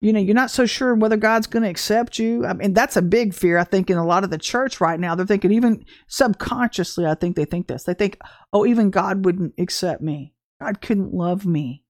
You 0.00 0.12
know, 0.12 0.20
you're 0.20 0.34
not 0.34 0.50
so 0.50 0.66
sure 0.66 0.94
whether 0.94 1.16
God's 1.16 1.46
going 1.46 1.64
to 1.64 1.68
accept 1.68 2.18
you. 2.18 2.46
I 2.46 2.52
mean, 2.52 2.74
that's 2.74 2.96
a 2.96 3.02
big 3.02 3.34
fear, 3.34 3.58
I 3.58 3.64
think, 3.64 3.90
in 3.90 3.98
a 3.98 4.06
lot 4.06 4.24
of 4.24 4.30
the 4.30 4.38
church 4.38 4.80
right 4.80 5.00
now. 5.00 5.14
They're 5.14 5.26
thinking, 5.26 5.52
even 5.52 5.84
subconsciously, 6.06 7.06
I 7.06 7.14
think 7.14 7.34
they 7.34 7.44
think 7.44 7.66
this. 7.66 7.84
They 7.84 7.94
think, 7.94 8.18
oh, 8.52 8.64
even 8.64 8.90
God 8.90 9.24
wouldn't 9.24 9.54
accept 9.58 10.00
me. 10.00 10.32
God 10.60 10.80
couldn't 10.80 11.14
love 11.14 11.46
me. 11.46 11.82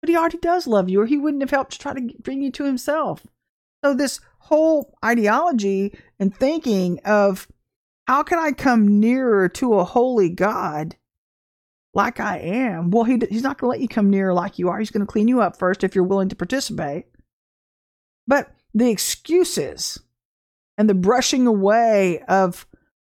But 0.00 0.10
he 0.10 0.16
already 0.16 0.38
does 0.38 0.66
love 0.66 0.88
you, 0.88 1.00
or 1.00 1.06
he 1.06 1.16
wouldn't 1.16 1.42
have 1.42 1.50
helped 1.50 1.72
to 1.72 1.78
try 1.78 1.94
to 1.94 2.14
bring 2.20 2.42
you 2.42 2.50
to 2.52 2.64
himself. 2.64 3.26
So, 3.84 3.94
this 3.94 4.20
whole 4.38 4.96
ideology 5.04 5.96
and 6.18 6.34
thinking 6.34 7.00
of 7.04 7.48
how 8.06 8.22
can 8.22 8.38
I 8.38 8.52
come 8.52 9.00
nearer 9.00 9.48
to 9.50 9.74
a 9.74 9.84
holy 9.84 10.28
God 10.28 10.96
like 11.92 12.20
I 12.20 12.38
am? 12.38 12.90
Well, 12.90 13.04
he, 13.04 13.18
he's 13.28 13.42
not 13.42 13.58
going 13.58 13.68
to 13.68 13.70
let 13.70 13.80
you 13.80 13.88
come 13.88 14.10
nearer 14.10 14.32
like 14.32 14.58
you 14.58 14.68
are. 14.68 14.78
He's 14.78 14.90
going 14.90 15.04
to 15.04 15.10
clean 15.10 15.28
you 15.28 15.40
up 15.40 15.58
first 15.58 15.82
if 15.82 15.94
you're 15.94 16.04
willing 16.04 16.28
to 16.28 16.36
participate. 16.36 17.06
But 18.26 18.50
the 18.74 18.90
excuses 18.90 19.98
and 20.78 20.88
the 20.88 20.94
brushing 20.94 21.46
away 21.46 22.22
of 22.28 22.66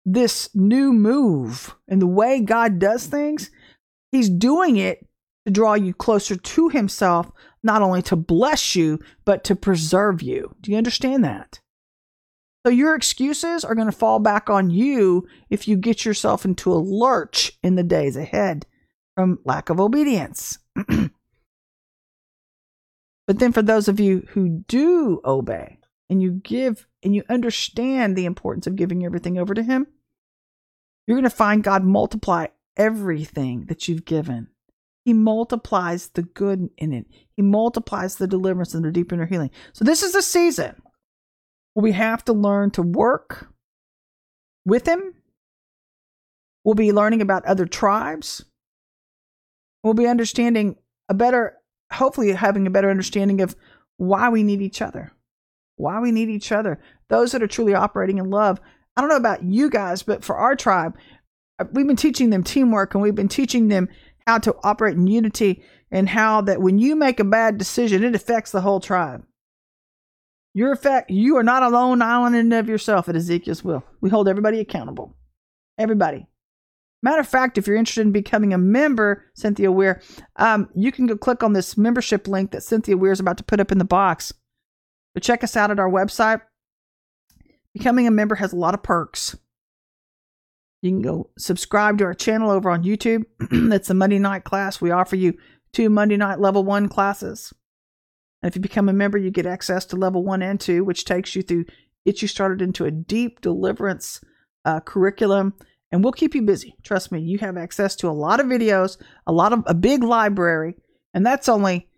this 0.04 0.48
new 0.54 0.92
move 0.92 1.76
and 1.86 2.00
the 2.00 2.06
way 2.06 2.40
God 2.40 2.78
does 2.78 3.06
things 3.06 3.50
He's 4.12 4.28
doing 4.28 4.76
it 4.76 5.06
to 5.46 5.52
draw 5.52 5.74
you 5.74 5.94
closer 5.94 6.36
to 6.36 6.68
himself, 6.68 7.30
not 7.62 7.82
only 7.82 8.02
to 8.02 8.16
bless 8.16 8.74
you, 8.74 8.98
but 9.24 9.44
to 9.44 9.56
preserve 9.56 10.22
you. 10.22 10.54
Do 10.60 10.70
you 10.70 10.76
understand 10.76 11.24
that? 11.24 11.60
So 12.66 12.70
your 12.70 12.94
excuses 12.94 13.64
are 13.64 13.74
going 13.74 13.86
to 13.86 13.92
fall 13.92 14.18
back 14.18 14.50
on 14.50 14.68
you 14.70 15.26
if 15.48 15.66
you 15.66 15.76
get 15.76 16.04
yourself 16.04 16.44
into 16.44 16.72
a 16.72 16.76
lurch 16.76 17.52
in 17.62 17.74
the 17.74 17.82
days 17.82 18.16
ahead 18.16 18.66
from 19.14 19.38
lack 19.44 19.70
of 19.70 19.80
obedience. 19.80 20.58
but 20.74 21.10
then 23.26 23.52
for 23.52 23.62
those 23.62 23.88
of 23.88 23.98
you 23.98 24.26
who 24.30 24.62
do 24.68 25.20
obey 25.24 25.78
and 26.10 26.20
you 26.20 26.32
give 26.32 26.86
and 27.02 27.14
you 27.14 27.22
understand 27.30 28.14
the 28.14 28.26
importance 28.26 28.66
of 28.66 28.76
giving 28.76 29.06
everything 29.06 29.38
over 29.38 29.54
to 29.54 29.62
him, 29.62 29.86
you're 31.06 31.16
going 31.16 31.24
to 31.24 31.30
find 31.30 31.64
God 31.64 31.82
multiply 31.82 32.48
everything 32.76 33.66
that 33.66 33.88
you've 33.88 34.04
given. 34.04 34.48
He 35.04 35.12
multiplies 35.12 36.08
the 36.08 36.22
good 36.22 36.68
in 36.76 36.92
it. 36.92 37.06
He 37.34 37.42
multiplies 37.42 38.16
the 38.16 38.26
deliverance 38.26 38.74
and 38.74 38.84
the 38.84 38.92
deep 38.92 39.12
inner 39.12 39.26
healing. 39.26 39.50
So 39.72 39.84
this 39.84 40.02
is 40.02 40.14
a 40.14 40.22
season 40.22 40.80
where 41.74 41.82
we 41.82 41.92
have 41.92 42.24
to 42.26 42.32
learn 42.32 42.70
to 42.72 42.82
work 42.82 43.48
with 44.64 44.86
him. 44.86 45.14
We'll 46.64 46.74
be 46.74 46.92
learning 46.92 47.22
about 47.22 47.46
other 47.46 47.66
tribes. 47.66 48.44
We'll 49.82 49.94
be 49.94 50.06
understanding 50.06 50.76
a 51.08 51.14
better, 51.14 51.56
hopefully 51.92 52.32
having 52.32 52.66
a 52.66 52.70
better 52.70 52.90
understanding 52.90 53.40
of 53.40 53.56
why 53.96 54.28
we 54.28 54.42
need 54.42 54.60
each 54.60 54.82
other. 54.82 55.12
Why 55.76 55.98
we 56.00 56.12
need 56.12 56.28
each 56.28 56.52
other. 56.52 56.78
Those 57.08 57.32
that 57.32 57.42
are 57.42 57.46
truly 57.46 57.74
operating 57.74 58.18
in 58.18 58.28
love. 58.28 58.60
I 58.96 59.00
don't 59.00 59.08
know 59.08 59.16
about 59.16 59.44
you 59.44 59.70
guys, 59.70 60.02
but 60.02 60.22
for 60.22 60.36
our 60.36 60.54
tribe, 60.54 60.98
we've 61.72 61.86
been 61.86 61.96
teaching 61.96 62.30
them 62.30 62.42
teamwork 62.42 62.94
and 62.94 63.02
we've 63.02 63.14
been 63.14 63.28
teaching 63.28 63.68
them 63.68 63.88
how 64.26 64.38
to 64.38 64.54
operate 64.62 64.96
in 64.96 65.06
unity 65.06 65.62
and 65.90 66.08
how 66.08 66.40
that 66.42 66.60
when 66.60 66.78
you 66.78 66.94
make 66.96 67.20
a 67.20 67.24
bad 67.24 67.58
decision, 67.58 68.04
it 68.04 68.14
affects 68.14 68.52
the 68.52 68.60
whole 68.60 68.80
tribe. 68.80 69.24
Your 70.52 70.72
effect, 70.72 71.10
you 71.10 71.36
are 71.36 71.42
not 71.42 71.62
a 71.62 71.68
lone 71.68 72.02
island 72.02 72.34
in 72.34 72.52
of 72.52 72.68
yourself 72.68 73.08
at 73.08 73.16
Ezekiel's 73.16 73.62
Wheel. 73.62 73.84
We 74.00 74.10
hold 74.10 74.28
everybody 74.28 74.58
accountable. 74.60 75.16
Everybody. 75.78 76.26
Matter 77.02 77.20
of 77.20 77.28
fact, 77.28 77.56
if 77.56 77.66
you're 77.66 77.76
interested 77.76 78.02
in 78.02 78.12
becoming 78.12 78.52
a 78.52 78.58
member, 78.58 79.24
Cynthia 79.34 79.72
Weir, 79.72 80.02
um, 80.36 80.68
you 80.74 80.92
can 80.92 81.06
go 81.06 81.16
click 81.16 81.42
on 81.42 81.54
this 81.54 81.76
membership 81.78 82.28
link 82.28 82.50
that 82.50 82.62
Cynthia 82.62 82.96
Weir 82.96 83.12
is 83.12 83.20
about 83.20 83.38
to 83.38 83.44
put 83.44 83.60
up 83.60 83.72
in 83.72 83.78
the 83.78 83.84
box. 83.84 84.34
But 85.14 85.22
check 85.22 85.42
us 85.42 85.56
out 85.56 85.70
at 85.70 85.78
our 85.78 85.90
website. 85.90 86.42
Becoming 87.72 88.06
a 88.06 88.10
member 88.10 88.34
has 88.34 88.52
a 88.52 88.56
lot 88.56 88.74
of 88.74 88.82
perks. 88.82 89.36
You 90.82 90.90
can 90.90 91.02
go 91.02 91.30
subscribe 91.38 91.98
to 91.98 92.04
our 92.04 92.14
channel 92.14 92.50
over 92.50 92.70
on 92.70 92.84
YouTube. 92.84 93.24
That's 93.50 93.88
the 93.88 93.94
Monday 93.94 94.18
night 94.18 94.44
class. 94.44 94.80
We 94.80 94.90
offer 94.90 95.16
you 95.16 95.34
two 95.72 95.90
Monday 95.90 96.16
night 96.16 96.40
level 96.40 96.64
one 96.64 96.88
classes. 96.88 97.52
And 98.42 98.50
if 98.50 98.56
you 98.56 98.62
become 98.62 98.88
a 98.88 98.94
member, 98.94 99.18
you 99.18 99.30
get 99.30 99.46
access 99.46 99.84
to 99.86 99.96
level 99.96 100.24
one 100.24 100.42
and 100.42 100.58
two, 100.58 100.82
which 100.84 101.04
takes 101.04 101.36
you 101.36 101.42
through, 101.42 101.66
gets 102.06 102.22
you 102.22 102.28
started 102.28 102.62
into 102.62 102.86
a 102.86 102.90
deep 102.90 103.42
deliverance 103.42 104.20
uh, 104.64 104.80
curriculum. 104.80 105.54
And 105.92 106.02
we'll 106.02 106.12
keep 106.12 106.34
you 106.34 106.42
busy. 106.42 106.74
Trust 106.82 107.12
me, 107.12 107.20
you 107.20 107.38
have 107.38 107.56
access 107.56 107.96
to 107.96 108.08
a 108.08 108.12
lot 108.12 108.40
of 108.40 108.46
videos, 108.46 108.96
a 109.26 109.32
lot 109.32 109.52
of 109.52 109.64
a 109.66 109.74
big 109.74 110.02
library, 110.04 110.76
and 111.12 111.26
that's 111.26 111.48
only 111.48 111.88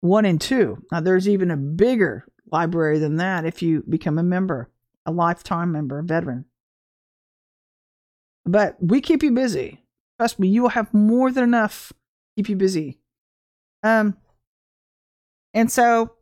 one 0.00 0.24
and 0.24 0.40
two. 0.40 0.78
Now, 0.90 1.00
there's 1.00 1.28
even 1.28 1.50
a 1.50 1.56
bigger 1.56 2.26
library 2.50 2.98
than 2.98 3.16
that 3.16 3.44
if 3.44 3.62
you 3.62 3.84
become 3.88 4.18
a 4.18 4.22
member, 4.22 4.70
a 5.04 5.12
lifetime 5.12 5.72
member, 5.72 5.98
a 5.98 6.04
veteran. 6.04 6.46
But 8.48 8.76
we 8.80 9.02
keep 9.02 9.22
you 9.22 9.30
busy. 9.30 9.84
Trust 10.18 10.38
me, 10.38 10.48
you 10.48 10.62
will 10.62 10.70
have 10.70 10.92
more 10.94 11.30
than 11.30 11.44
enough 11.44 11.92
keep 12.34 12.48
you 12.48 12.56
busy. 12.56 12.98
Um, 13.82 14.16
and 15.52 15.70
so 15.70 16.12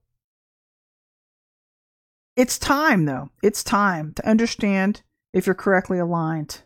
it's 2.35 2.59
time, 2.59 3.05
though. 3.05 3.31
It's 3.43 3.63
time 3.63 4.13
to 4.15 4.29
understand 4.29 5.03
if 5.33 5.47
you're 5.47 5.55
correctly 5.55 5.99
aligned. 5.99 6.63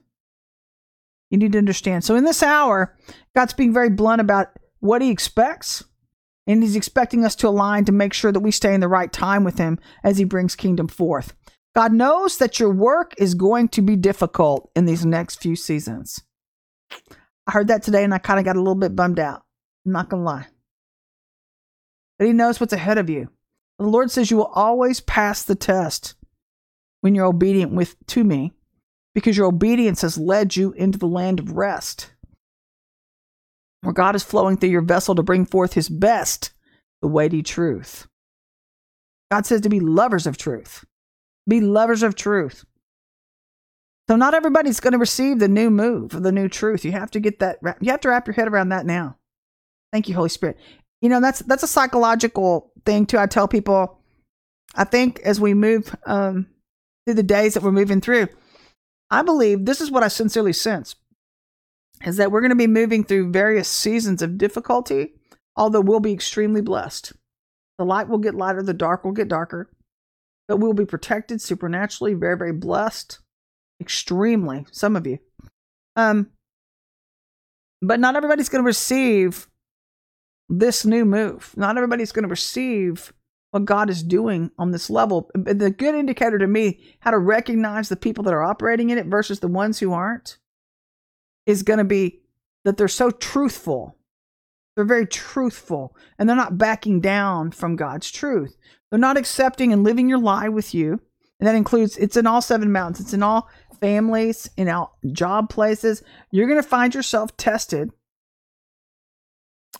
You 1.30 1.36
need 1.38 1.52
to 1.52 1.58
understand. 1.58 2.04
So, 2.04 2.16
in 2.16 2.24
this 2.24 2.42
hour, 2.42 2.96
God's 3.36 3.52
being 3.52 3.72
very 3.72 3.90
blunt 3.90 4.20
about 4.20 4.48
what 4.80 5.02
He 5.02 5.10
expects, 5.10 5.84
and 6.46 6.62
He's 6.62 6.74
expecting 6.74 7.24
us 7.24 7.36
to 7.36 7.48
align 7.48 7.84
to 7.84 7.92
make 7.92 8.14
sure 8.14 8.32
that 8.32 8.40
we 8.40 8.50
stay 8.50 8.74
in 8.74 8.80
the 8.80 8.88
right 8.88 9.12
time 9.12 9.44
with 9.44 9.58
Him 9.58 9.78
as 10.02 10.16
He 10.16 10.24
brings 10.24 10.56
kingdom 10.56 10.88
forth. 10.88 11.34
God 11.74 11.92
knows 11.92 12.38
that 12.38 12.58
your 12.58 12.72
work 12.72 13.14
is 13.18 13.34
going 13.34 13.68
to 13.68 13.82
be 13.82 13.96
difficult 13.96 14.70
in 14.74 14.86
these 14.86 15.06
next 15.06 15.40
few 15.40 15.54
seasons. 15.54 16.22
I 17.46 17.52
heard 17.52 17.68
that 17.68 17.82
today 17.82 18.04
and 18.04 18.12
I 18.12 18.18
kind 18.18 18.38
of 18.38 18.44
got 18.44 18.56
a 18.56 18.60
little 18.60 18.74
bit 18.74 18.96
bummed 18.96 19.20
out. 19.20 19.42
I'm 19.86 19.92
not 19.92 20.08
going 20.08 20.22
to 20.22 20.24
lie. 20.24 20.46
But 22.18 22.26
He 22.26 22.32
knows 22.32 22.60
what's 22.60 22.72
ahead 22.72 22.98
of 22.98 23.08
you. 23.08 23.28
The 23.78 23.86
Lord 23.86 24.10
says 24.10 24.30
you 24.30 24.36
will 24.36 24.52
always 24.54 25.00
pass 25.00 25.44
the 25.44 25.54
test 25.54 26.14
when 27.00 27.14
you're 27.14 27.26
obedient 27.26 27.72
with 27.72 27.96
to 28.08 28.24
me 28.24 28.52
because 29.14 29.36
your 29.36 29.46
obedience 29.46 30.02
has 30.02 30.18
led 30.18 30.54
you 30.56 30.72
into 30.72 30.98
the 30.98 31.06
land 31.06 31.40
of 31.40 31.52
rest 31.52 32.10
where 33.82 33.94
God 33.94 34.14
is 34.14 34.22
flowing 34.22 34.56
through 34.56 34.70
your 34.70 34.82
vessel 34.82 35.14
to 35.14 35.22
bring 35.22 35.46
forth 35.46 35.74
his 35.74 35.88
best, 35.88 36.52
the 37.00 37.08
weighty 37.08 37.42
truth. 37.42 38.06
God 39.30 39.46
says 39.46 39.60
to 39.62 39.68
be 39.68 39.80
lovers 39.80 40.26
of 40.26 40.36
truth. 40.36 40.84
Be 41.50 41.60
lovers 41.60 42.04
of 42.04 42.14
truth. 42.14 42.64
So 44.08 44.14
not 44.14 44.34
everybody's 44.34 44.78
going 44.78 44.92
to 44.92 44.98
receive 44.98 45.40
the 45.40 45.48
new 45.48 45.68
move, 45.68 46.10
the 46.10 46.30
new 46.30 46.48
truth. 46.48 46.84
You 46.84 46.92
have 46.92 47.10
to 47.10 47.20
get 47.20 47.40
that. 47.40 47.58
You 47.80 47.90
have 47.90 48.00
to 48.02 48.08
wrap 48.08 48.28
your 48.28 48.34
head 48.34 48.46
around 48.46 48.68
that 48.68 48.86
now. 48.86 49.16
Thank 49.92 50.08
you, 50.08 50.14
Holy 50.14 50.28
Spirit. 50.28 50.58
You 51.00 51.08
know 51.08 51.20
that's 51.20 51.40
that's 51.40 51.64
a 51.64 51.68
psychological 51.68 52.72
thing 52.86 53.04
too. 53.04 53.18
I 53.18 53.26
tell 53.26 53.48
people. 53.48 53.98
I 54.76 54.84
think 54.84 55.18
as 55.24 55.40
we 55.40 55.52
move 55.52 55.92
um, 56.06 56.46
through 57.04 57.14
the 57.14 57.24
days 57.24 57.54
that 57.54 57.64
we're 57.64 57.72
moving 57.72 58.00
through, 58.00 58.28
I 59.10 59.22
believe 59.22 59.64
this 59.64 59.80
is 59.80 59.90
what 59.90 60.04
I 60.04 60.08
sincerely 60.08 60.52
sense 60.52 60.94
is 62.06 62.16
that 62.18 62.30
we're 62.30 62.40
going 62.40 62.50
to 62.50 62.56
be 62.56 62.68
moving 62.68 63.02
through 63.02 63.32
various 63.32 63.68
seasons 63.68 64.22
of 64.22 64.38
difficulty, 64.38 65.14
although 65.56 65.80
we'll 65.80 65.98
be 65.98 66.12
extremely 66.12 66.60
blessed. 66.60 67.12
The 67.78 67.84
light 67.84 68.08
will 68.08 68.18
get 68.18 68.36
lighter, 68.36 68.62
the 68.62 68.72
dark 68.72 69.04
will 69.04 69.12
get 69.12 69.26
darker 69.26 69.68
but 70.50 70.56
we'll 70.56 70.72
be 70.72 70.84
protected 70.84 71.40
supernaturally, 71.40 72.12
very, 72.12 72.36
very 72.36 72.52
blessed, 72.52 73.20
extremely, 73.80 74.66
some 74.72 74.96
of 74.96 75.06
you. 75.06 75.20
Um, 75.94 76.30
but 77.80 78.00
not 78.00 78.16
everybody's 78.16 78.48
going 78.48 78.64
to 78.64 78.66
receive 78.66 79.46
this 80.48 80.84
new 80.84 81.04
move. 81.04 81.54
Not 81.56 81.76
everybody's 81.76 82.10
going 82.10 82.24
to 82.24 82.28
receive 82.28 83.12
what 83.52 83.64
God 83.64 83.90
is 83.90 84.02
doing 84.02 84.50
on 84.58 84.72
this 84.72 84.90
level. 84.90 85.30
The 85.34 85.70
good 85.70 85.94
indicator 85.94 86.38
to 86.38 86.48
me, 86.48 86.80
how 86.98 87.12
to 87.12 87.18
recognize 87.18 87.88
the 87.88 87.94
people 87.94 88.24
that 88.24 88.34
are 88.34 88.42
operating 88.42 88.90
in 88.90 88.98
it 88.98 89.06
versus 89.06 89.38
the 89.38 89.46
ones 89.46 89.78
who 89.78 89.92
aren't, 89.92 90.38
is 91.46 91.62
going 91.62 91.78
to 91.78 91.84
be 91.84 92.22
that 92.64 92.76
they're 92.76 92.88
so 92.88 93.12
truthful. 93.12 93.96
They're 94.74 94.84
very 94.84 95.06
truthful 95.06 95.94
and 96.18 96.28
they're 96.28 96.34
not 96.34 96.58
backing 96.58 97.00
down 97.00 97.52
from 97.52 97.76
God's 97.76 98.10
truth. 98.10 98.56
They're 98.90 98.98
not 98.98 99.16
accepting 99.16 99.72
and 99.72 99.84
living 99.84 100.08
your 100.08 100.18
lie 100.18 100.48
with 100.48 100.74
you. 100.74 101.00
And 101.38 101.46
that 101.46 101.54
includes 101.54 101.96
it's 101.96 102.16
in 102.16 102.26
all 102.26 102.42
seven 102.42 102.70
mountains, 102.70 103.00
it's 103.00 103.14
in 103.14 103.22
all 103.22 103.48
families, 103.80 104.50
in 104.56 104.68
all 104.68 104.98
job 105.12 105.48
places. 105.48 106.02
You're 106.30 106.48
going 106.48 106.62
to 106.62 106.68
find 106.68 106.94
yourself 106.94 107.36
tested 107.36 107.90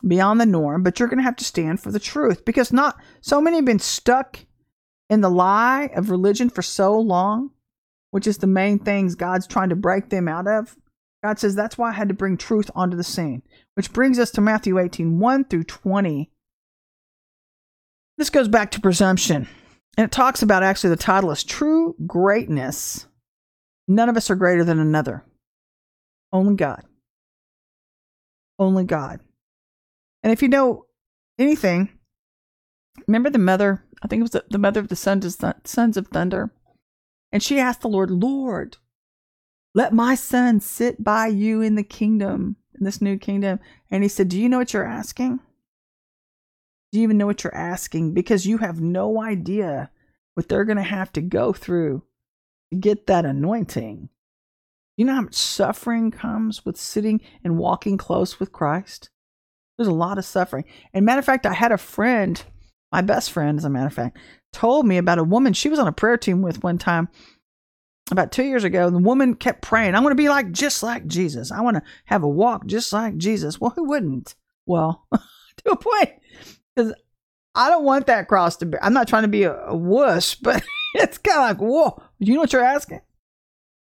beyond 0.07 0.41
the 0.41 0.47
norm, 0.47 0.83
but 0.83 0.99
you're 0.99 1.09
going 1.09 1.19
to 1.19 1.25
have 1.25 1.37
to 1.37 1.45
stand 1.45 1.81
for 1.81 1.91
the 1.91 2.01
truth 2.01 2.45
because 2.45 2.73
not 2.73 2.99
so 3.21 3.41
many 3.41 3.57
have 3.57 3.65
been 3.67 3.79
stuck 3.79 4.47
in 5.11 5.21
the 5.21 5.31
lie 5.31 5.91
of 5.95 6.09
religion 6.11 6.49
for 6.49 6.63
so 6.63 6.99
long, 6.99 7.51
which 8.11 8.27
is 8.27 8.39
the 8.39 8.47
main 8.47 8.79
things 8.79 9.15
God's 9.15 9.47
trying 9.47 9.69
to 9.69 9.77
break 9.77 10.09
them 10.09 10.29
out 10.29 10.47
of. 10.47 10.77
God 11.23 11.39
says 11.39 11.55
that's 11.55 11.77
why 11.77 11.91
I 11.91 11.95
had 11.95 12.09
to 12.09 12.15
bring 12.15 12.39
truth 12.39 12.71
onto 12.75 12.97
the 12.97 13.05
scene, 13.05 13.43
which 13.75 13.93
brings 13.93 14.19
us 14.19 14.31
to 14.31 14.41
Matthew 14.41 14.79
18 14.79 15.19
1 15.19 15.45
through 15.45 15.65
20. 15.65 16.31
This 18.21 18.29
goes 18.29 18.49
back 18.49 18.71
to 18.73 18.83
presumption. 18.83 19.49
And 19.97 20.05
it 20.05 20.13
talks 20.13 20.43
about 20.43 20.63
actually 20.63 20.91
the 20.91 20.97
title 20.97 21.31
is 21.31 21.43
True 21.43 21.97
Greatness. 22.07 23.07
None 23.89 24.11
of 24.11 24.17
us 24.19 24.31
are 24.31 24.35
greater 24.35 24.63
than 24.63 24.79
another. 24.79 25.25
Only 26.31 26.55
God. 26.55 26.85
Only 28.59 28.85
God. 28.85 29.21
And 30.23 30.35
if 30.35 30.43
you 30.43 30.49
know 30.49 30.85
anything, 31.39 31.89
remember 33.09 33.31
the 33.31 33.39
mother, 33.39 33.87
I 34.03 34.07
think 34.07 34.21
it 34.21 34.25
was 34.25 34.33
the, 34.33 34.45
the 34.51 34.59
mother 34.59 34.81
of 34.81 34.89
the 34.89 34.97
sons 34.97 35.25
of, 35.25 35.55
sons 35.65 35.97
of 35.97 36.09
thunder. 36.09 36.53
And 37.33 37.43
she 37.43 37.59
asked 37.59 37.81
the 37.81 37.89
Lord, 37.89 38.11
Lord, 38.11 38.77
let 39.75 39.95
my 39.95 40.15
son 40.15 40.61
sit 40.61 41.03
by 41.03 41.29
you 41.29 41.63
in 41.63 41.75
the 41.75 41.83
kingdom, 41.83 42.57
in 42.79 42.85
this 42.85 43.01
new 43.01 43.17
kingdom. 43.17 43.61
And 43.91 44.03
he 44.03 44.11
said, 44.11 44.29
Do 44.29 44.39
you 44.39 44.51
know 44.51 44.59
what 44.59 44.75
you're 44.75 44.85
asking? 44.85 45.41
Do 46.93 46.99
you 46.99 47.05
even 47.05 47.19
know 47.19 47.27
what 47.27 47.45
you're 47.45 47.55
asking? 47.55 48.15
Because 48.15 48.47
you 48.47 48.59
have 48.59 48.81
no 48.81 49.23
idea 49.23 49.91
what 50.35 50.49
they're 50.49 50.65
going 50.65 50.77
to 50.77 50.83
have 50.83 51.13
to 51.13 51.21
go 51.21 51.53
through 51.53 52.03
to 52.73 52.79
get 52.79 53.07
that 53.07 53.25
anointing. 53.25 54.09
You 54.97 55.05
know 55.05 55.15
how 55.15 55.23
much 55.23 55.35
suffering 55.35 56.11
comes 56.11 56.65
with 56.65 56.77
sitting 56.77 57.21
and 57.45 57.59
walking 57.59 57.97
close 57.97 58.39
with 58.39 58.53
Christ? 58.53 59.11
There's 59.79 59.89
a 59.89 59.93
lot 59.93 60.19
of 60.19 60.25
suffering. 60.25 60.65
And 60.93 61.07
matter 61.07 61.21
of 61.21 61.25
fact, 61.25 61.47
I 61.47 61.55
had 61.55 61.73
a 61.73 61.79
friend, 61.79 62.43
my 62.93 63.01
best 63.01 63.31
friend, 63.31 63.57
as 63.57 63.65
a 63.65 63.71
matter 63.71 63.87
of 63.87 63.95
fact, 63.95 64.19
told 64.53 64.85
me 64.87 64.99
about 64.99 65.19
a 65.19 65.25
woman 65.25 65.53
she 65.53 65.69
was 65.69 65.79
on 65.79 65.87
a 65.87 65.93
prayer 65.93 66.19
team 66.19 66.43
with 66.43 66.63
one 66.63 66.77
time 66.77 67.09
about 68.11 68.33
two 68.33 68.45
years 68.45 68.65
ago. 68.65 68.91
The 68.91 68.99
woman 68.99 69.37
kept 69.37 69.63
praying, 69.63 69.95
I 69.95 70.01
want 70.01 70.11
to 70.11 70.23
be 70.23 70.29
like 70.29 70.53
just 70.53 70.83
like 70.83 71.07
Jesus. 71.07 71.51
I 71.51 71.61
want 71.63 71.77
to 71.77 71.83
have 72.07 72.23
a 72.23 72.29
walk 72.29 72.67
just 72.67 72.93
like 72.93 73.17
Jesus. 73.17 73.61
Well, 73.61 73.73
who 73.75 73.85
wouldn't? 73.85 74.35
Well, 74.67 75.07
to 75.13 75.71
a 75.71 75.77
point, 75.77 76.11
because 76.75 76.95
I 77.55 77.69
don't 77.69 77.85
want 77.85 78.07
that 78.07 78.29
cross 78.29 78.57
to 78.57 78.67
bear. 78.67 78.83
I'm 78.83 78.93
not 78.93 79.09
trying 79.09 79.23
to 79.23 79.29
be 79.29 79.45
a, 79.45 79.55
a 79.67 79.77
wuss, 79.77 80.35
but 80.35 80.63
it's 80.95 81.19
kind 81.19 81.39
of 81.39 81.61
like, 81.61 81.71
whoa, 81.71 82.03
you 82.19 82.35
know 82.35 82.41
what 82.41 82.53
you're 82.53 82.65
asking? 82.65 83.01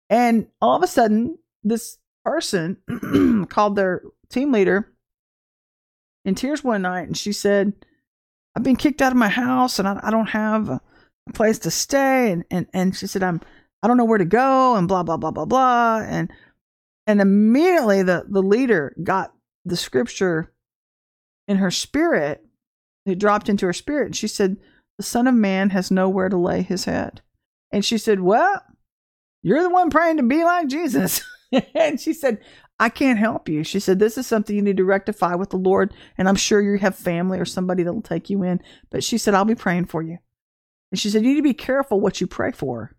And 0.09 0.47
all 0.61 0.75
of 0.75 0.83
a 0.83 0.87
sudden, 0.87 1.37
this 1.63 1.97
person 2.25 2.77
called 3.49 3.75
their 3.75 4.01
team 4.29 4.51
leader 4.51 4.91
in 6.25 6.35
tears 6.35 6.63
one 6.63 6.83
night 6.83 7.07
and 7.07 7.17
she 7.17 7.33
said, 7.33 7.73
I've 8.55 8.63
been 8.63 8.75
kicked 8.75 9.01
out 9.01 9.11
of 9.11 9.17
my 9.17 9.29
house 9.29 9.79
and 9.79 9.87
I, 9.87 9.99
I 10.03 10.11
don't 10.11 10.29
have 10.29 10.69
a 10.69 10.81
place 11.33 11.59
to 11.59 11.71
stay. 11.71 12.31
And, 12.31 12.43
and, 12.51 12.67
and 12.73 12.95
she 12.95 13.07
said, 13.07 13.23
I'm, 13.23 13.41
I 13.81 13.87
don't 13.87 13.97
know 13.97 14.05
where 14.05 14.17
to 14.17 14.25
go 14.25 14.75
and 14.75 14.87
blah, 14.87 15.03
blah, 15.03 15.17
blah, 15.17 15.31
blah, 15.31 15.45
blah. 15.45 16.01
And, 16.05 16.31
and 17.07 17.21
immediately 17.21 18.03
the, 18.03 18.25
the 18.27 18.43
leader 18.43 18.95
got 19.01 19.33
the 19.65 19.77
scripture 19.77 20.51
in 21.47 21.57
her 21.57 21.71
spirit. 21.71 22.45
It 23.11 23.19
dropped 23.19 23.49
into 23.49 23.65
her 23.65 23.73
spirit. 23.73 24.07
And 24.07 24.15
she 24.15 24.27
said, 24.27 24.57
the 24.97 25.03
son 25.03 25.27
of 25.27 25.35
man 25.35 25.71
has 25.71 25.91
nowhere 25.91 26.29
to 26.29 26.37
lay 26.37 26.61
his 26.61 26.85
head. 26.85 27.21
And 27.71 27.83
she 27.83 27.97
said, 27.97 28.19
well, 28.19 28.61
you're 29.41 29.63
the 29.63 29.69
one 29.69 29.89
praying 29.89 30.17
to 30.17 30.23
be 30.23 30.43
like 30.43 30.67
Jesus. 30.67 31.23
and 31.75 31.99
she 31.99 32.13
said, 32.13 32.39
I 32.79 32.89
can't 32.89 33.19
help 33.19 33.47
you. 33.47 33.63
She 33.63 33.79
said, 33.79 33.99
This 33.99 34.17
is 34.17 34.25
something 34.25 34.55
you 34.55 34.61
need 34.63 34.77
to 34.77 34.83
rectify 34.83 35.35
with 35.35 35.51
the 35.51 35.57
Lord. 35.57 35.93
And 36.17 36.27
I'm 36.27 36.35
sure 36.35 36.61
you 36.61 36.79
have 36.79 36.95
family 36.95 37.39
or 37.39 37.45
somebody 37.45 37.83
that'll 37.83 38.01
take 38.01 38.29
you 38.29 38.41
in. 38.41 38.59
But 38.89 39.03
she 39.03 39.19
said, 39.19 39.35
I'll 39.35 39.45
be 39.45 39.53
praying 39.53 39.85
for 39.85 40.01
you. 40.01 40.17
And 40.91 40.99
she 40.99 41.09
said, 41.09 41.23
You 41.23 41.29
need 41.29 41.35
to 41.35 41.43
be 41.43 41.53
careful 41.53 41.99
what 41.99 42.19
you 42.19 42.27
pray 42.27 42.51
for. 42.51 42.95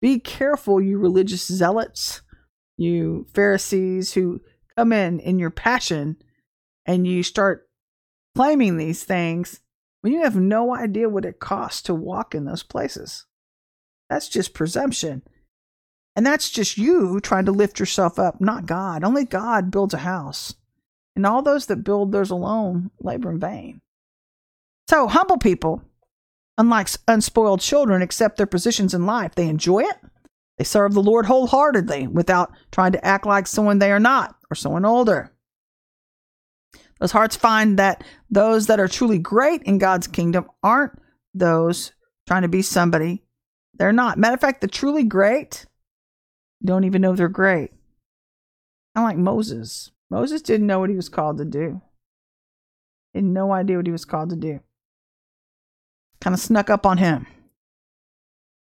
Be 0.00 0.20
careful, 0.20 0.80
you 0.80 0.98
religious 0.98 1.46
zealots, 1.46 2.20
you 2.76 3.26
Pharisees 3.34 4.12
who 4.12 4.40
come 4.76 4.92
in 4.92 5.20
in 5.20 5.38
your 5.38 5.50
passion 5.50 6.16
and 6.86 7.06
you 7.06 7.22
start 7.22 7.67
claiming 8.38 8.76
these 8.76 9.02
things 9.02 9.58
when 10.00 10.12
you 10.12 10.22
have 10.22 10.36
no 10.36 10.72
idea 10.72 11.08
what 11.08 11.24
it 11.24 11.40
costs 11.40 11.82
to 11.82 11.92
walk 11.92 12.36
in 12.36 12.44
those 12.44 12.62
places. 12.62 13.26
That's 14.08 14.28
just 14.28 14.54
presumption. 14.54 15.22
And 16.14 16.24
that's 16.24 16.48
just 16.48 16.78
you 16.78 17.18
trying 17.18 17.46
to 17.46 17.50
lift 17.50 17.80
yourself 17.80 18.16
up, 18.16 18.40
not 18.40 18.64
God. 18.64 19.02
Only 19.02 19.24
God 19.24 19.72
builds 19.72 19.92
a 19.92 19.98
house. 19.98 20.54
And 21.16 21.26
all 21.26 21.42
those 21.42 21.66
that 21.66 21.82
build 21.82 22.12
theirs 22.12 22.30
alone 22.30 22.92
labor 23.00 23.32
in 23.32 23.40
vain. 23.40 23.80
So, 24.86 25.08
humble 25.08 25.38
people, 25.38 25.82
unlike 26.56 26.90
unspoiled 27.08 27.60
children, 27.60 28.02
accept 28.02 28.36
their 28.36 28.46
positions 28.46 28.94
in 28.94 29.04
life. 29.04 29.34
They 29.34 29.48
enjoy 29.48 29.80
it. 29.80 29.96
They 30.58 30.64
serve 30.64 30.94
the 30.94 31.02
Lord 31.02 31.26
wholeheartedly 31.26 32.06
without 32.06 32.52
trying 32.70 32.92
to 32.92 33.04
act 33.04 33.26
like 33.26 33.48
someone 33.48 33.80
they 33.80 33.90
are 33.90 33.98
not 33.98 34.36
or 34.48 34.54
someone 34.54 34.84
older. 34.84 35.32
Those 37.00 37.12
hearts 37.12 37.36
find 37.36 37.78
that 37.78 38.04
those 38.30 38.66
that 38.66 38.80
are 38.80 38.88
truly 38.88 39.18
great 39.18 39.62
in 39.62 39.78
God's 39.78 40.06
kingdom 40.06 40.48
aren't 40.62 40.98
those 41.34 41.92
trying 42.26 42.42
to 42.42 42.48
be 42.48 42.62
somebody 42.62 43.22
they're 43.78 43.92
not. 43.92 44.18
Matter 44.18 44.34
of 44.34 44.40
fact, 44.40 44.60
the 44.60 44.68
truly 44.68 45.04
great 45.04 45.66
don't 46.64 46.84
even 46.84 47.00
know 47.00 47.14
they're 47.14 47.28
great. 47.28 47.70
Of 48.96 49.04
like 49.04 49.16
Moses. 49.16 49.92
Moses 50.10 50.42
didn't 50.42 50.66
know 50.66 50.80
what 50.80 50.90
he 50.90 50.96
was 50.96 51.08
called 51.08 51.38
to 51.38 51.44
do. 51.44 51.80
He 53.12 53.18
had 53.18 53.24
no 53.24 53.52
idea 53.52 53.76
what 53.76 53.86
he 53.86 53.92
was 53.92 54.04
called 54.04 54.30
to 54.30 54.36
do. 54.36 54.60
Kind 56.20 56.34
of 56.34 56.40
snuck 56.40 56.68
up 56.68 56.84
on 56.84 56.98
him. 56.98 57.26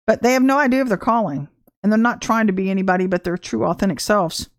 But 0.07 0.23
they 0.23 0.33
have 0.33 0.43
no 0.43 0.57
idea 0.57 0.81
of 0.81 0.89
their 0.89 0.97
calling. 0.97 1.47
And 1.83 1.91
they're 1.91 1.99
not 1.99 2.21
trying 2.21 2.47
to 2.47 2.53
be 2.53 2.71
anybody 2.71 3.05
but 3.05 3.23
their 3.23 3.37
true, 3.37 3.65
authentic 3.65 3.99
selves. 3.99 4.49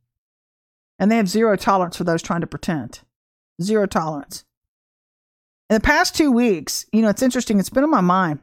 And 0.98 1.10
they 1.10 1.16
have 1.16 1.28
zero 1.28 1.56
tolerance 1.56 1.96
for 1.96 2.04
those 2.04 2.22
trying 2.22 2.42
to 2.42 2.46
pretend. 2.46 3.00
Zero 3.62 3.86
tolerance. 3.86 4.44
In 5.70 5.74
the 5.74 5.80
past 5.80 6.14
two 6.14 6.30
weeks, 6.30 6.86
you 6.92 7.02
know, 7.02 7.08
it's 7.08 7.22
interesting, 7.22 7.58
it's 7.58 7.70
been 7.70 7.84
on 7.84 7.90
my 7.90 8.00
mind 8.00 8.40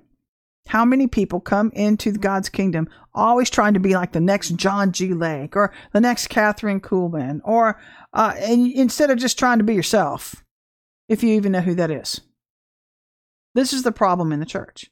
how 0.68 0.86
many 0.86 1.08
people 1.08 1.40
come 1.40 1.72
into 1.74 2.12
God's 2.12 2.50
kingdom 2.50 2.88
always 3.14 3.50
trying 3.50 3.74
to 3.74 3.80
be 3.80 3.94
like 3.94 4.14
the 4.14 4.20
next 4.20 4.56
John 4.56 4.92
G. 4.92 5.14
Lake 5.14 5.56
or 5.56 5.74
the 5.92 6.02
next 6.02 6.30
Kathryn 6.30 6.80
Kuhlman, 6.80 7.42
or 7.44 7.80
uh, 8.14 8.34
and 8.38 8.72
instead 8.72 9.10
of 9.10 9.18
just 9.18 9.38
trying 9.38 9.58
to 9.58 9.64
be 9.64 9.76
yourself, 9.76 10.44
if 11.10 11.24
you 11.24 11.36
even 11.36 11.52
know 11.52 11.62
who 11.62 11.76
that 11.76 11.92
is? 11.92 12.22
This 13.56 13.74
is 13.74 13.84
the 13.84 13.92
problem 13.92 14.32
in 14.32 14.40
the 14.40 14.46
church. 14.46 14.90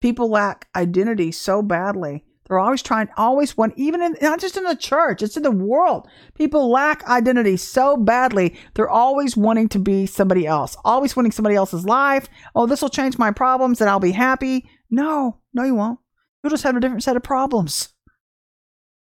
People 0.00 0.28
lack 0.28 0.68
identity 0.76 1.32
so 1.32 1.62
badly. 1.62 2.24
They're 2.48 2.58
always 2.58 2.82
trying, 2.82 3.08
always 3.16 3.56
want, 3.56 3.74
even 3.76 4.02
in, 4.02 4.16
not 4.22 4.40
just 4.40 4.56
in 4.56 4.64
the 4.64 4.74
church, 4.74 5.22
it's 5.22 5.36
in 5.36 5.42
the 5.42 5.50
world. 5.50 6.08
People 6.34 6.70
lack 6.70 7.06
identity 7.06 7.58
so 7.58 7.96
badly. 7.96 8.58
They're 8.74 8.88
always 8.88 9.36
wanting 9.36 9.68
to 9.70 9.78
be 9.78 10.06
somebody 10.06 10.46
else, 10.46 10.76
always 10.84 11.14
wanting 11.14 11.32
somebody 11.32 11.56
else's 11.56 11.84
life. 11.84 12.28
Oh, 12.54 12.66
this 12.66 12.80
will 12.80 12.88
change 12.88 13.18
my 13.18 13.30
problems 13.30 13.80
and 13.80 13.90
I'll 13.90 14.00
be 14.00 14.12
happy. 14.12 14.68
No, 14.90 15.40
no, 15.52 15.64
you 15.64 15.74
won't. 15.74 16.00
You'll 16.42 16.50
just 16.50 16.64
have 16.64 16.76
a 16.76 16.80
different 16.80 17.02
set 17.02 17.16
of 17.16 17.22
problems. 17.22 17.90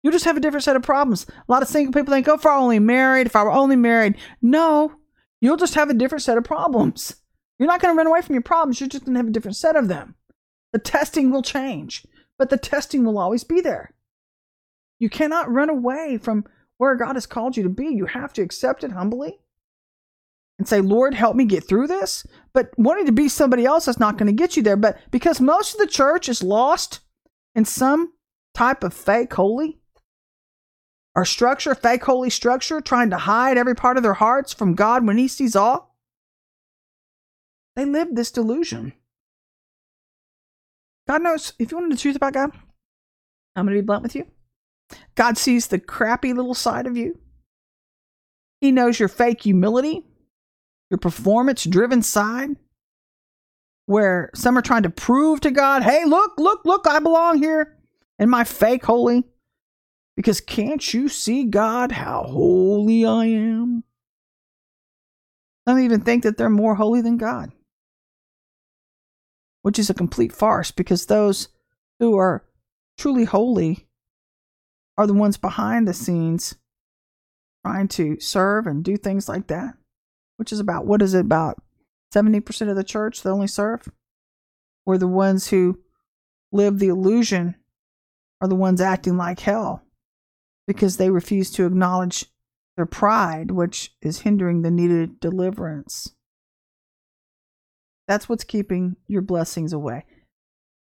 You'll 0.01 0.13
just 0.13 0.25
have 0.25 0.37
a 0.37 0.39
different 0.39 0.63
set 0.63 0.75
of 0.75 0.83
problems. 0.83 1.27
A 1.29 1.51
lot 1.51 1.61
of 1.61 1.67
single 1.67 1.93
people 1.93 2.13
think, 2.13 2.27
oh, 2.27 2.35
if 2.35 2.45
I 2.45 2.55
were 2.55 2.61
only 2.61 2.79
married, 2.79 3.27
if 3.27 3.35
I 3.35 3.43
were 3.43 3.51
only 3.51 3.75
married. 3.75 4.15
No, 4.41 4.93
you'll 5.41 5.57
just 5.57 5.75
have 5.75 5.89
a 5.89 5.93
different 5.93 6.23
set 6.23 6.37
of 6.37 6.43
problems. 6.43 7.15
You're 7.59 7.67
not 7.67 7.81
going 7.81 7.93
to 7.93 7.97
run 7.97 8.07
away 8.07 8.21
from 8.21 8.33
your 8.33 8.43
problems. 8.43 8.79
You're 8.79 8.89
just 8.89 9.05
going 9.05 9.15
to 9.15 9.19
have 9.19 9.27
a 9.27 9.31
different 9.31 9.57
set 9.57 9.75
of 9.75 9.87
them. 9.87 10.15
The 10.73 10.79
testing 10.79 11.31
will 11.31 11.41
change, 11.41 12.05
but 12.37 12.49
the 12.49 12.57
testing 12.57 13.03
will 13.03 13.17
always 13.17 13.43
be 13.43 13.61
there. 13.61 13.93
You 14.99 15.09
cannot 15.09 15.51
run 15.51 15.69
away 15.69 16.17
from 16.17 16.45
where 16.77 16.95
God 16.95 17.15
has 17.15 17.25
called 17.25 17.57
you 17.57 17.63
to 17.63 17.69
be. 17.69 17.87
You 17.87 18.05
have 18.05 18.33
to 18.33 18.41
accept 18.41 18.83
it 18.83 18.91
humbly 18.91 19.39
and 20.57 20.67
say, 20.67 20.81
Lord, 20.81 21.13
help 21.13 21.35
me 21.35 21.45
get 21.45 21.67
through 21.67 21.87
this. 21.87 22.25
But 22.53 22.71
wanting 22.77 23.05
to 23.05 23.11
be 23.11 23.29
somebody 23.29 23.65
else 23.65 23.85
that's 23.85 23.99
not 23.99 24.17
going 24.17 24.27
to 24.27 24.33
get 24.33 24.57
you 24.57 24.63
there. 24.63 24.77
But 24.77 24.97
because 25.11 25.39
most 25.39 25.73
of 25.73 25.79
the 25.79 25.87
church 25.87 26.29
is 26.29 26.43
lost 26.43 27.01
in 27.55 27.65
some 27.65 28.13
type 28.53 28.83
of 28.83 28.93
fake 28.93 29.33
holy 29.33 29.79
or 31.15 31.25
structure, 31.25 31.75
fake 31.75 32.03
holy 32.05 32.29
structure, 32.29 32.81
trying 32.81 33.09
to 33.11 33.17
hide 33.17 33.57
every 33.57 33.75
part 33.75 33.97
of 33.97 34.03
their 34.03 34.13
hearts 34.13 34.53
from 34.53 34.75
God 34.75 35.05
when 35.05 35.17
He 35.17 35.27
sees 35.27 35.55
all, 35.55 35.95
they 37.75 37.85
live 37.85 38.15
this 38.15 38.31
delusion. 38.31 38.93
God 41.07 41.21
knows, 41.21 41.53
if 41.59 41.71
you 41.71 41.77
want 41.77 41.91
the 41.91 41.97
truth 41.97 42.15
about 42.15 42.33
God, 42.33 42.51
I'm 43.55 43.65
going 43.65 43.75
to 43.75 43.81
be 43.81 43.85
blunt 43.85 44.03
with 44.03 44.15
you. 44.15 44.27
God 45.15 45.37
sees 45.37 45.67
the 45.67 45.79
crappy 45.79 46.33
little 46.33 46.53
side 46.53 46.85
of 46.85 46.95
you. 46.95 47.19
He 48.61 48.71
knows 48.71 48.99
your 48.99 49.09
fake 49.09 49.43
humility 49.43 50.03
your 50.89 50.97
performance 50.97 51.63
driven 51.63 52.01
side 52.01 52.51
where 53.85 54.29
some 54.35 54.57
are 54.57 54.61
trying 54.61 54.83
to 54.83 54.89
prove 54.89 55.41
to 55.41 55.51
God, 55.51 55.83
hey, 55.83 56.05
look, 56.05 56.33
look, 56.37 56.61
look, 56.65 56.87
I 56.87 56.99
belong 56.99 57.37
here 57.37 57.77
in 58.19 58.29
my 58.29 58.43
fake 58.43 58.85
holy. 58.85 59.23
Because 60.15 60.41
can't 60.41 60.93
you 60.93 61.09
see, 61.09 61.43
God, 61.43 61.91
how 61.91 62.23
holy 62.23 63.05
I 63.05 63.25
am? 63.25 63.83
Some 65.67 65.79
even 65.79 66.01
think 66.01 66.23
that 66.23 66.37
they're 66.37 66.49
more 66.49 66.75
holy 66.75 67.01
than 67.01 67.17
God, 67.17 67.51
which 69.67 69.77
is 69.77 69.89
a 69.89 69.93
complete 69.93 70.31
farce 70.31 70.71
because 70.71 71.07
those 71.07 71.49
who 71.99 72.17
are 72.17 72.45
truly 72.97 73.25
holy 73.25 73.85
are 74.97 75.05
the 75.05 75.13
ones 75.13 75.35
behind 75.35 75.85
the 75.85 75.93
scenes 75.93 76.55
trying 77.65 77.89
to 77.89 78.17
serve 78.21 78.65
and 78.65 78.81
do 78.81 78.95
things 78.95 79.27
like 79.27 79.47
that 79.47 79.73
which 80.37 80.53
is 80.53 80.61
about 80.61 80.85
what 80.85 81.01
is 81.01 81.13
it 81.13 81.19
about 81.19 81.61
70% 82.15 82.69
of 82.69 82.77
the 82.77 82.83
church 82.85 83.21
that 83.21 83.29
only 83.29 83.47
serve? 83.47 83.89
Were 84.85 84.97
the 84.97 85.05
ones 85.05 85.49
who 85.49 85.81
live 86.53 86.79
the 86.79 86.87
illusion 86.87 87.55
are 88.39 88.47
the 88.47 88.55
ones 88.55 88.79
acting 88.79 89.17
like 89.17 89.41
hell 89.41 89.83
because 90.65 90.95
they 90.95 91.09
refuse 91.09 91.51
to 91.51 91.65
acknowledge 91.65 92.27
their 92.77 92.85
pride 92.85 93.51
which 93.51 93.93
is 94.01 94.21
hindering 94.21 94.61
the 94.61 94.71
needed 94.71 95.19
deliverance 95.19 96.13
that's 98.07 98.27
what's 98.29 98.43
keeping 98.43 98.95
your 99.07 99.21
blessings 99.21 99.73
away 99.73 100.05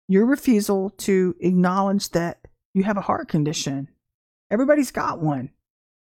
your 0.09 0.27
refusal 0.27 0.91
to 0.91 1.35
acknowledge 1.41 2.11
that 2.11 2.39
you 2.75 2.83
have 2.85 2.97
a 2.97 3.03
heart 3.03 3.29
condition 3.29 3.89
everybody's 4.51 4.91
got 4.91 5.21
one 5.21 5.51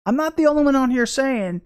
i'm 0.05 0.15
not 0.15 0.37
the 0.37 0.47
only 0.47 0.63
one 0.63 0.75
on 0.75 0.91
here 0.91 1.05
saying 1.05 1.61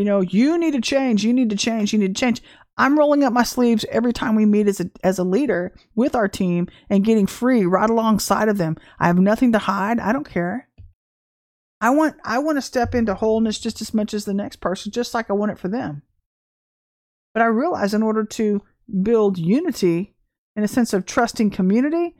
you 0.00 0.04
know, 0.04 0.22
you 0.22 0.56
need 0.56 0.72
to 0.72 0.80
change, 0.80 1.24
you 1.24 1.32
need 1.34 1.50
to 1.50 1.56
change, 1.56 1.92
you 1.92 1.98
need 1.98 2.14
to 2.16 2.18
change. 2.18 2.42
I'm 2.78 2.98
rolling 2.98 3.22
up 3.22 3.34
my 3.34 3.42
sleeves 3.42 3.84
every 3.90 4.14
time 4.14 4.34
we 4.34 4.46
meet 4.46 4.66
as 4.66 4.80
a, 4.80 4.90
as 5.04 5.18
a 5.18 5.24
leader 5.24 5.74
with 5.94 6.14
our 6.14 6.26
team 6.26 6.68
and 6.88 7.04
getting 7.04 7.26
free 7.26 7.66
right 7.66 7.90
alongside 7.90 8.48
of 8.48 8.56
them. 8.56 8.78
I 8.98 9.08
have 9.08 9.18
nothing 9.18 9.52
to 9.52 9.58
hide. 9.58 10.00
I 10.00 10.12
don't 10.12 10.28
care. 10.28 10.68
I 11.82 11.90
want 11.90 12.16
I 12.24 12.38
want 12.38 12.56
to 12.56 12.62
step 12.62 12.94
into 12.94 13.14
wholeness 13.14 13.58
just 13.58 13.82
as 13.82 13.92
much 13.92 14.14
as 14.14 14.24
the 14.24 14.32
next 14.32 14.56
person, 14.56 14.90
just 14.92 15.12
like 15.12 15.28
I 15.28 15.34
want 15.34 15.52
it 15.52 15.58
for 15.58 15.68
them. 15.68 16.00
But 17.34 17.42
I 17.42 17.46
realize 17.46 17.92
in 17.92 18.02
order 18.02 18.24
to 18.24 18.62
build 19.02 19.38
unity, 19.38 20.14
in 20.56 20.62
a 20.62 20.68
sense 20.68 20.92
of 20.92 21.06
trusting 21.06 21.50
community, 21.50 22.14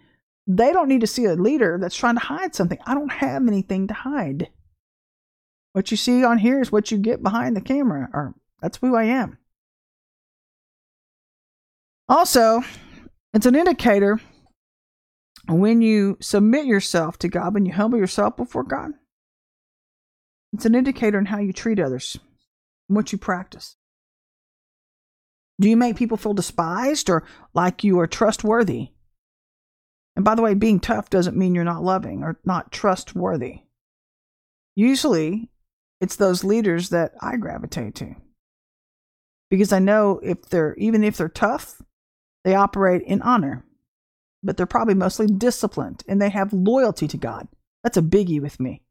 they 0.47 0.73
don't 0.73 0.89
need 0.89 1.01
to 1.03 1.07
see 1.07 1.25
a 1.27 1.35
leader 1.35 1.79
that's 1.81 1.97
trying 1.97 2.17
to 2.17 2.21
hide 2.21 2.55
something. 2.55 2.79
I 2.87 2.95
don't 2.95 3.13
have 3.13 3.47
anything 3.47 3.87
to 3.89 3.95
hide. 3.95 4.49
What 5.73 5.91
you 5.91 5.97
see 5.97 6.25
on 6.25 6.39
here 6.39 6.61
is 6.61 6.73
what 6.73 6.91
you 6.91 6.99
get 6.99 7.23
behind 7.23 7.57
the 7.57 7.61
camera, 7.61 8.09
or 8.13 8.35
that's 8.61 8.79
who 8.79 8.97
I 8.97 9.05
am. 9.05 9.39
Also, 12.09 12.63
it's 13.33 13.47
an 13.47 13.55
indicator 13.55 14.21
when 15.49 15.81
you 15.81 16.17
submit 16.21 16.67
yourself 16.67 17.19
to 17.19 17.29
God, 17.29 17.55
when 17.55 17.67
you 17.67 17.73
humble 17.73 17.99
yourself 17.99 18.37
before 18.37 18.65
God. 18.65 18.93
It's 20.53 20.67
an 20.67 20.75
indicator 20.75 21.19
in 21.19 21.27
how 21.27 21.39
you 21.39 21.53
treat 21.53 21.79
others, 21.79 22.19
what 22.89 23.13
you 23.13 23.19
practice. 23.19 23.77
Do 25.61 25.69
you 25.69 25.77
make 25.77 25.97
people 25.97 26.17
feel 26.17 26.33
despised 26.33 27.11
or 27.11 27.23
like 27.53 27.85
you 27.85 28.01
are 28.01 28.07
trustworthy? 28.07 28.89
And 30.17 30.25
by 30.25 30.35
the 30.35 30.43
way, 30.43 30.55
being 30.55 30.81
tough 30.81 31.11
doesn't 31.11 31.37
mean 31.37 31.55
you're 31.55 31.65
not 31.65 31.85
loving 31.85 32.23
or 32.23 32.41
not 32.45 32.73
trustworthy. 32.73 33.61
Usually, 34.75 35.51
it's 36.01 36.17
those 36.17 36.45
leaders 36.45 36.89
that 36.89 37.13
I 37.21 37.37
gravitate 37.37 37.95
to. 37.97 38.15
Because 39.51 39.73
I 39.73 39.81
know 39.81 40.19
if 40.23 40.43
they're, 40.49 40.75
even 40.77 41.05
if 41.05 41.17
they're 41.17 41.29
tough, 41.29 41.83
they 42.45 42.55
operate 42.55 43.03
in 43.03 43.21
honor, 43.21 43.65
but 44.43 44.57
they're 44.57 44.67
probably 44.67 44.95
mostly 44.95 45.27
disciplined 45.27 46.03
and 46.09 46.23
they 46.23 46.31
have 46.31 46.53
loyalty 46.53 47.07
to 47.09 47.19
God. 47.19 47.49
That's 47.83 47.99
a 47.99 48.03
biggie 48.03 48.41
with 48.41 48.59
me. 48.61 48.83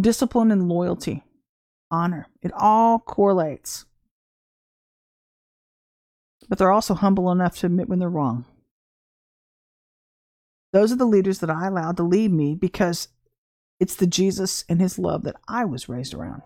Discipline 0.00 0.50
and 0.50 0.68
loyalty, 0.68 1.24
honor, 1.90 2.28
it 2.40 2.52
all 2.54 2.98
correlates. 2.98 3.84
But 6.52 6.58
they're 6.58 6.70
also 6.70 6.92
humble 6.92 7.32
enough 7.32 7.56
to 7.60 7.66
admit 7.66 7.88
when 7.88 7.98
they're 7.98 8.10
wrong. 8.10 8.44
Those 10.74 10.92
are 10.92 10.96
the 10.96 11.06
leaders 11.06 11.38
that 11.38 11.48
I 11.48 11.66
allowed 11.66 11.96
to 11.96 12.02
lead 12.02 12.30
me 12.30 12.54
because 12.54 13.08
it's 13.80 13.94
the 13.94 14.06
Jesus 14.06 14.62
and 14.68 14.78
his 14.78 14.98
love 14.98 15.22
that 15.22 15.36
I 15.48 15.64
was 15.64 15.88
raised 15.88 16.12
around. 16.12 16.42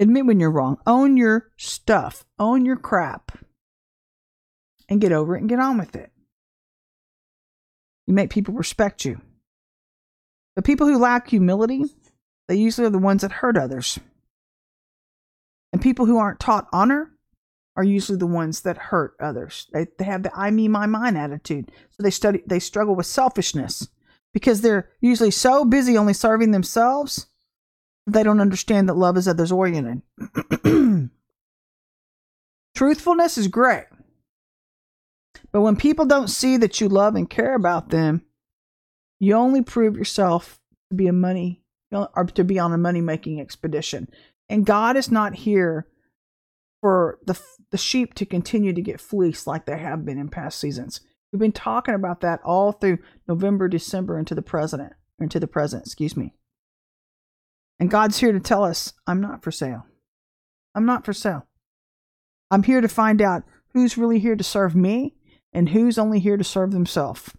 Admit 0.00 0.24
when 0.24 0.40
you're 0.40 0.50
wrong. 0.50 0.78
Own 0.86 1.18
your 1.18 1.50
stuff. 1.58 2.24
Own 2.38 2.64
your 2.64 2.76
crap. 2.76 3.44
And 4.88 5.02
get 5.02 5.12
over 5.12 5.36
it 5.36 5.40
and 5.40 5.48
get 5.50 5.60
on 5.60 5.76
with 5.76 5.94
it. 5.94 6.10
You 8.06 8.14
make 8.14 8.30
people 8.30 8.54
respect 8.54 9.04
you. 9.04 9.20
The 10.56 10.62
people 10.62 10.86
who 10.86 10.96
lack 10.96 11.28
humility, 11.28 11.84
they 12.48 12.54
usually 12.54 12.86
are 12.86 12.90
the 12.90 12.96
ones 12.96 13.20
that 13.20 13.32
hurt 13.32 13.58
others. 13.58 13.98
And 15.74 15.82
people 15.82 16.06
who 16.06 16.16
aren't 16.16 16.40
taught 16.40 16.68
honor 16.72 17.10
are 17.78 17.84
usually 17.84 18.18
the 18.18 18.26
ones 18.26 18.62
that 18.62 18.76
hurt 18.76 19.14
others. 19.20 19.68
They, 19.72 19.86
they 19.98 20.04
have 20.04 20.24
the 20.24 20.36
I, 20.36 20.50
me, 20.50 20.66
my, 20.66 20.86
mine 20.86 21.16
attitude. 21.16 21.70
So 21.90 22.02
they 22.02 22.10
study 22.10 22.42
they 22.44 22.58
struggle 22.58 22.96
with 22.96 23.06
selfishness 23.06 23.86
because 24.34 24.62
they're 24.62 24.90
usually 25.00 25.30
so 25.30 25.64
busy 25.64 25.96
only 25.96 26.12
serving 26.12 26.50
themselves, 26.50 27.28
they 28.04 28.24
don't 28.24 28.40
understand 28.40 28.88
that 28.88 28.96
love 28.96 29.16
is 29.16 29.28
others 29.28 29.52
oriented. 29.52 30.02
Truthfulness 32.74 33.38
is 33.38 33.46
great. 33.46 33.86
But 35.52 35.60
when 35.60 35.76
people 35.76 36.04
don't 36.04 36.28
see 36.28 36.56
that 36.56 36.80
you 36.80 36.88
love 36.88 37.14
and 37.14 37.30
care 37.30 37.54
about 37.54 37.90
them, 37.90 38.22
you 39.20 39.34
only 39.34 39.62
prove 39.62 39.96
yourself 39.96 40.58
to 40.90 40.96
be 40.96 41.06
a 41.06 41.12
money 41.12 41.62
or 41.92 42.24
to 42.34 42.42
be 42.42 42.58
on 42.58 42.72
a 42.72 42.78
money 42.78 43.00
making 43.00 43.40
expedition. 43.40 44.08
And 44.48 44.66
God 44.66 44.96
is 44.96 45.12
not 45.12 45.36
here 45.36 45.86
for 46.80 47.18
the 47.24 47.38
the 47.70 47.78
sheep 47.78 48.14
to 48.14 48.24
continue 48.24 48.72
to 48.72 48.82
get 48.82 49.00
fleeced 49.00 49.46
like 49.46 49.66
they 49.66 49.78
have 49.78 50.04
been 50.04 50.18
in 50.18 50.28
past 50.28 50.58
seasons. 50.58 51.00
We've 51.32 51.40
been 51.40 51.52
talking 51.52 51.94
about 51.94 52.20
that 52.22 52.40
all 52.44 52.72
through 52.72 52.98
November, 53.26 53.68
December, 53.68 54.18
into 54.18 54.34
the 54.34 54.42
present, 54.42 54.92
into 55.20 55.38
the 55.38 55.46
present, 55.46 55.84
excuse 55.84 56.16
me. 56.16 56.32
And 57.78 57.90
God's 57.90 58.18
here 58.18 58.32
to 58.32 58.40
tell 58.40 58.64
us, 58.64 58.94
I'm 59.06 59.20
not 59.20 59.42
for 59.42 59.50
sale. 59.50 59.86
I'm 60.74 60.86
not 60.86 61.04
for 61.04 61.12
sale. 61.12 61.46
I'm 62.50 62.62
here 62.62 62.80
to 62.80 62.88
find 62.88 63.20
out 63.20 63.42
who's 63.74 63.98
really 63.98 64.18
here 64.18 64.36
to 64.36 64.44
serve 64.44 64.74
me 64.74 65.16
and 65.52 65.68
who's 65.68 65.98
only 65.98 66.18
here 66.18 66.36
to 66.36 66.44
serve 66.44 66.72
themselves. 66.72 67.30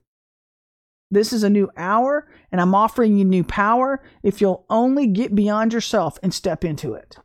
This 1.12 1.34
is 1.34 1.44
a 1.44 1.50
new 1.50 1.72
hour, 1.76 2.30
and 2.52 2.62
I'm 2.62 2.76
offering 2.76 3.18
you 3.18 3.26
new 3.26 3.44
power 3.44 4.04
if 4.22 4.42
you'll 4.42 4.66
only 4.70 5.08
get 5.08 5.34
beyond 5.34 5.74
yourself 5.74 6.20
and 6.22 6.32
step 6.32 6.64
into 6.64 6.94
it. 6.94 7.18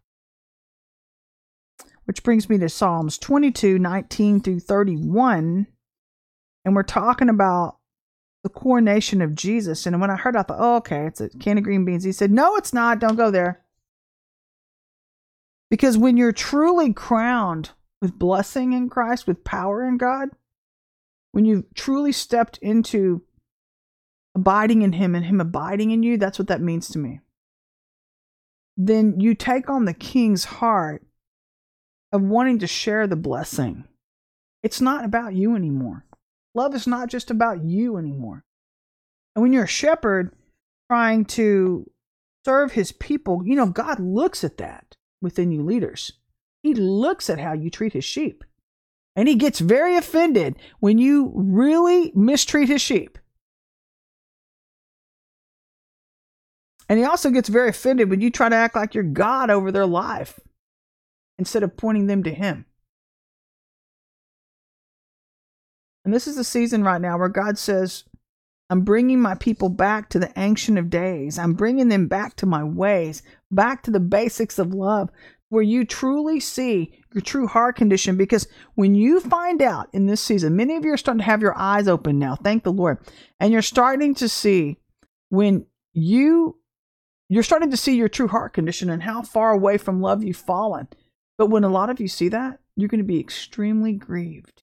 Which 2.04 2.22
brings 2.22 2.48
me 2.48 2.58
to 2.58 2.68
Psalms 2.68 3.18
22 3.18 3.78
19 3.78 4.40
through 4.40 4.60
31 4.60 5.66
and 6.64 6.74
we're 6.74 6.82
talking 6.82 7.28
about 7.28 7.78
the 8.42 8.48
coronation 8.48 9.22
of 9.22 9.34
Jesus. 9.34 9.86
And 9.86 10.00
when 10.00 10.10
I 10.10 10.16
heard, 10.16 10.36
I 10.36 10.42
thought, 10.42 10.58
oh, 10.60 10.76
okay, 10.76 11.06
it's 11.06 11.20
a 11.20 11.28
can 11.28 11.58
of 11.58 11.64
green 11.64 11.84
beans. 11.84 12.04
He 12.04 12.12
said, 12.12 12.30
no, 12.30 12.56
it's 12.56 12.72
not. 12.72 12.98
Don't 12.98 13.16
go 13.16 13.30
there. 13.30 13.62
Because 15.70 15.98
when 15.98 16.16
you're 16.16 16.32
truly 16.32 16.92
crowned 16.92 17.70
with 18.00 18.18
blessing 18.18 18.72
in 18.72 18.88
Christ, 18.88 19.26
with 19.26 19.44
power 19.44 19.84
in 19.84 19.96
God, 19.96 20.28
when 21.32 21.44
you've 21.44 21.72
truly 21.74 22.12
stepped 22.12 22.58
into 22.58 23.22
abiding 24.34 24.82
in 24.82 24.92
Him 24.92 25.14
and 25.14 25.24
Him 25.24 25.40
abiding 25.40 25.90
in 25.90 26.02
you, 26.02 26.16
that's 26.16 26.38
what 26.38 26.48
that 26.48 26.60
means 26.60 26.88
to 26.88 26.98
me. 26.98 27.20
Then 28.76 29.20
you 29.20 29.34
take 29.34 29.70
on 29.70 29.84
the 29.84 29.94
King's 29.94 30.44
heart 30.44 31.04
of 32.14 32.22
wanting 32.22 32.60
to 32.60 32.66
share 32.68 33.08
the 33.08 33.16
blessing. 33.16 33.82
It's 34.62 34.80
not 34.80 35.04
about 35.04 35.34
you 35.34 35.56
anymore. 35.56 36.06
Love 36.54 36.72
is 36.72 36.86
not 36.86 37.08
just 37.08 37.28
about 37.28 37.64
you 37.64 37.96
anymore. 37.96 38.44
And 39.34 39.42
when 39.42 39.52
you're 39.52 39.64
a 39.64 39.68
shepherd 39.68 40.32
trying 40.88 41.24
to 41.24 41.90
serve 42.44 42.70
his 42.70 42.92
people, 42.92 43.42
you 43.44 43.56
know, 43.56 43.66
God 43.66 43.98
looks 43.98 44.44
at 44.44 44.58
that 44.58 44.94
within 45.20 45.50
you 45.50 45.64
leaders. 45.64 46.12
He 46.62 46.72
looks 46.72 47.28
at 47.28 47.40
how 47.40 47.52
you 47.52 47.68
treat 47.68 47.94
his 47.94 48.04
sheep. 48.04 48.44
And 49.16 49.26
he 49.26 49.34
gets 49.34 49.58
very 49.58 49.96
offended 49.96 50.54
when 50.78 50.98
you 50.98 51.32
really 51.34 52.12
mistreat 52.14 52.68
his 52.68 52.80
sheep. 52.80 53.18
And 56.88 57.00
he 57.00 57.04
also 57.04 57.30
gets 57.30 57.48
very 57.48 57.70
offended 57.70 58.08
when 58.08 58.20
you 58.20 58.30
try 58.30 58.48
to 58.48 58.54
act 58.54 58.76
like 58.76 58.94
you're 58.94 59.02
God 59.02 59.50
over 59.50 59.72
their 59.72 59.86
life 59.86 60.38
instead 61.38 61.62
of 61.62 61.76
pointing 61.76 62.06
them 62.06 62.22
to 62.22 62.32
him. 62.32 62.66
And 66.04 66.12
this 66.12 66.26
is 66.26 66.36
the 66.36 66.44
season 66.44 66.82
right 66.82 67.00
now 67.00 67.18
where 67.18 67.28
God 67.28 67.58
says, 67.58 68.04
I'm 68.70 68.82
bringing 68.82 69.20
my 69.20 69.34
people 69.34 69.68
back 69.68 70.08
to 70.10 70.18
the 70.18 70.32
ancient 70.36 70.78
of 70.78 70.90
days. 70.90 71.38
I'm 71.38 71.54
bringing 71.54 71.88
them 71.88 72.08
back 72.08 72.36
to 72.36 72.46
my 72.46 72.64
ways, 72.64 73.22
back 73.50 73.82
to 73.84 73.90
the 73.90 74.00
basics 74.00 74.58
of 74.58 74.74
love, 74.74 75.10
where 75.48 75.62
you 75.62 75.84
truly 75.84 76.40
see 76.40 76.92
your 77.14 77.20
true 77.20 77.46
heart 77.46 77.76
condition. 77.76 78.16
Because 78.16 78.48
when 78.74 78.94
you 78.94 79.20
find 79.20 79.62
out 79.62 79.88
in 79.92 80.06
this 80.06 80.20
season, 80.20 80.56
many 80.56 80.76
of 80.76 80.84
you 80.84 80.92
are 80.92 80.98
starting 80.98 81.20
to 81.20 81.24
have 81.24 81.42
your 81.42 81.56
eyes 81.56 81.88
open 81.88 82.18
now, 82.18 82.36
thank 82.36 82.64
the 82.64 82.72
Lord, 82.72 82.98
and 83.38 83.52
you're 83.52 83.62
starting 83.62 84.14
to 84.16 84.28
see 84.28 84.78
when 85.28 85.66
you 85.92 86.58
you're 87.28 87.42
starting 87.42 87.70
to 87.70 87.76
see 87.76 87.96
your 87.96 88.08
true 88.08 88.28
heart 88.28 88.52
condition 88.52 88.90
and 88.90 89.02
how 89.02 89.22
far 89.22 89.52
away 89.52 89.78
from 89.78 90.02
love 90.02 90.22
you've 90.22 90.36
fallen. 90.36 90.88
But 91.36 91.46
when 91.46 91.64
a 91.64 91.68
lot 91.68 91.90
of 91.90 92.00
you 92.00 92.08
see 92.08 92.28
that, 92.28 92.60
you're 92.76 92.88
going 92.88 92.98
to 92.98 93.04
be 93.04 93.20
extremely 93.20 93.92
grieved 93.92 94.62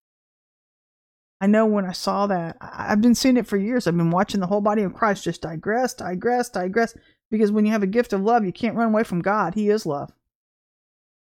I 1.41 1.47
know 1.47 1.65
when 1.65 1.85
I 1.85 1.91
saw 1.91 2.27
that, 2.27 2.55
I've 2.61 3.01
been 3.01 3.15
seeing 3.15 3.35
it 3.35 3.47
for 3.47 3.57
years. 3.57 3.87
I've 3.87 3.97
been 3.97 4.11
watching 4.11 4.39
the 4.39 4.47
whole 4.47 4.61
body 4.61 4.83
of 4.83 4.93
Christ 4.93 5.23
just 5.23 5.41
digress, 5.41 5.95
digress, 5.95 6.49
digress. 6.49 6.93
Because 7.31 7.51
when 7.51 7.65
you 7.65 7.71
have 7.71 7.81
a 7.81 7.87
gift 7.87 8.13
of 8.13 8.21
love, 8.21 8.45
you 8.45 8.53
can't 8.53 8.75
run 8.75 8.89
away 8.89 9.03
from 9.03 9.23
God. 9.23 9.55
He 9.55 9.69
is 9.69 9.87
love. 9.87 10.11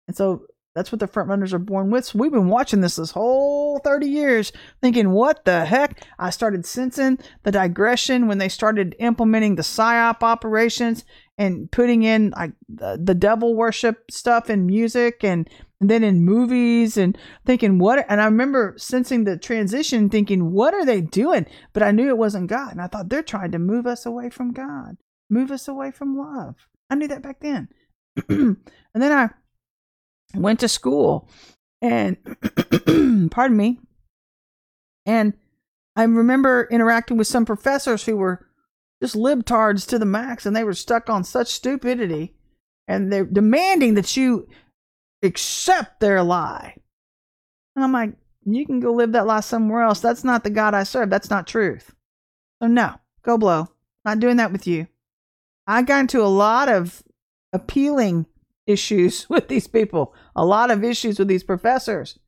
And 0.10 0.18
so 0.18 0.46
that's 0.76 0.92
what 0.92 1.00
the 1.00 1.08
front 1.08 1.30
runners 1.30 1.54
are 1.54 1.60
born 1.60 1.90
with. 1.90 2.06
So 2.06 2.20
we've 2.20 2.32
been 2.32 2.50
watching 2.50 2.82
this 2.82 2.98
this 2.98 3.12
whole 3.12 3.80
30 3.80 4.08
years, 4.08 4.52
thinking, 4.82 5.12
what 5.12 5.44
the 5.46 5.66
heck? 5.66 6.04
I 6.20 6.30
started 6.30 6.66
sensing 6.66 7.20
the 7.44 7.52
digression 7.52 8.28
when 8.28 8.38
they 8.38 8.50
started 8.50 8.96
implementing 9.00 9.56
the 9.56 9.64
PSYOP 9.64 10.22
operations 10.22 11.06
and 11.40 11.72
putting 11.72 12.04
in 12.04 12.32
like 12.36 12.52
the, 12.68 13.00
the 13.02 13.16
devil 13.16 13.56
worship 13.56 14.12
stuff 14.12 14.50
in 14.50 14.68
music 14.68 15.24
and 15.24 15.50
and 15.82 15.90
then 15.90 16.04
in 16.04 16.26
movies 16.26 16.98
and 16.98 17.18
thinking 17.46 17.80
what 17.80 18.06
and 18.10 18.20
i 18.20 18.26
remember 18.26 18.76
sensing 18.78 19.24
the 19.24 19.38
transition 19.38 20.10
thinking 20.10 20.52
what 20.52 20.74
are 20.74 20.86
they 20.86 21.00
doing 21.00 21.46
but 21.72 21.82
i 21.82 21.92
knew 21.92 22.10
it 22.10 22.18
wasn't 22.18 22.50
god 22.50 22.72
and 22.72 22.82
i 22.82 22.88
thought 22.88 23.08
they're 23.08 23.24
trying 23.24 23.52
to 23.52 23.58
move 23.60 23.88
us 23.88 24.06
away 24.06 24.30
from 24.30 24.52
god 24.52 24.98
move 25.30 25.50
us 25.50 25.68
away 25.70 25.90
from 25.90 26.18
love 26.18 26.56
i 26.90 26.96
knew 26.96 27.08
that 27.08 27.24
back 27.24 27.40
then 27.40 27.70
and 28.30 28.58
then 28.94 29.14
i 29.14 29.30
went 30.34 30.60
to 30.60 30.68
school 30.68 31.28
and 31.82 32.18
pardon 33.32 33.58
me 33.58 33.80
and 35.06 35.34
i 35.96 36.04
remember 36.04 36.68
interacting 36.70 37.18
with 37.18 37.28
some 37.28 37.46
professors 37.46 38.04
who 38.04 38.16
were 38.18 38.46
just 39.02 39.16
libtards 39.16 39.88
to 39.88 39.98
the 39.98 40.06
max 40.06 40.46
and 40.46 40.56
they 40.56 40.64
were 40.64 40.74
stuck 40.74 41.10
on 41.10 41.24
such 41.24 41.48
stupidity 41.48 42.36
and 42.88 43.14
they're 43.14 43.26
demanding 43.26 43.94
that 43.94 44.18
you 44.18 44.48
accept 45.24 46.00
their 46.00 46.24
lie. 46.24 46.76
And 47.76 47.86
I'm 47.86 47.94
like, 47.94 48.14
You 48.46 48.66
can 48.66 48.80
go 48.80 48.92
live 48.94 49.12
that 49.14 49.28
lie 49.28 49.42
somewhere 49.42 49.84
else. 49.84 50.00
That's 50.00 50.24
not 50.24 50.44
the 50.44 50.50
God 50.50 50.74
I 50.74 50.84
serve. 50.84 51.10
That's 51.10 51.30
not 51.30 51.48
truth. 51.48 51.94
So, 52.62 52.68
no, 52.68 52.96
go 53.24 53.38
blow. 53.38 53.68
Not 54.04 54.20
doing 54.20 54.38
that 54.38 54.52
with 54.52 54.66
you. 54.66 54.88
I 55.68 55.84
got 55.84 56.00
into 56.00 56.22
a 56.22 56.26
lot 56.26 56.68
of 56.68 57.04
appealing 57.54 58.26
issues 58.70 59.28
with 59.30 59.48
these 59.48 59.68
people, 59.68 60.14
a 60.36 60.46
lot 60.46 60.72
of 60.72 60.84
issues 60.84 61.20
with 61.20 61.28
these 61.28 61.44
professors. 61.44 62.20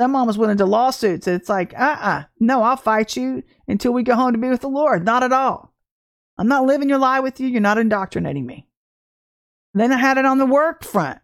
Some 0.00 0.16
almost 0.16 0.38
went 0.38 0.52
into 0.52 0.66
lawsuits. 0.66 1.28
It's 1.28 1.48
like, 1.48 1.72
uh 1.74 1.82
uh-uh, 1.82 2.08
uh 2.08 2.22
no, 2.40 2.62
I'll 2.62 2.76
fight 2.76 3.16
you 3.16 3.42
until 3.68 3.92
we 3.92 4.02
go 4.02 4.16
home 4.16 4.32
to 4.32 4.38
be 4.38 4.48
with 4.48 4.62
the 4.62 4.68
Lord. 4.68 5.04
Not 5.04 5.22
at 5.22 5.32
all. 5.32 5.72
I'm 6.36 6.48
not 6.48 6.64
living 6.64 6.88
your 6.88 6.98
lie 6.98 7.20
with 7.20 7.38
you. 7.38 7.46
You're 7.46 7.60
not 7.60 7.78
indoctrinating 7.78 8.44
me. 8.44 8.66
Then 9.72 9.92
I 9.92 9.98
had 9.98 10.18
it 10.18 10.24
on 10.24 10.38
the 10.38 10.46
work 10.46 10.82
front 10.82 11.20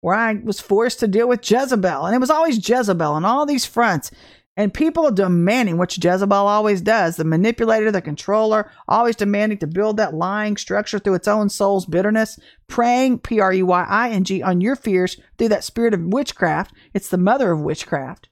where 0.00 0.14
I 0.14 0.34
was 0.34 0.60
forced 0.60 1.00
to 1.00 1.08
deal 1.08 1.28
with 1.28 1.48
Jezebel. 1.48 2.06
And 2.06 2.14
it 2.14 2.20
was 2.20 2.30
always 2.30 2.68
Jezebel 2.68 3.12
on 3.12 3.24
all 3.24 3.46
these 3.46 3.64
fronts. 3.64 4.10
And 4.58 4.74
people 4.74 5.06
are 5.06 5.12
demanding, 5.12 5.78
which 5.78 6.04
Jezebel 6.04 6.32
always 6.36 6.80
does, 6.80 7.14
the 7.14 7.22
manipulator, 7.22 7.92
the 7.92 8.02
controller, 8.02 8.68
always 8.88 9.14
demanding 9.14 9.58
to 9.58 9.68
build 9.68 9.96
that 9.98 10.14
lying 10.14 10.56
structure 10.56 10.98
through 10.98 11.14
its 11.14 11.28
own 11.28 11.48
soul's 11.48 11.86
bitterness, 11.86 12.40
preying, 12.66 13.20
P 13.20 13.38
R 13.38 13.52
E 13.52 13.62
Y 13.62 13.86
I 13.88 14.10
N 14.10 14.24
G, 14.24 14.42
on 14.42 14.60
your 14.60 14.74
fears 14.74 15.16
through 15.38 15.50
that 15.50 15.62
spirit 15.62 15.94
of 15.94 16.02
witchcraft. 16.02 16.74
It's 16.92 17.08
the 17.08 17.18
mother 17.18 17.52
of 17.52 17.60
witchcraft, 17.60 18.30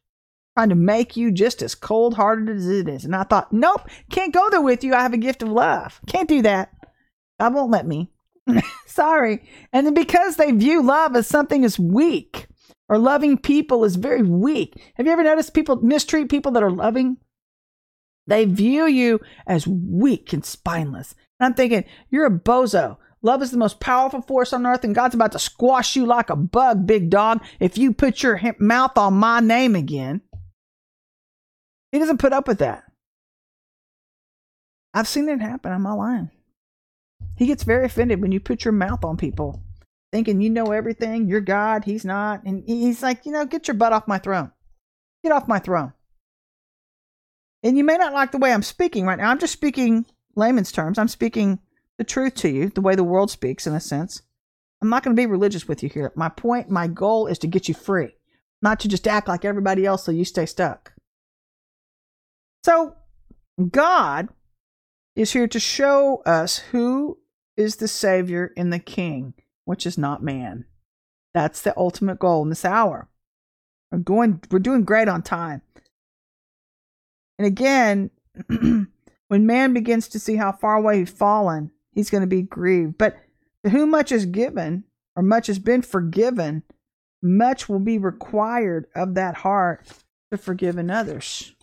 trying 0.59 0.71
to 0.71 0.75
make 0.75 1.17
you 1.17 1.31
just 1.31 1.63
as 1.63 1.77
cold 1.77 2.15
hearted 2.15 2.49
as 2.49 2.67
it 2.67 2.89
is. 2.89 3.05
And 3.05 3.15
I 3.15 3.23
thought, 3.23 3.53
nope, 3.53 3.89
can't 4.11 4.35
go 4.35 4.51
there 4.51 4.61
with 4.61 4.83
you. 4.83 4.95
I 4.95 5.03
have 5.03 5.15
a 5.15 5.19
gift 5.19 5.45
of 5.45 5.49
love. 5.49 6.01
Can't 6.09 6.29
do 6.29 6.43
that. 6.43 6.73
God 7.39 7.55
won't 7.55 7.71
let 7.71 7.87
me. 7.87 8.11
Sorry. 8.87 9.49
And 9.73 9.87
then 9.87 9.95
because 9.95 10.37
they 10.37 10.51
view 10.51 10.83
love 10.83 11.15
as 11.15 11.29
something 11.29 11.65
as 11.65 11.79
weak, 11.79 12.49
or 12.89 12.99
loving 12.99 13.39
people 13.39 13.85
is 13.85 13.97
very 13.97 14.23
weak. 14.23 14.93
Have 14.95 15.07
you 15.07 15.13
ever 15.13 15.25
noticed 15.25 15.55
people 15.55 15.77
mistreat 15.77 16.29
people 16.29 16.53
that 16.53 16.63
are 16.63 16.71
loving? 16.71 17.19
They 18.27 18.45
view 18.45 18.87
you 18.87 19.21
as 19.47 19.67
weak 19.67 20.33
and 20.33 20.45
spineless. 20.45 21.15
And 21.39 21.47
I'm 21.47 21.55
thinking, 21.55 21.85
you're 22.11 22.27
a 22.27 22.31
bozo. 22.31 22.99
Love 23.23 23.43
is 23.43 23.51
the 23.51 23.59
most 23.59 23.81
powerful 23.81 24.23
force 24.23 24.53
on 24.53 24.67
earth, 24.67 24.85
and 24.85 24.95
God's 24.95 25.15
about 25.15 25.33
to 25.33 25.39
squash 25.39 25.97
you 25.97 26.07
like 26.07 26.31
a 26.31 26.37
bug, 26.37 26.87
big 26.87 27.11
dog, 27.11 27.43
if 27.59 27.77
you 27.77 27.93
put 27.93 28.23
your 28.23 28.41
mouth 28.59 28.97
on 28.97 29.15
my 29.15 29.41
name 29.41 29.75
again. 29.75 30.21
He 31.91 31.99
doesn't 31.99 32.19
put 32.19 32.33
up 32.33 32.47
with 32.47 32.59
that. 32.59 32.85
I've 34.95 35.09
seen 35.09 35.29
it 35.29 35.41
happen. 35.41 35.73
I'm 35.73 35.83
not 35.83 35.99
lying. 35.99 36.31
He 37.37 37.47
gets 37.47 37.65
very 37.65 37.85
offended 37.85 38.21
when 38.21 38.33
you 38.33 38.41
put 38.41 38.65
your 38.65 38.73
mouth 38.73 39.05
on 39.05 39.17
people 39.17 39.63
thinking 40.13 40.41
you 40.41 40.51
know 40.51 40.73
everything. 40.73 41.29
You're 41.29 41.41
God. 41.41 41.85
He's 41.85 42.05
not. 42.05 42.45
And 42.45 42.63
he's 42.67 43.03
like, 43.03 43.27
you 43.27 43.33
know, 43.33 43.45
get 43.45 43.69
your 43.69 43.75
butt 43.77 43.93
off 43.93 44.09
my 44.09 44.19
throne. 44.19 44.53
Get 45.23 45.33
off 45.33 45.49
my 45.49 45.59
throne. 45.59 45.93
And 47.63 47.77
you 47.77 47.85
may 47.85 47.97
not 47.97 48.13
like 48.13 48.33
the 48.33 48.39
way 48.39 48.53
I'm 48.53 48.63
speaking 48.63 49.07
right 49.07 49.19
now. 49.19 49.31
I'm 49.31 49.39
just 49.39 49.53
speaking 49.53 50.07
layman's 50.37 50.73
terms. 50.73 50.99
I'm 50.99 51.09
speaking 51.09 51.59
the 51.99 52.05
truth 52.05 52.35
to 52.37 52.49
you, 52.49 52.69
the 52.69 52.81
way 52.81 52.95
the 52.95 53.05
world 53.05 53.31
speaks, 53.31 53.67
in 53.67 53.75
a 53.75 53.81
sense. 53.81 54.23
I'm 54.83 54.89
not 54.89 55.03
going 55.03 55.17
to 55.17 55.21
be 55.21 55.27
religious 55.27 55.67
with 55.67 55.83
you 55.83 55.89
here. 55.89 56.13
My 56.15 56.29
point, 56.29 56.71
my 56.71 56.87
goal 56.87 57.27
is 57.27 57.39
to 57.41 57.47
get 57.47 57.69
you 57.69 57.75
free, 57.75 58.15
not 58.63 58.79
to 58.81 58.89
just 58.89 59.09
act 59.09 59.29
like 59.29 59.45
everybody 59.45 59.87
else 59.87 60.05
so 60.05 60.13
you 60.13 60.25
stay 60.25 60.47
stuck. 60.47 60.93
So, 62.65 62.95
God 63.71 64.29
is 65.15 65.33
here 65.33 65.49
to 65.49 65.59
show 65.59 66.23
us 66.27 66.59
who 66.59 67.19
is 67.57 67.77
the 67.77 67.89
Savior 67.89 68.53
and 68.57 68.73
the 68.73 68.79
King 68.79 69.33
which 69.67 69.85
is 69.85 69.99
not 69.99 70.23
man. 70.23 70.65
That's 71.35 71.61
the 71.61 71.77
ultimate 71.77 72.19
goal 72.19 72.43
in 72.43 72.49
this 72.49 72.65
hour. 72.65 73.11
We're 73.93 73.99
going 73.99 74.41
we're 74.51 74.59
doing 74.59 74.85
great 74.85 75.09
on 75.09 75.23
time. 75.23 75.61
And 77.39 77.47
again, 77.47 78.11
when 78.49 78.89
man 79.47 79.75
begins 79.75 80.09
to 80.09 80.19
see 80.19 80.37
how 80.37 80.53
far 80.53 80.77
away 80.77 81.01
he's 81.01 81.11
fallen, 81.11 81.71
he's 81.93 82.09
going 82.09 82.23
to 82.23 82.27
be 82.27 82.43
grieved. 82.43 82.97
But 82.97 83.17
to 83.65 83.71
whom 83.71 83.91
much 83.91 84.13
is 84.13 84.25
given, 84.25 84.85
or 85.15 85.23
much 85.23 85.49
has 85.49 85.59
been 85.59 85.83
forgiven, 85.83 86.63
much 87.23 87.69
will 87.69 87.81
be 87.81 87.99
required 87.99 88.87
of 88.95 89.15
that 89.15 89.35
heart 89.37 89.87
to 90.31 90.39
forgive 90.39 90.79
in 90.79 90.91
others. 90.91 91.55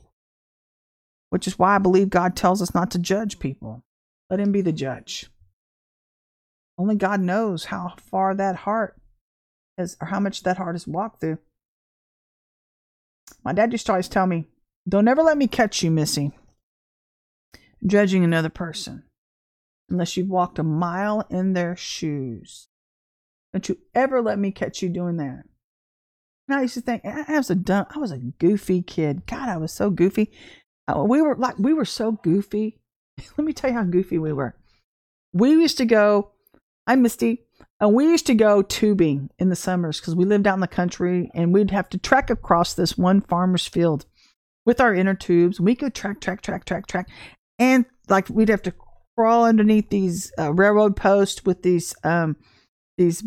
Which 1.30 1.48
is 1.48 1.58
why 1.58 1.76
I 1.76 1.80
believe 1.80 2.10
God 2.10 2.36
tells 2.36 2.62
us 2.62 2.76
not 2.76 2.92
to 2.92 3.00
judge 3.00 3.40
people. 3.40 3.84
Let 4.30 4.40
him 4.40 4.52
be 4.52 4.62
the 4.62 4.72
judge. 4.72 5.32
Only 6.78 6.96
God 6.96 7.22
knows 7.22 7.66
how 7.66 7.94
far 7.98 8.34
that 8.36 8.56
heart 8.58 9.00
is, 9.78 9.96
or 10.02 10.08
how 10.08 10.20
much 10.20 10.44
that 10.44 10.58
heart 10.58 10.76
has 10.76 10.88
walked 10.88 11.22
through. 11.22 11.38
My 13.44 13.54
dad 13.54 13.72
used 13.72 13.86
to 13.88 13.92
always 13.92 14.10
tell 14.10 14.26
me, 14.26 14.48
Don't 14.88 15.08
ever 15.08 15.22
let 15.22 15.38
me 15.38 15.48
catch 15.48 15.84
you, 15.84 15.92
Missy, 15.92 16.32
judging 17.86 18.24
another 18.24 18.50
person 18.50 19.04
unless 19.90 20.18
you've 20.18 20.30
walked 20.30 20.60
a 20.60 20.64
mile 20.64 21.26
in 21.30 21.54
their 21.54 21.76
shoes. 21.76 22.68
Don't 23.52 23.70
you 23.70 23.78
ever 23.94 24.22
let 24.22 24.40
me 24.40 24.52
catch 24.52 24.82
you 24.82 24.90
doing 24.90 25.18
that. 25.18 25.44
And 26.48 26.60
I 26.60 26.64
used 26.64 26.74
to 26.74 26.82
think 26.82 27.06
I 27.06 27.38
was 27.38 27.50
a 27.50 27.56
dumb, 27.56 27.86
I 27.92 28.00
was 28.00 28.12
a 28.12 28.18
goofy 28.18 28.82
kid. 28.82 29.26
God, 29.28 29.48
I 29.48 29.58
was 29.58 29.72
so 29.72 29.90
goofy. 29.90 30.32
Uh, 30.88 31.04
we 31.08 31.22
were 31.22 31.36
like, 31.36 31.58
we 31.60 31.74
were 31.74 31.86
so 31.86 32.14
goofy. 32.14 32.80
Let 33.38 33.46
me 33.46 33.54
tell 33.54 33.70
you 33.70 33.78
how 33.78 33.84
goofy 33.84 34.18
we 34.18 34.34
were. 34.34 34.56
We 35.32 35.52
used 35.52 35.78
to 35.78 35.86
go 35.86 36.32
I'm 36.86 37.02
Misty. 37.02 37.44
And 37.80 37.94
we 37.94 38.06
used 38.06 38.28
to 38.28 38.36
go 38.36 38.62
tubing 38.62 39.30
in 39.40 39.50
the 39.50 39.56
summers 39.56 40.00
because 40.00 40.16
we 40.16 40.26
lived 40.26 40.48
out 40.48 40.56
in 40.56 40.62
the 40.62 40.68
country 40.68 41.30
and 41.34 41.54
we'd 41.54 41.72
have 41.72 41.90
to 41.90 41.98
trek 41.98 42.30
across 42.30 42.74
this 42.74 42.98
one 42.98 43.22
farmer's 43.22 43.68
field 43.68 44.06
with 44.66 44.80
our 44.80 44.94
inner 44.94 45.16
tubes. 45.16 45.60
We 45.60 45.76
could 45.76 45.94
track, 45.94 46.22
track, 46.22 46.42
track, 46.42 46.66
track, 46.66 46.88
track. 46.88 47.10
And 47.60 47.86
like 48.10 48.30
we'd 48.30 48.50
have 48.50 48.62
to 48.64 48.74
crawl 49.18 49.46
underneath 49.46 49.90
these 49.90 50.32
uh, 50.40 50.54
railroad 50.54 50.96
posts 50.96 51.44
with 51.46 51.62
these, 51.64 51.94
um, 52.04 52.38
these, 52.98 53.24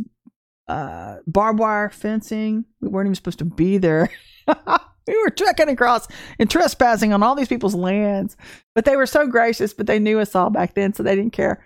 uh, 0.69 1.17
barbed 1.27 1.59
wire 1.59 1.91
fencing. 1.91 2.65
We 2.81 2.89
weren't 2.89 3.07
even 3.07 3.15
supposed 3.15 3.39
to 3.41 3.45
be 3.45 3.79
there. 3.79 4.11
we 5.07 5.23
were 5.23 5.31
trekking 5.31 5.69
across 5.69 6.09
and 6.39 6.51
trespassing 6.51 7.13
on 7.13 7.23
all 7.23 7.35
these 7.35 7.49
people's 7.49 7.75
lands, 7.75 8.37
but 8.75 8.85
they 8.85 8.97
were 8.97 9.07
so 9.07 9.27
gracious, 9.27 9.73
but 9.75 9.87
they 9.87 9.99
knew 9.99 10.19
us 10.19 10.35
all 10.35 10.51
back 10.51 10.75
then, 10.75 10.93
so 10.93 11.03
they 11.03 11.15
didn't 11.15 11.33
care. 11.33 11.65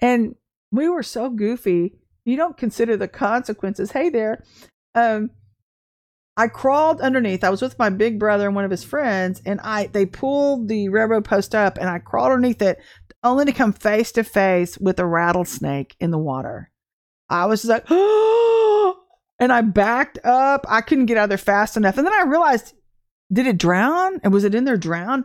And 0.00 0.34
we 0.70 0.88
were 0.88 1.02
so 1.02 1.30
goofy. 1.30 1.94
You 2.24 2.36
don't 2.36 2.56
consider 2.56 2.96
the 2.96 3.08
consequences. 3.08 3.92
Hey 3.92 4.08
there. 4.10 4.44
Um, 4.94 5.30
I 6.36 6.46
crawled 6.46 7.00
underneath. 7.00 7.42
I 7.42 7.50
was 7.50 7.62
with 7.62 7.78
my 7.78 7.90
big 7.90 8.18
brother 8.18 8.46
and 8.46 8.54
one 8.54 8.64
of 8.64 8.70
his 8.70 8.84
friends, 8.84 9.42
and 9.44 9.60
I 9.60 9.86
they 9.86 10.06
pulled 10.06 10.68
the 10.68 10.88
railroad 10.88 11.24
post 11.24 11.54
up, 11.54 11.78
and 11.78 11.88
I 11.88 11.98
crawled 11.98 12.32
underneath 12.32 12.62
it, 12.62 12.78
only 13.24 13.44
to 13.46 13.52
come 13.52 13.72
face 13.72 14.12
to 14.12 14.22
face 14.22 14.78
with 14.78 15.00
a 15.00 15.06
rattlesnake 15.06 15.96
in 15.98 16.12
the 16.12 16.18
water. 16.18 16.70
I 17.28 17.46
was 17.46 17.64
like, 17.64 17.86
oh, 17.90 18.96
and 19.40 19.52
I 19.52 19.62
backed 19.62 20.18
up. 20.24 20.64
I 20.68 20.80
couldn't 20.80 21.06
get 21.06 21.16
out 21.16 21.28
there 21.28 21.38
fast 21.38 21.76
enough, 21.76 21.98
and 21.98 22.06
then 22.06 22.14
I 22.14 22.22
realized, 22.22 22.74
did 23.32 23.48
it 23.48 23.58
drown? 23.58 24.20
And 24.22 24.32
was 24.32 24.44
it 24.44 24.54
in 24.54 24.64
there 24.64 24.76
drown? 24.76 25.24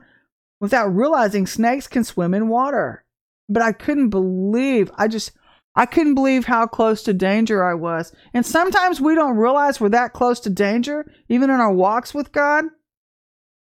Without 0.60 0.88
realizing, 0.88 1.46
snakes 1.46 1.88
can 1.88 2.04
swim 2.04 2.34
in 2.34 2.48
water 2.48 3.03
but 3.50 3.62
I 3.62 3.72
couldn't 3.72 4.10
believe, 4.10 4.92
I 4.98 5.08
just, 5.08 5.32
I 5.76 5.86
couldn't 5.86 6.16
believe 6.16 6.46
how 6.46 6.68
close 6.68 7.04
to 7.04 7.14
danger 7.14 7.64
I 7.64 7.74
was. 7.74 8.14
And 8.34 8.46
sometimes 8.46 9.02
we 9.02 9.16
don't 9.16 9.38
realize 9.38 9.82
we're 9.82 9.90
that 9.90 10.14
close 10.14 10.40
to 10.42 10.50
danger, 10.50 11.12
even 11.30 11.50
in 11.50 11.60
our 11.60 11.74
walks 11.74 12.14
with 12.14 12.32
God. 12.32 12.66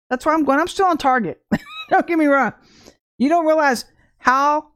That's 0.09 0.25
why 0.25 0.33
I'm 0.33 0.43
going. 0.43 0.59
I'm 0.59 0.67
still 0.67 0.87
on 0.87 0.97
target. 0.97 1.41
don't 1.89 2.07
get 2.07 2.17
me 2.17 2.25
wrong. 2.25 2.53
You 3.19 3.29
don't 3.29 3.45
realize 3.45 3.85
how 4.17 4.69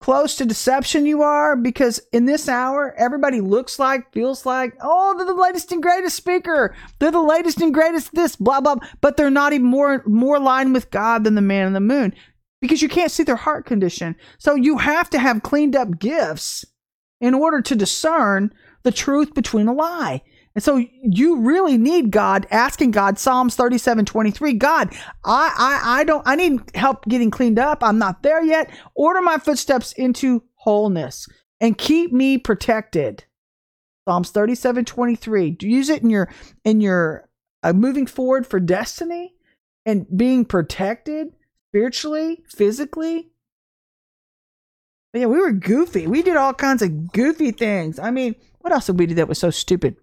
close 0.00 0.36
to 0.36 0.44
deception 0.44 1.06
you 1.06 1.22
are 1.22 1.56
because 1.56 2.00
in 2.12 2.26
this 2.26 2.48
hour, 2.48 2.94
everybody 2.98 3.40
looks 3.40 3.78
like, 3.78 4.12
feels 4.12 4.44
like, 4.44 4.74
oh, 4.82 5.14
they're 5.16 5.26
the 5.26 5.34
latest 5.34 5.70
and 5.72 5.82
greatest 5.82 6.16
speaker. 6.16 6.74
They're 6.98 7.10
the 7.12 7.20
latest 7.20 7.60
and 7.60 7.72
greatest 7.72 8.14
this, 8.14 8.36
blah, 8.36 8.60
blah, 8.60 8.76
but 9.00 9.16
they're 9.16 9.30
not 9.30 9.52
even 9.52 9.66
more, 9.66 10.02
more 10.06 10.36
aligned 10.36 10.74
with 10.74 10.90
God 10.90 11.24
than 11.24 11.36
the 11.36 11.40
man 11.40 11.68
in 11.68 11.72
the 11.72 11.80
moon 11.80 12.14
because 12.66 12.82
you 12.82 12.88
can't 12.88 13.10
see 13.10 13.22
their 13.22 13.36
heart 13.36 13.66
condition. 13.66 14.16
So 14.38 14.54
you 14.54 14.78
have 14.78 15.08
to 15.10 15.18
have 15.18 15.42
cleaned 15.42 15.76
up 15.76 15.98
gifts 15.98 16.64
in 17.20 17.34
order 17.34 17.62
to 17.62 17.76
discern 17.76 18.52
the 18.82 18.92
truth 18.92 19.34
between 19.34 19.68
a 19.68 19.72
lie. 19.72 20.22
And 20.54 20.64
so 20.64 20.82
you 21.02 21.40
really 21.40 21.76
need 21.76 22.10
God 22.10 22.46
asking 22.50 22.92
God, 22.92 23.18
Psalms 23.18 23.56
37 23.56 24.06
23, 24.06 24.54
God, 24.54 24.88
I, 25.24 25.54
I, 25.56 26.00
I 26.00 26.04
don't, 26.04 26.26
I 26.26 26.34
need 26.34 26.60
help 26.74 27.04
getting 27.04 27.30
cleaned 27.30 27.58
up. 27.58 27.82
I'm 27.82 27.98
not 27.98 28.22
there 28.22 28.42
yet. 28.42 28.70
Order 28.94 29.20
my 29.20 29.36
footsteps 29.36 29.92
into 29.92 30.42
wholeness 30.54 31.28
and 31.60 31.76
keep 31.76 32.10
me 32.10 32.38
protected. 32.38 33.24
Psalms 34.08 34.30
37 34.30 34.86
23. 34.86 35.58
Use 35.60 35.90
it 35.90 36.02
in 36.02 36.08
your, 36.08 36.30
in 36.64 36.80
your 36.80 37.28
uh, 37.62 37.74
moving 37.74 38.06
forward 38.06 38.46
for 38.46 38.58
destiny 38.58 39.34
and 39.84 40.06
being 40.16 40.44
protected 40.44 41.34
spiritually, 41.76 42.42
physically. 42.48 43.28
But 45.12 45.20
yeah, 45.20 45.26
we 45.26 45.38
were 45.38 45.52
goofy. 45.52 46.06
We 46.06 46.22
did 46.22 46.34
all 46.34 46.54
kinds 46.54 46.80
of 46.80 47.12
goofy 47.12 47.50
things. 47.50 47.98
I 47.98 48.10
mean, 48.10 48.34
what 48.60 48.72
else 48.72 48.86
did 48.86 48.98
we 48.98 49.04
do 49.04 49.14
that 49.16 49.28
was 49.28 49.38
so 49.38 49.50
stupid? 49.50 49.96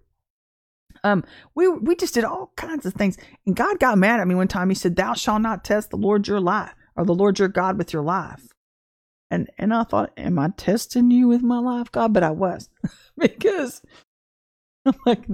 Um, 1.02 1.24
we 1.56 1.68
we 1.68 1.96
just 1.96 2.14
did 2.14 2.22
all 2.24 2.52
kinds 2.56 2.86
of 2.86 2.94
things, 2.94 3.18
and 3.44 3.56
God 3.56 3.80
got 3.80 3.98
mad 3.98 4.20
at 4.20 4.28
me 4.28 4.36
one 4.36 4.46
time. 4.46 4.68
He 4.68 4.74
said, 4.76 4.94
"Thou 4.94 5.14
shalt 5.14 5.42
not 5.42 5.64
test 5.64 5.90
the 5.90 5.96
Lord 5.96 6.28
your 6.28 6.40
life 6.40 6.74
or 6.96 7.04
the 7.04 7.14
Lord 7.14 7.40
your 7.40 7.48
God 7.48 7.76
with 7.76 7.92
your 7.92 8.02
life." 8.02 8.52
And 9.30 9.50
and 9.58 9.74
I 9.74 9.82
thought, 9.82 10.12
"Am 10.16 10.38
I 10.38 10.50
testing 10.56 11.10
you 11.10 11.26
with 11.26 11.42
my 11.42 11.58
life, 11.58 11.90
God?" 11.90 12.14
But 12.14 12.22
I 12.22 12.30
was 12.30 12.70
because 13.18 13.82
I'm 14.86 14.94
like, 15.04 15.26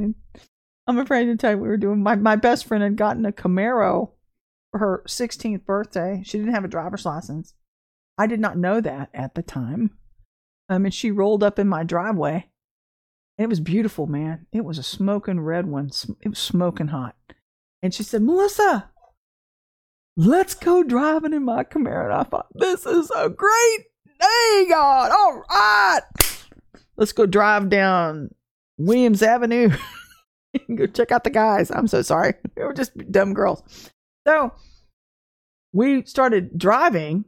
I'm 0.87 0.99
afraid 0.99 1.27
to 1.27 1.37
tell 1.37 1.53
you, 1.53 1.59
we 1.59 1.69
were 1.69 1.77
doing. 1.77 2.03
My 2.03 2.17
my 2.17 2.37
best 2.37 2.65
friend 2.65 2.83
had 2.83 2.97
gotten 2.97 3.27
a 3.27 3.31
Camaro 3.31 4.13
her 4.73 5.03
16th 5.07 5.65
birthday. 5.65 6.23
She 6.25 6.39
didn't 6.39 6.55
have 6.55 6.65
a 6.65 6.69
driver's 6.69 7.05
license. 7.05 7.55
I 8.19 8.27
did 8.27 8.41
not 8.41 8.59
know 8.59 8.81
that 8.81 9.11
at 9.15 9.35
the 9.35 9.43
time. 9.43 9.97
Um, 10.69 10.85
and 10.85 10.95
she 10.95 11.11
rolled 11.11 11.43
up 11.43 11.59
in 11.59 11.69
my 11.69 11.83
driveway 11.83 12.51
it 13.41 13.49
was 13.49 13.61
beautiful, 13.61 14.07
man. 14.07 14.47
It 14.53 14.67
was 14.67 14.77
a 14.77 14.83
smoking 14.83 15.41
red 15.41 15.65
one. 15.65 15.91
It 16.21 16.29
was 16.29 16.39
smoking 16.39 16.89
hot. 16.89 17.17
And 17.83 17.95
she 17.95 18.03
said, 18.03 18.21
Melissa, 18.23 18.91
let's 20.15 20.55
go 20.55 20.83
driving 20.83 21.33
in 21.33 21.47
my 21.47 21.65
Camaro. 21.65 22.05
And 22.05 22.13
I 22.13 22.25
thought, 22.25 22.49
this 22.55 22.85
is 22.85 23.11
a 23.17 23.31
great 23.31 23.79
day, 24.21 24.67
God. 24.69 25.11
All 25.11 25.43
right. 25.49 26.01
Let's 26.99 27.13
go 27.13 27.25
drive 27.25 27.71
down 27.71 28.35
Williams 28.77 29.23
Avenue. 29.23 29.71
go 30.75 30.87
check 30.87 31.11
out 31.11 31.25
the 31.25 31.31
guys. 31.31 31.71
I'm 31.71 31.87
so 31.87 32.03
sorry. 32.03 32.35
They 32.57 32.65
were 32.65 32.75
just 32.75 32.93
dumb 33.11 33.33
girls. 33.33 33.63
So 34.27 34.53
we 35.73 36.05
started 36.05 36.59
driving 36.59 37.25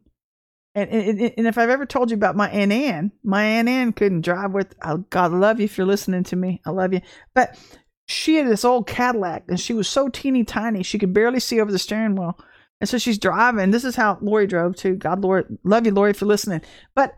and, 0.74 0.90
and, 0.90 1.20
and 1.36 1.46
if 1.46 1.58
I've 1.58 1.68
ever 1.68 1.84
told 1.84 2.10
you 2.10 2.16
about 2.16 2.36
my 2.36 2.48
Aunt 2.48 2.72
Ann, 2.72 3.12
my 3.22 3.44
Aunt 3.44 3.68
Ann 3.68 3.92
couldn't 3.92 4.22
drive 4.22 4.52
with, 4.52 4.74
oh, 4.82 4.98
God, 5.10 5.32
love 5.32 5.60
you 5.60 5.64
if 5.64 5.76
you're 5.76 5.86
listening 5.86 6.24
to 6.24 6.36
me. 6.36 6.62
I 6.64 6.70
love 6.70 6.94
you. 6.94 7.02
But 7.34 7.58
she 8.06 8.36
had 8.36 8.48
this 8.48 8.64
old 8.64 8.86
Cadillac 8.86 9.44
and 9.48 9.60
she 9.60 9.74
was 9.74 9.88
so 9.88 10.08
teeny 10.08 10.44
tiny, 10.44 10.82
she 10.82 10.98
could 10.98 11.12
barely 11.12 11.40
see 11.40 11.60
over 11.60 11.70
the 11.70 11.78
steering 11.78 12.16
wheel. 12.16 12.38
And 12.80 12.88
so 12.88 12.98
she's 12.98 13.18
driving. 13.18 13.70
This 13.70 13.84
is 13.84 13.94
how 13.94 14.18
Lori 14.20 14.46
drove 14.46 14.74
too. 14.74 14.96
God, 14.96 15.22
Lori, 15.22 15.44
love 15.62 15.86
you, 15.86 15.92
Lori, 15.92 16.10
if 16.10 16.20
you're 16.20 16.28
listening. 16.28 16.62
But 16.94 17.14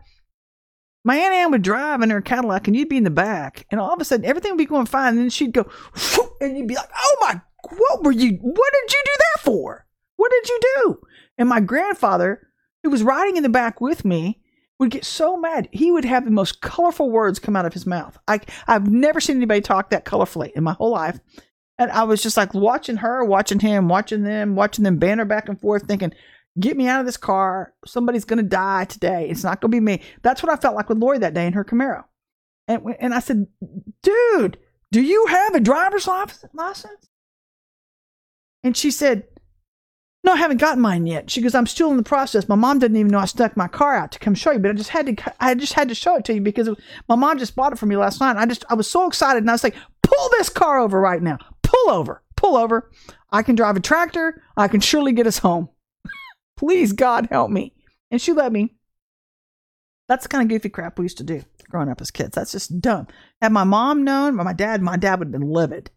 my 1.03 1.15
Aunt 1.15 1.33
Ann 1.33 1.51
would 1.51 1.61
drive 1.61 2.01
in 2.01 2.09
her 2.09 2.21
Cadillac 2.21 2.67
and 2.67 2.75
you'd 2.75 2.89
be 2.89 2.97
in 2.97 3.03
the 3.03 3.09
back. 3.09 3.65
And 3.71 3.79
all 3.79 3.93
of 3.93 4.01
a 4.01 4.05
sudden, 4.05 4.25
everything 4.25 4.51
would 4.51 4.57
be 4.57 4.65
going 4.65 4.85
fine. 4.85 5.13
And 5.13 5.17
then 5.19 5.29
she'd 5.29 5.53
go, 5.53 5.67
and 6.41 6.57
you'd 6.57 6.67
be 6.67 6.75
like, 6.75 6.89
oh 6.95 7.17
my, 7.21 7.41
what 7.71 8.03
were 8.03 8.11
you, 8.11 8.37
what 8.41 8.73
did 8.73 8.93
you 8.93 9.01
do 9.03 9.11
that 9.17 9.41
for? 9.43 9.85
What 10.15 10.31
did 10.31 10.49
you 10.49 10.59
do? 10.75 10.99
And 11.37 11.49
my 11.49 11.59
grandfather, 11.59 12.47
who 12.83 12.89
was 12.89 13.03
riding 13.03 13.37
in 13.37 13.43
the 13.43 13.49
back 13.49 13.81
with 13.81 14.05
me 14.05 14.41
would 14.79 14.91
get 14.91 15.05
so 15.05 15.37
mad. 15.37 15.69
He 15.71 15.91
would 15.91 16.05
have 16.05 16.25
the 16.25 16.31
most 16.31 16.61
colorful 16.61 17.09
words 17.09 17.39
come 17.39 17.55
out 17.55 17.65
of 17.65 17.73
his 17.73 17.85
mouth. 17.85 18.17
I 18.27 18.41
I've 18.67 18.89
never 18.89 19.19
seen 19.19 19.37
anybody 19.37 19.61
talk 19.61 19.89
that 19.89 20.05
colorfully 20.05 20.51
in 20.51 20.63
my 20.63 20.73
whole 20.73 20.91
life. 20.91 21.19
And 21.77 21.91
I 21.91 22.03
was 22.03 22.23
just 22.23 22.37
like 22.37 22.53
watching 22.53 22.97
her, 22.97 23.23
watching 23.23 23.59
him, 23.59 23.87
watching 23.87 24.23
them, 24.23 24.55
watching 24.55 24.83
them 24.83 24.97
banter 24.97 25.25
back 25.25 25.49
and 25.49 25.59
forth, 25.59 25.87
thinking, 25.87 26.13
get 26.59 26.77
me 26.77 26.87
out 26.87 27.01
of 27.01 27.05
this 27.05 27.17
car. 27.17 27.73
Somebody's 27.85 28.25
going 28.25 28.37
to 28.37 28.49
die 28.49 28.85
today. 28.85 29.29
It's 29.29 29.43
not 29.43 29.59
going 29.59 29.71
to 29.71 29.75
be 29.75 29.81
me. 29.81 30.01
That's 30.21 30.41
what 30.41 30.51
I 30.51 30.55
felt 30.55 30.75
like 30.75 30.87
with 30.87 30.99
Lori 30.99 31.19
that 31.19 31.33
day 31.33 31.45
in 31.45 31.53
her 31.53 31.65
Camaro. 31.65 32.05
And, 32.67 32.95
and 32.99 33.13
I 33.13 33.19
said, 33.19 33.47
dude, 34.03 34.57
do 34.91 35.01
you 35.01 35.25
have 35.27 35.53
a 35.53 35.59
driver's 35.59 36.07
license? 36.07 37.09
And 38.65 38.75
she 38.75 38.89
said, 38.89 39.27
no, 40.23 40.33
I 40.33 40.37
haven't 40.37 40.57
gotten 40.57 40.81
mine 40.81 41.05
yet. 41.05 41.29
She 41.29 41.39
goes, 41.39 41.53
I'm 41.53 41.67
still 41.67 41.91
in 41.91 41.97
the 41.97 42.03
process. 42.03 42.49
My 42.49 42.55
mom 42.55 42.79
didn't 42.79 42.97
even 42.97 43.11
know 43.11 43.19
I 43.19 43.25
stuck 43.25 43.55
my 43.55 43.67
car 43.67 43.95
out 43.95 44.11
to 44.13 44.19
come 44.19 44.33
show 44.33 44.51
you, 44.51 44.57
but 44.57 44.71
I 44.71 44.73
just 44.73 44.89
had 44.89 45.05
to, 45.05 45.33
I 45.39 45.53
just 45.53 45.73
had 45.73 45.87
to 45.89 45.93
show 45.93 46.15
it 46.15 46.25
to 46.25 46.33
you 46.33 46.41
because 46.41 46.67
my 47.07 47.15
mom 47.15 47.37
just 47.37 47.55
bought 47.55 47.73
it 47.73 47.77
for 47.77 47.85
me 47.85 47.95
last 47.95 48.19
night. 48.19 48.37
I 48.37 48.47
just, 48.47 48.65
I 48.67 48.73
was 48.73 48.89
so 48.89 49.05
excited, 49.07 49.43
and 49.43 49.49
I 49.51 49.53
was 49.53 49.63
like, 49.63 49.75
pull 50.01 50.29
this 50.31 50.49
car 50.49 50.79
over 50.79 50.99
right 50.99 51.21
now. 51.21 51.37
Pull 51.61 51.91
over, 51.91 52.23
pull 52.35 52.57
over. 52.57 52.89
I 53.31 53.43
can 53.43 53.53
drive 53.53 53.77
a 53.77 53.81
tractor. 53.81 54.41
I 54.57 54.67
can 54.67 54.79
surely 54.79 55.11
get 55.11 55.27
us 55.27 55.37
home. 55.37 55.69
Please, 56.57 56.91
God, 56.91 57.27
help 57.29 57.51
me. 57.51 57.75
And 58.09 58.19
she 58.19 58.33
let 58.33 58.51
me. 58.51 58.73
That's 60.07 60.23
the 60.23 60.29
kind 60.29 60.41
of 60.41 60.49
goofy 60.49 60.69
crap 60.69 60.97
we 60.97 61.05
used 61.05 61.19
to 61.19 61.23
do 61.23 61.43
growing 61.69 61.89
up 61.89 62.01
as 62.01 62.09
kids. 62.09 62.31
That's 62.33 62.51
just 62.53 62.81
dumb. 62.81 63.05
Had 63.43 63.51
my 63.51 63.63
mom 63.63 64.03
known, 64.03 64.35
my 64.35 64.53
dad, 64.53 64.81
my 64.81 64.97
dad 64.97 65.19
would 65.19 65.27
have 65.27 65.39
been 65.39 65.51
livid. 65.51 65.91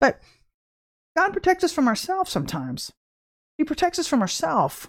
But 0.00 0.20
God 1.16 1.32
protects 1.32 1.64
us 1.64 1.72
from 1.72 1.88
ourselves 1.88 2.30
sometimes. 2.30 2.92
He 3.56 3.64
protects 3.64 3.98
us 3.98 4.08
from 4.08 4.20
ourselves 4.20 4.88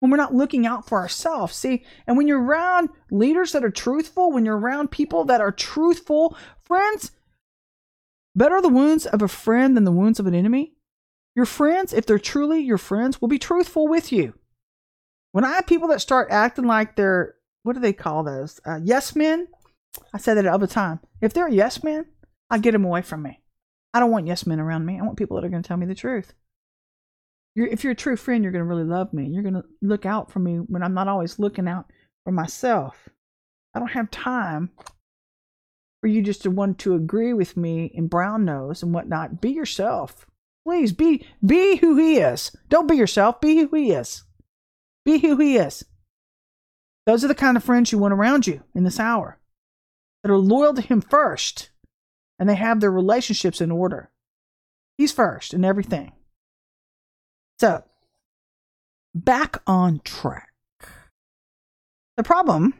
when 0.00 0.10
we're 0.10 0.16
not 0.16 0.34
looking 0.34 0.66
out 0.66 0.86
for 0.86 0.98
ourselves. 0.98 1.54
See, 1.54 1.84
and 2.06 2.16
when 2.16 2.26
you're 2.26 2.42
around 2.42 2.90
leaders 3.10 3.52
that 3.52 3.64
are 3.64 3.70
truthful, 3.70 4.32
when 4.32 4.44
you're 4.44 4.58
around 4.58 4.90
people 4.90 5.24
that 5.26 5.40
are 5.40 5.52
truthful, 5.52 6.36
friends, 6.64 7.12
better 8.34 8.60
the 8.60 8.68
wounds 8.68 9.06
of 9.06 9.22
a 9.22 9.28
friend 9.28 9.76
than 9.76 9.84
the 9.84 9.92
wounds 9.92 10.18
of 10.18 10.26
an 10.26 10.34
enemy. 10.34 10.74
Your 11.34 11.46
friends, 11.46 11.92
if 11.92 12.04
they're 12.04 12.18
truly 12.18 12.60
your 12.60 12.78
friends, 12.78 13.20
will 13.20 13.28
be 13.28 13.38
truthful 13.38 13.88
with 13.88 14.12
you. 14.12 14.34
When 15.32 15.44
I 15.44 15.52
have 15.52 15.66
people 15.66 15.88
that 15.88 16.00
start 16.00 16.28
acting 16.30 16.66
like 16.66 16.96
they're, 16.96 17.36
what 17.62 17.74
do 17.74 17.80
they 17.80 17.94
call 17.94 18.22
those? 18.22 18.60
Uh, 18.66 18.80
yes 18.82 19.16
men. 19.16 19.48
I 20.12 20.18
say 20.18 20.34
that 20.34 20.46
all 20.46 20.58
the 20.58 20.66
time. 20.66 21.00
If 21.20 21.32
they're 21.32 21.46
a 21.46 21.52
yes 21.52 21.82
man, 21.82 22.06
I 22.50 22.58
get 22.58 22.72
them 22.72 22.84
away 22.84 23.02
from 23.02 23.22
me. 23.22 23.41
I 23.94 24.00
don't 24.00 24.10
want 24.10 24.26
yes 24.26 24.46
men 24.46 24.60
around 24.60 24.86
me. 24.86 24.98
I 24.98 25.02
want 25.02 25.18
people 25.18 25.36
that 25.36 25.46
are 25.46 25.50
going 25.50 25.62
to 25.62 25.66
tell 25.66 25.76
me 25.76 25.86
the 25.86 25.94
truth. 25.94 26.32
You're, 27.54 27.66
if 27.66 27.84
you're 27.84 27.92
a 27.92 27.96
true 27.96 28.16
friend, 28.16 28.42
you're 28.42 28.52
going 28.52 28.64
to 28.64 28.68
really 28.68 28.84
love 28.84 29.12
me. 29.12 29.26
You're 29.26 29.42
going 29.42 29.54
to 29.54 29.64
look 29.82 30.06
out 30.06 30.30
for 30.30 30.38
me 30.38 30.56
when 30.56 30.82
I'm 30.82 30.94
not 30.94 31.08
always 31.08 31.38
looking 31.38 31.68
out 31.68 31.90
for 32.24 32.32
myself. 32.32 33.08
I 33.74 33.78
don't 33.78 33.90
have 33.92 34.10
time 34.10 34.70
for 36.00 36.08
you 36.08 36.22
just 36.22 36.42
to 36.42 36.50
want 36.50 36.78
to 36.80 36.94
agree 36.94 37.32
with 37.32 37.56
me 37.56 37.90
in 37.94 38.08
brown 38.08 38.44
nose 38.44 38.82
and 38.82 38.94
whatnot. 38.94 39.40
Be 39.40 39.50
yourself. 39.50 40.26
Please 40.64 40.92
be 40.92 41.26
be 41.44 41.76
who 41.76 41.96
he 41.96 42.18
is. 42.18 42.54
Don't 42.68 42.88
be 42.88 42.96
yourself. 42.96 43.40
Be 43.40 43.58
who 43.58 43.74
he 43.74 43.92
is. 43.92 44.24
Be 45.04 45.18
who 45.18 45.36
he 45.36 45.56
is. 45.56 45.84
Those 47.06 47.24
are 47.24 47.28
the 47.28 47.34
kind 47.34 47.56
of 47.56 47.64
friends 47.64 47.90
you 47.90 47.98
want 47.98 48.14
around 48.14 48.46
you 48.46 48.62
in 48.74 48.84
this 48.84 49.00
hour 49.00 49.38
that 50.22 50.30
are 50.30 50.38
loyal 50.38 50.74
to 50.74 50.82
him 50.82 51.00
first 51.00 51.70
and 52.38 52.48
they 52.48 52.54
have 52.54 52.80
their 52.80 52.90
relationships 52.90 53.60
in 53.60 53.70
order. 53.70 54.10
He's 54.98 55.12
first 55.12 55.54
in 55.54 55.64
everything. 55.64 56.12
So, 57.58 57.84
back 59.14 59.62
on 59.66 60.00
track. 60.04 60.48
The 62.16 62.22
problem 62.22 62.74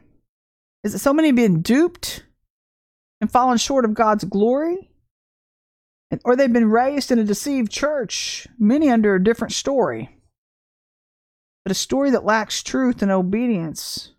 is 0.85 0.93
that 0.93 0.99
so 0.99 1.13
many 1.13 1.29
have 1.29 1.37
been 1.37 1.63
duped 1.63 2.25
and 3.21 3.31
fallen 3.31 3.59
short 3.59 3.85
of 3.85 3.95
God's 3.95 4.25
glory, 4.25 4.91
and, 6.11 6.21
or 6.25 6.37
they've 6.37 6.53
been 6.53 6.71
raised 6.71 7.11
in 7.11 7.19
a 7.19 7.25
deceived 7.25 7.71
church, 7.71 8.47
many 8.59 8.91
under 8.91 9.15
a 9.15 9.23
different 9.23 9.53
story. 9.53 10.19
But 11.65 11.71
a 11.71 11.77
story 11.77 12.11
that 12.11 12.25
lacks 12.25 12.63
truth 12.63 13.03
and 13.03 13.11
obedience 13.11 14.13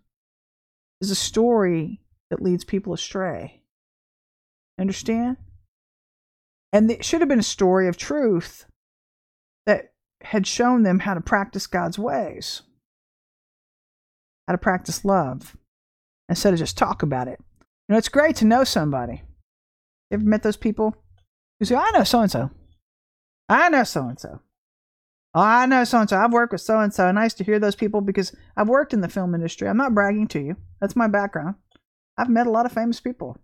is 1.00 1.10
a 1.10 1.14
story 1.14 2.00
that 2.30 2.40
leads 2.42 2.64
people 2.64 2.94
astray. 2.94 3.60
Understand? 4.78 5.36
And 6.72 6.90
it 6.90 7.04
should 7.04 7.20
have 7.20 7.28
been 7.28 7.38
a 7.38 7.44
story 7.44 7.88
of 7.88 7.96
truth 7.96 8.66
that 9.66 9.92
had 10.22 10.46
shown 10.46 10.82
them 10.82 11.00
how 11.00 11.14
to 11.14 11.20
practice 11.20 11.66
God's 11.66 11.98
ways, 11.98 12.62
how 14.48 14.52
to 14.54 14.58
practice 14.58 15.04
love, 15.04 15.56
instead 16.28 16.52
of 16.52 16.58
just 16.58 16.76
talk 16.76 17.02
about 17.02 17.28
it. 17.28 17.38
You 17.60 17.92
know, 17.92 17.98
it's 17.98 18.08
great 18.08 18.36
to 18.36 18.44
know 18.44 18.64
somebody. 18.64 19.22
You 20.10 20.16
ever 20.16 20.24
met 20.24 20.42
those 20.42 20.56
people 20.56 20.96
who 21.58 21.66
say, 21.66 21.76
I 21.76 21.90
know 21.92 22.04
so 22.04 22.20
and 22.20 22.30
so. 22.30 22.50
I 23.48 23.68
know 23.68 23.84
so 23.84 24.08
and 24.08 24.18
so. 24.18 24.40
I 25.34 25.66
know 25.66 25.84
so 25.84 26.00
and 26.00 26.08
so. 26.08 26.16
I've 26.16 26.32
worked 26.32 26.52
with 26.52 26.60
so 26.60 26.80
and 26.80 26.94
so. 26.94 27.10
Nice 27.12 27.34
to 27.34 27.44
hear 27.44 27.58
those 27.58 27.74
people 27.74 28.00
because 28.00 28.34
I've 28.56 28.68
worked 28.68 28.94
in 28.94 29.00
the 29.00 29.08
film 29.08 29.34
industry. 29.34 29.68
I'm 29.68 29.76
not 29.76 29.94
bragging 29.94 30.28
to 30.28 30.40
you. 30.40 30.56
That's 30.80 30.96
my 30.96 31.08
background. 31.08 31.56
I've 32.16 32.28
met 32.28 32.46
a 32.46 32.50
lot 32.50 32.66
of 32.66 32.72
famous 32.72 33.00
people. 33.00 33.36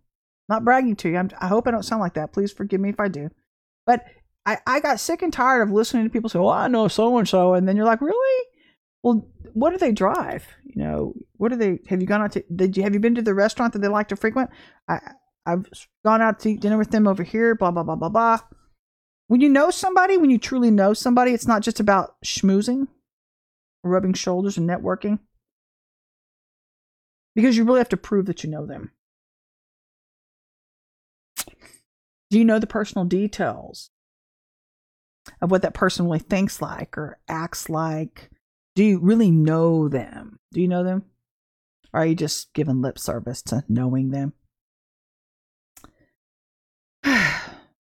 Not 0.51 0.65
bragging 0.65 0.97
to 0.97 1.09
you. 1.09 1.17
I'm, 1.17 1.31
i 1.41 1.47
hope 1.47 1.69
I 1.69 1.71
don't 1.71 1.85
sound 1.85 2.01
like 2.01 2.15
that. 2.15 2.33
Please 2.33 2.53
forgive 2.53 2.81
me 2.81 2.89
if 2.91 2.99
I 2.99 3.07
do. 3.07 3.31
But 3.87 4.05
I, 4.45 4.59
I 4.67 4.81
got 4.81 4.99
sick 4.99 5.23
and 5.23 5.33
tired 5.33 5.63
of 5.63 5.71
listening 5.71 6.03
to 6.05 6.11
people 6.11 6.29
say, 6.29 6.41
"Well, 6.41 6.51
I 6.51 6.67
know 6.67 6.89
so 6.89 7.17
and 7.19 7.29
so," 7.29 7.55
and 7.55 7.69
then 7.69 7.77
you're 7.77 7.87
like, 7.87 8.01
"Really? 8.01 8.47
Well, 9.03 9.29
what 9.55 9.71
do 9.71 9.79
they 9.79 9.93
drive? 9.93 10.47
You 10.65 10.83
know, 10.83 11.15
what 11.37 11.51
do 11.51 11.57
they? 11.57 11.79
Have 11.89 12.01
you 12.01 12.07
gone 12.07 12.21
out 12.21 12.33
to? 12.33 12.45
Did 12.55 12.77
you 12.77 12.83
have 12.83 12.95
you 12.95 13.01
been 13.01 13.15
to 13.15 13.23
the 13.23 13.33
restaurant 13.33 13.73
that 13.73 13.79
they 13.79 13.89
like 13.89 14.09
to 14.09 14.17
frequent? 14.17 14.51
I 14.89 14.99
I've 15.47 15.67
gone 16.05 16.21
out 16.21 16.41
to 16.41 16.51
eat 16.51 16.61
dinner 16.61 16.79
with 16.79 16.91
them 16.91 17.07
over 17.07 17.23
here. 17.23 17.55
Blah 17.55 17.71
blah 17.71 17.85
blah 17.85 17.97
blah 17.97 18.09
blah. 18.09 18.41
When 19.29 19.41
you 19.41 19.49
know 19.49 19.71
somebody, 19.71 20.19
when 20.19 20.31
you 20.31 20.39
truly 20.39 20.73
know 20.73 20.95
somebody, 20.95 21.33
it's 21.33 21.47
not 21.47 21.63
just 21.63 21.79
about 21.79 22.17
schmoozing, 22.25 22.89
rubbing 23.85 24.15
shoulders, 24.15 24.59
and 24.59 24.69
networking, 24.69 25.21
because 27.37 27.57
you 27.57 27.63
really 27.63 27.79
have 27.79 27.89
to 27.91 27.97
prove 27.97 28.27
that 28.27 28.43
you 28.43 28.51
know 28.51 28.67
them. 28.67 28.91
Do 32.31 32.39
you 32.39 32.45
know 32.45 32.59
the 32.59 32.67
personal 32.67 33.05
details? 33.05 33.91
of 35.41 35.51
what 35.51 35.63
that 35.63 35.75
person 35.75 36.05
really 36.07 36.19
thinks 36.19 36.61
like 36.63 36.97
or 36.97 37.19
acts 37.29 37.69
like? 37.69 38.31
Do 38.75 38.85
you 38.85 38.99
really 38.99 39.31
know 39.31 39.89
them? 39.89 40.39
Do 40.53 40.61
you 40.61 40.69
know 40.69 40.85
them? 40.85 41.05
Or 41.93 42.01
are 42.01 42.07
you 42.07 42.15
just 42.15 42.53
giving 42.55 42.81
lip 42.81 42.99
service 42.99 43.43
to 43.43 43.65
knowing 43.69 44.11
them? 44.11 44.33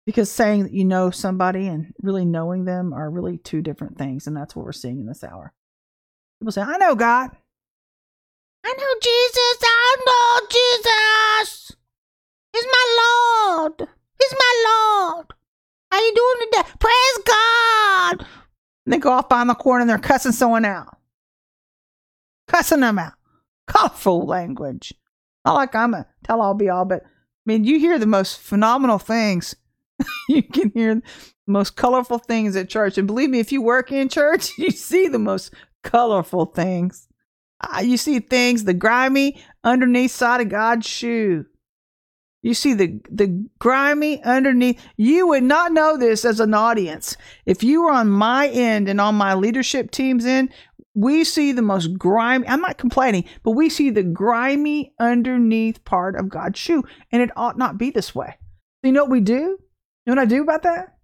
Because 0.07 0.31
saying 0.31 0.65
that 0.65 0.73
you 0.73 0.85
know 0.85 1.11
somebody 1.11 1.69
and 1.69 1.95
really 2.03 2.25
knowing 2.25 2.65
them 2.65 2.93
are 2.93 3.09
really 3.09 3.37
two 3.37 3.63
different 3.63 3.97
things. 3.97 4.27
And 4.27 4.37
that's 4.37 4.57
what 4.57 4.65
we're 4.65 4.73
seeing 4.73 4.99
in 4.99 5.07
this 5.07 5.23
hour. 5.23 5.53
People 6.41 6.51
say, 6.51 6.63
I 6.63 6.79
know 6.79 6.97
God. 6.97 7.31
I 8.65 8.75
know 8.77 8.95
Jesus. 9.01 9.59
I 9.63 9.97
know 10.07 10.47
Jesus. 10.51 11.77
He's 12.53 12.65
my 12.65 13.69
Lord. 13.69 13.89
He's 14.21 14.33
my 14.33 14.65
Lord. 15.17 15.27
How 15.91 15.99
you 15.99 16.15
doing 16.15 16.51
today? 16.53 16.69
Praise 16.79 17.19
God. 17.27 18.27
And 18.87 18.93
they 18.93 18.99
go 18.99 19.11
off 19.11 19.29
behind 19.29 19.51
the 19.51 19.55
corner 19.55 19.81
and 19.83 19.91
they're 19.91 19.99
cussing 19.99 20.33
someone 20.33 20.65
out. 20.65 20.97
Cussing 22.49 22.81
them 22.81 22.99
out. 22.99 23.15
Colorful 23.67 24.27
language. 24.27 24.95
Not 25.45 25.55
like 25.55 25.75
I'm 25.75 25.95
a 25.95 26.07
tell 26.25 26.43
all 26.43 26.55
be 26.55 26.69
all, 26.69 26.85
but 26.85 27.03
I 27.05 27.07
mean, 27.47 27.65
you 27.65 27.79
hear 27.79 27.99
the 27.99 28.07
most 28.07 28.41
phenomenal 28.41 28.99
things. 28.99 29.55
you 30.29 30.43
can 30.43 30.71
hear 30.75 30.97
the 30.97 31.03
most 31.47 31.77
colorful 31.77 32.19
things 32.19 32.57
at 32.57 32.69
church. 32.69 32.99
And 32.99 33.07
believe 33.07 33.31
me, 33.31 33.41
if 33.41 33.53
you 33.53 33.63
work 33.63 33.91
in 33.91 34.09
church, 34.09 34.51
you 34.59 34.71
see 34.71 35.09
the 35.09 35.19
most 35.19 35.53
colorful 35.83 36.47
things. 36.47 37.09
Uh, 37.61 37.81
you 37.81 37.97
see 37.97 38.21
things, 38.21 38.65
the 38.65 38.75
grimy 38.75 39.43
underneath 39.65 40.13
side 40.13 40.41
of 40.41 40.49
God's 40.49 40.87
shoe. 40.87 41.47
You 42.43 42.55
see 42.55 42.73
the 42.73 43.01
the 43.11 43.47
grimy 43.59 44.23
underneath. 44.23 44.81
You 44.97 45.29
would 45.29 45.43
not 45.43 45.73
know 45.73 45.97
this 45.97 46.25
as 46.25 46.41
an 46.41 46.55
audience. 46.55 47.17
If 47.45 47.63
you 47.63 47.83
were 47.83 47.91
on 47.91 48.09
my 48.09 48.49
end 48.49 48.89
and 48.89 49.01
on 49.01 49.15
my 49.15 49.35
leadership 49.35 49.91
team's 49.91 50.25
end, 50.25 50.51
we 50.95 51.25
see 51.25 51.53
the 51.53 51.63
most 51.63 51.99
grimy. 51.99 52.49
I'm 52.49 52.63
not 52.63 52.79
complaining, 52.79 53.25
but 53.43 53.53
we 53.53 53.69
see 53.69 53.91
the 53.91 54.03
grimy 54.03 54.95
underneath 54.99 55.85
part 55.85 56.17
of 56.17 56.31
God's 56.31 56.59
shoe, 56.59 56.83
and 57.13 57.21
it 57.23 57.31
ought 57.37 57.59
not 57.59 57.79
be 57.79 57.91
this 57.91 58.15
way. 58.15 58.39
You 58.83 58.93
know 58.93 59.05
what 59.05 59.11
we 59.11 59.21
do? 59.21 59.35
You 59.35 59.59
know 60.07 60.15
what 60.15 60.19
I 60.19 60.25
do 60.25 60.43
about 60.43 60.63
that? 60.63 60.97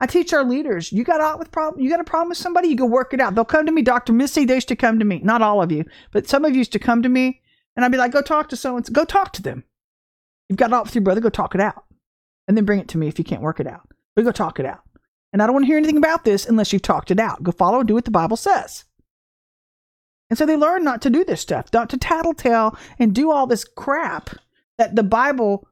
I 0.00 0.06
teach 0.06 0.32
our 0.32 0.42
leaders. 0.42 0.90
You 0.90 1.04
got 1.04 1.20
out 1.20 1.38
with 1.38 1.52
problem. 1.52 1.82
You 1.82 1.90
got 1.90 2.00
a 2.00 2.04
problem 2.04 2.30
with 2.30 2.38
somebody. 2.38 2.68
You 2.68 2.76
go 2.76 2.86
work 2.86 3.12
it 3.14 3.20
out. 3.20 3.34
They'll 3.34 3.44
come 3.44 3.66
to 3.66 3.72
me, 3.72 3.82
Doctor 3.82 4.12
Missy. 4.12 4.46
They 4.46 4.54
used 4.54 4.68
to 4.68 4.76
come 4.76 4.98
to 4.98 5.04
me. 5.04 5.20
Not 5.22 5.42
all 5.42 5.62
of 5.62 5.70
you, 5.70 5.84
but 6.12 6.26
some 6.26 6.44
of 6.44 6.52
you 6.52 6.58
used 6.58 6.72
to 6.72 6.78
come 6.78 7.02
to 7.02 7.08
me, 7.08 7.42
and 7.76 7.84
I'd 7.84 7.92
be 7.92 7.98
like, 7.98 8.10
"Go 8.10 8.22
talk 8.22 8.48
to 8.48 8.56
someone. 8.56 8.82
Go 8.90 9.04
talk 9.04 9.32
to 9.34 9.42
them. 9.42 9.64
You've 10.52 10.58
got 10.58 10.84
with 10.84 10.94
your 10.94 11.00
brother. 11.00 11.22
Go 11.22 11.30
talk 11.30 11.54
it 11.54 11.62
out, 11.62 11.86
and 12.46 12.54
then 12.54 12.66
bring 12.66 12.78
it 12.78 12.88
to 12.88 12.98
me 12.98 13.08
if 13.08 13.18
you 13.18 13.24
can't 13.24 13.40
work 13.40 13.58
it 13.58 13.66
out. 13.66 13.88
But 14.14 14.26
go 14.26 14.32
talk 14.32 14.60
it 14.60 14.66
out. 14.66 14.82
And 15.32 15.40
I 15.42 15.46
don't 15.46 15.54
want 15.54 15.62
to 15.62 15.66
hear 15.66 15.78
anything 15.78 15.96
about 15.96 16.26
this 16.26 16.44
unless 16.44 16.74
you've 16.74 16.82
talked 16.82 17.10
it 17.10 17.18
out. 17.18 17.42
Go 17.42 17.52
follow 17.52 17.78
and 17.78 17.88
do 17.88 17.94
what 17.94 18.04
the 18.04 18.10
Bible 18.10 18.36
says." 18.36 18.84
And 20.28 20.38
so 20.38 20.44
they 20.44 20.54
learn 20.54 20.84
not 20.84 21.00
to 21.02 21.10
do 21.10 21.24
this 21.24 21.40
stuff, 21.40 21.72
not 21.72 21.88
to 21.88 21.96
tattletale 21.96 22.76
and 22.98 23.14
do 23.14 23.30
all 23.30 23.46
this 23.46 23.64
crap 23.64 24.28
that 24.76 24.94
the 24.94 25.02
Bible 25.02 25.66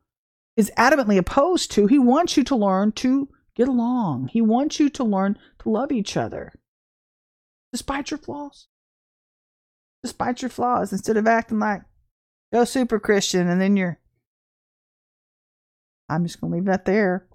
is 0.57 0.73
adamantly 0.79 1.19
opposed 1.19 1.71
to. 1.73 1.87
He 1.87 1.99
wants 1.99 2.39
you 2.39 2.45
to 2.45 2.57
learn 2.57 2.93
to 2.93 3.29
get 3.55 3.69
along. 3.69 4.29
He 4.29 4.41
wants 4.41 4.81
you 4.81 4.89
to 4.89 5.05
learn 5.05 5.39
to 5.59 5.69
love 5.69 5.93
each 5.93 6.17
other 6.17 6.55
despite 7.71 8.11
your 8.11 8.17
flaws. 8.17 8.67
Despite 10.03 10.41
your 10.41 10.49
flaws, 10.49 10.91
instead 10.91 11.19
of 11.19 11.27
acting 11.27 11.59
like 11.59 11.83
go 12.51 12.65
super 12.65 12.99
Christian 12.99 13.47
and 13.47 13.61
then 13.61 13.77
you're. 13.77 14.00
I'm 16.11 16.25
just 16.25 16.41
going 16.41 16.51
to 16.51 16.57
leave 16.57 16.67
that 16.67 16.85
there. 16.85 17.29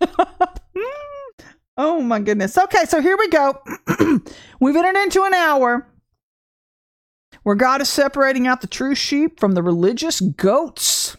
oh 1.76 2.00
my 2.00 2.20
goodness. 2.20 2.56
Okay, 2.56 2.84
so 2.86 3.00
here 3.00 3.16
we 3.16 3.28
go. 3.28 3.60
We've 4.60 4.76
entered 4.76 5.02
into 5.02 5.24
an 5.24 5.34
hour 5.34 5.86
where 7.42 7.54
God 7.54 7.82
is 7.82 7.88
separating 7.88 8.46
out 8.46 8.62
the 8.62 8.66
true 8.66 8.94
sheep 8.94 9.38
from 9.38 9.52
the 9.52 9.62
religious 9.62 10.20
goats, 10.20 11.16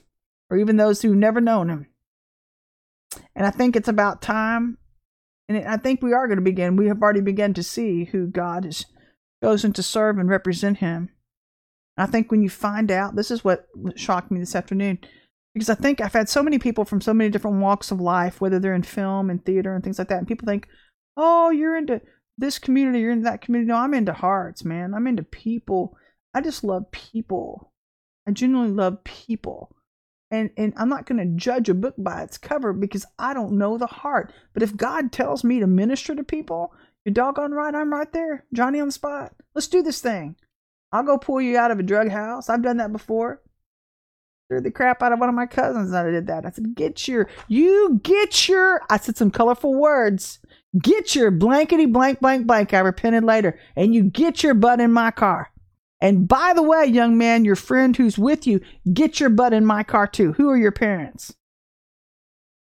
or 0.49 0.58
even 0.58 0.78
those 0.78 1.01
who've 1.01 1.16
never 1.16 1.39
known 1.39 1.70
Him. 1.70 1.88
And 3.36 3.45
I 3.45 3.51
think 3.51 3.76
it's 3.76 3.88
about 3.88 4.22
time. 4.22 4.78
And 5.47 5.68
I 5.68 5.78
think 5.78 6.01
we 6.01 6.14
are 6.14 6.28
going 6.28 6.39
to 6.39 6.43
begin. 6.43 6.76
We 6.76 6.88
have 6.88 7.01
already 7.01 7.22
begun 7.22 7.53
to 7.53 7.64
see 7.64 8.06
who 8.06 8.28
God 8.28 8.66
has 8.66 8.86
chosen 9.43 9.74
to 9.74 9.84
serve 9.84 10.18
and 10.18 10.28
represent 10.28 10.80
Him. 10.80 11.10
I 11.97 12.08
think 12.08 12.32
when 12.32 12.41
you 12.41 12.49
find 12.49 12.91
out, 12.91 13.16
this 13.16 13.32
is 13.32 13.43
what 13.43 13.68
shocked 13.95 14.32
me 14.32 14.39
this 14.39 14.56
afternoon, 14.56 14.99
because 15.56 15.70
I 15.70 15.76
think 15.76 16.01
I've 16.01 16.14
had 16.14 16.28
so 16.28 16.43
many 16.43 16.60
people 16.60 16.84
from 16.84 16.99
so 16.99 17.14
many 17.14 17.30
different 17.30 17.62
walks 17.62 17.89
of 17.89 18.01
life, 18.01 18.41
whether 18.41 18.60
they're 18.60 18.76
in 18.76 18.84
film 18.84 19.30
and 19.30 19.43
theater 19.43 19.74
and 19.74 19.82
things 19.82 19.97
like 19.97 20.10
that, 20.10 20.18
and 20.18 20.28
people 20.28 20.45
think, 20.45 20.68
oh, 21.16 21.49
you're 21.49 21.78
into 21.78 22.01
this 22.38 22.60
community, 22.60 22.99
you're 22.99 23.12
into 23.12 23.24
that 23.24 23.41
community. 23.41 23.70
No, 23.70 23.78
I'm 23.78 23.93
into 23.93 24.12
hearts, 24.12 24.66
man. 24.66 24.93
I'm 24.93 25.08
into 25.08 25.24
people. 25.24 25.97
I 26.34 26.41
just 26.41 26.66
love 26.66 26.91
people. 26.91 27.72
I 28.28 28.32
genuinely 28.32 28.74
love 28.74 29.01
people. 29.06 29.74
And, 30.30 30.49
and 30.58 30.74
I'm 30.76 30.89
not 30.89 31.06
going 31.06 31.20
to 31.20 31.41
judge 31.41 31.70
a 31.70 31.74
book 31.74 31.95
by 31.97 32.24
its 32.24 32.38
cover 32.38 32.74
because 32.74 33.06
I 33.18 33.34
don't 33.34 33.58
know 33.58 33.78
the 33.78 33.88
heart. 33.88 34.34
But 34.53 34.62
if 34.62 34.76
God 34.76 35.14
tells 35.14 35.45
me 35.45 35.62
to 35.62 35.68
minister 35.68 36.16
to 36.16 36.24
people, 36.26 36.74
you're 37.06 37.14
doggone 37.14 37.51
right, 37.51 37.74
I'm 37.74 37.93
right 37.93 38.12
there, 38.12 38.43
Johnny 38.53 38.82
on 38.82 38.88
the 38.88 38.91
spot. 38.91 39.34
Let's 39.53 39.70
do 39.70 39.82
this 39.82 40.01
thing. 40.01 40.36
I'll 40.91 41.03
go 41.03 41.18
pull 41.18 41.39
you 41.39 41.58
out 41.58 41.72
of 41.72 41.80
a 41.80 41.84
drug 41.84 42.10
house. 42.10 42.49
I've 42.49 42.64
done 42.64 42.78
that 42.78 42.91
before. 42.91 43.41
Threw 44.47 44.61
the 44.61 44.71
crap 44.71 45.01
out 45.01 45.11
of 45.11 45.19
one 45.19 45.29
of 45.29 45.35
my 45.35 45.47
cousins 45.47 45.91
that 45.91 46.05
I 46.05 46.11
did 46.11 46.27
that. 46.27 46.45
I 46.45 46.51
said, 46.51 46.75
get 46.75 47.07
your, 47.07 47.27
you 47.47 47.99
get 48.03 48.47
your, 48.47 48.81
I 48.89 48.97
said 48.97 49.17
some 49.17 49.31
colorful 49.31 49.73
words. 49.73 50.39
Get 50.79 51.15
your 51.15 51.31
blankety 51.31 51.87
blank 51.87 52.19
blank 52.19 52.45
blank. 52.45 52.73
I 52.73 52.79
repented 52.79 53.23
later. 53.23 53.59
And 53.75 53.95
you 53.95 54.03
get 54.03 54.43
your 54.43 54.53
butt 54.53 54.79
in 54.79 54.91
my 54.91 55.09
car. 55.09 55.51
And 55.99 56.27
by 56.27 56.53
the 56.53 56.61
way, 56.61 56.85
young 56.85 57.17
man, 57.17 57.45
your 57.45 57.55
friend 57.55 57.95
who's 57.95 58.17
with 58.19 58.45
you, 58.45 58.61
get 58.93 59.19
your 59.19 59.29
butt 59.29 59.53
in 59.53 59.65
my 59.65 59.81
car 59.81 60.05
too. 60.05 60.33
Who 60.33 60.49
are 60.49 60.57
your 60.57 60.71
parents? 60.71 61.33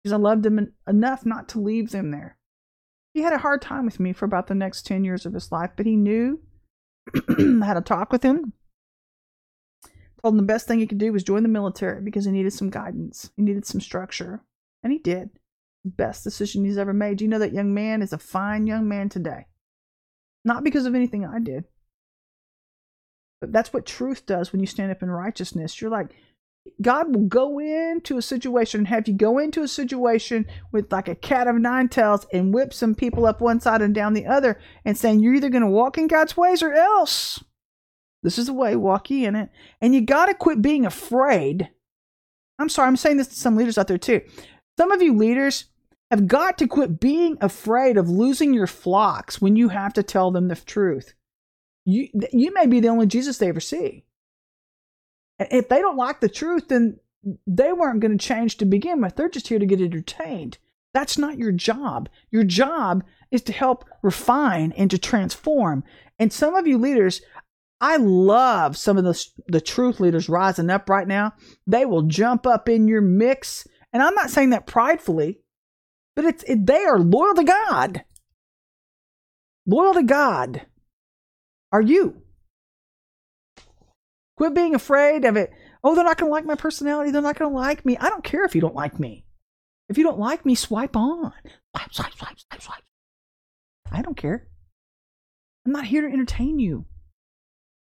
Because 0.02 0.14
I 0.14 0.18
loved 0.18 0.46
him 0.46 0.74
enough 0.88 1.26
not 1.26 1.48
to 1.50 1.60
leave 1.60 1.92
them 1.92 2.10
there. 2.12 2.38
He 3.14 3.22
had 3.22 3.34
a 3.34 3.40
hard 3.40 3.62
time 3.62 3.86
with 3.86 4.00
me 4.00 4.14
for 4.14 4.26
about 4.26 4.48
the 4.48 4.56
next 4.56 4.86
10 4.86 5.04
years 5.04 5.26
of 5.26 5.34
his 5.34 5.52
life, 5.52 5.72
but 5.76 5.86
he 5.86 5.96
knew 5.96 6.40
I 7.16 7.66
had 7.66 7.78
a 7.78 7.82
talk 7.82 8.12
with 8.12 8.24
him. 8.24 8.54
Told 10.28 10.34
him 10.34 10.46
the 10.46 10.54
best 10.54 10.68
thing 10.68 10.80
he 10.80 10.88
could 10.88 10.98
do 10.98 11.14
was 11.14 11.24
join 11.24 11.44
the 11.44 11.48
military 11.48 12.02
because 12.02 12.26
he 12.26 12.32
needed 12.32 12.52
some 12.52 12.70
guidance. 12.70 13.32
He 13.38 13.44
needed 13.44 13.66
some 13.66 13.80
structure. 13.80 14.44
And 14.84 14.92
he 14.92 15.00
did. 15.00 15.30
Best 15.86 16.26
decision 16.26 16.66
he's 16.66 16.78
ever 16.78 16.92
made. 16.92 17.22
You 17.22 17.30
know 17.30 17.40
that 17.40 17.54
young 17.54 17.74
man 17.74 18.02
is 18.02 18.12
a 18.12 18.18
fine 18.18 18.68
young 18.68 18.90
man 18.90 19.08
today? 19.08 19.46
Not 20.44 20.66
because 20.66 20.86
of 20.86 20.96
anything 20.96 21.26
I 21.26 21.40
did, 21.40 21.64
but 23.40 23.54
that's 23.54 23.72
what 23.72 23.86
truth 23.86 24.26
does 24.26 24.52
when 24.52 24.60
you 24.60 24.68
stand 24.68 24.92
up 24.92 25.02
in 25.02 25.10
righteousness. 25.10 25.80
You're 25.80 25.92
like, 25.92 26.10
God 26.82 27.16
will 27.16 27.28
go 27.28 27.58
into 27.60 28.18
a 28.18 28.22
situation, 28.22 28.82
and 28.82 28.88
have 28.90 29.08
you 29.08 29.14
go 29.14 29.38
into 29.38 29.64
a 29.64 29.68
situation 29.70 30.46
with 30.74 30.92
like 30.92 31.08
a 31.08 31.16
cat 31.16 31.48
of 31.48 31.56
nine 31.56 31.88
tails 31.88 32.28
and 32.34 32.54
whip 32.54 32.74
some 32.74 32.96
people 32.96 33.26
up 33.26 33.40
one 33.40 33.62
side 33.62 33.82
and 33.82 33.96
down 33.96 34.14
the 34.14 34.26
other 34.26 34.60
and 34.84 34.98
saying, 34.98 35.22
You're 35.22 35.36
either 35.36 35.50
going 35.50 35.64
to 35.64 35.70
walk 35.70 35.98
in 35.98 36.08
God's 36.08 36.36
ways 36.36 36.62
or 36.62 36.74
else. 36.74 37.42
This 38.28 38.38
is 38.38 38.48
the 38.48 38.54
way, 38.54 38.76
walk 38.76 39.10
ye 39.10 39.26
in 39.26 39.36
it. 39.36 39.50
And 39.82 39.96
you 39.96 40.02
got 40.02 40.28
to 40.28 40.34
quit 40.34 40.62
being 40.62 40.86
afraid. 40.86 41.70
I'm 42.60 42.70
sorry, 42.70 42.88
I'm 42.88 42.98
saying 42.98 43.18
this 43.18 43.28
to 43.28 43.36
some 43.36 43.56
leaders 43.56 43.78
out 43.78 43.88
there 43.88 43.98
too. 43.98 44.22
Some 44.78 44.92
of 44.92 45.02
you 45.02 45.16
leaders 45.16 45.66
have 46.12 46.28
got 46.28 46.58
to 46.58 46.68
quit 46.68 47.00
being 47.00 47.38
afraid 47.42 47.98
of 47.98 48.10
losing 48.10 48.54
your 48.54 48.68
flocks 48.68 49.42
when 49.42 49.56
you 49.56 49.70
have 49.70 49.94
to 49.94 50.04
tell 50.04 50.32
them 50.32 50.48
the 50.48 50.56
truth 50.56 51.14
you 51.88 52.10
you 52.34 52.54
may 52.54 52.68
be 52.68 52.82
the 52.82 52.90
only 52.90 53.08
Jesus 53.08 53.38
they 53.38 53.48
ever 53.48 53.62
see. 53.62 54.04
And 55.40 55.48
if 55.52 55.70
they 55.70 55.80
don't 55.80 55.98
like 55.98 56.20
the 56.20 56.30
truth, 56.30 56.68
then 56.68 57.00
they 57.48 57.72
weren't 57.72 58.02
going 58.02 58.16
to 58.16 58.24
change 58.24 58.58
to 58.58 58.66
begin 58.66 59.02
with. 59.02 59.16
They're 59.16 59.30
just 59.30 59.48
here 59.48 59.58
to 59.58 59.66
get 59.66 59.80
entertained. 59.80 60.58
That's 60.94 61.18
not 61.18 61.38
your 61.38 61.54
job. 61.54 62.10
Your 62.30 62.44
job 62.44 63.04
is 63.32 63.42
to 63.44 63.54
help 63.54 63.86
refine 64.02 64.74
and 64.74 64.92
to 64.92 64.98
transform. 64.98 65.84
And 66.20 66.34
some 66.34 66.56
of 66.56 66.68
you 66.68 66.78
leaders, 66.78 67.22
I 67.80 67.98
love 67.98 68.76
some 68.76 68.98
of 68.98 69.04
the 69.04 69.26
the 69.48 69.62
truth 69.62 70.00
leaders 70.00 70.30
rising 70.30 70.70
up 70.70 70.90
right 70.90 71.08
now. 71.08 71.34
They 71.68 71.86
will 71.86 72.04
jump 72.04 72.48
up 72.48 72.68
in 72.68 72.88
your 72.88 73.02
mix, 73.02 73.68
and 73.94 74.02
I'm 74.02 74.16
not 74.16 74.32
saying 74.32 74.50
that 74.50 74.66
pridefully, 74.66 75.40
but 76.16 76.26
it's 76.26 76.44
it, 76.44 76.66
they 76.66 76.84
are 76.86 77.00
loyal 77.00 77.36
to 77.36 77.44
God. 77.44 78.04
Loyal 79.68 79.94
to 79.94 80.04
God 80.04 80.66
are 81.72 81.82
you. 81.82 82.22
Quit 84.38 84.54
being 84.54 84.76
afraid 84.76 85.26
of 85.26 85.36
it. 85.36 85.52
Oh, 85.84 85.94
they're 85.94 86.04
not 86.04 86.18
going 86.18 86.30
to 86.30 86.34
like 86.34 86.46
my 86.46 86.56
personality. 86.56 87.12
They're 87.12 87.22
not 87.22 87.38
going 87.38 87.52
to 87.52 87.58
like 87.58 87.86
me. 87.86 87.98
I 87.98 88.10
don't 88.10 88.24
care 88.24 88.46
if 88.46 88.56
you 88.56 88.62
don't 88.62 88.76
like 88.76 89.00
me. 89.00 89.26
If 89.90 89.98
you 89.98 90.04
don't 90.04 90.20
like 90.20 90.46
me, 90.46 90.56
swipe 90.56 90.96
on. 90.96 91.34
Swipe, 91.76 91.94
swipe, 91.94 92.14
swipe, 92.14 92.40
swipe, 92.40 92.62
swipe. 92.62 92.84
I 93.92 94.02
don't 94.02 94.18
care. 94.18 94.48
I'm 95.66 95.72
not 95.72 95.86
here 95.86 96.02
to 96.02 96.12
entertain 96.12 96.60
you. 96.60 96.86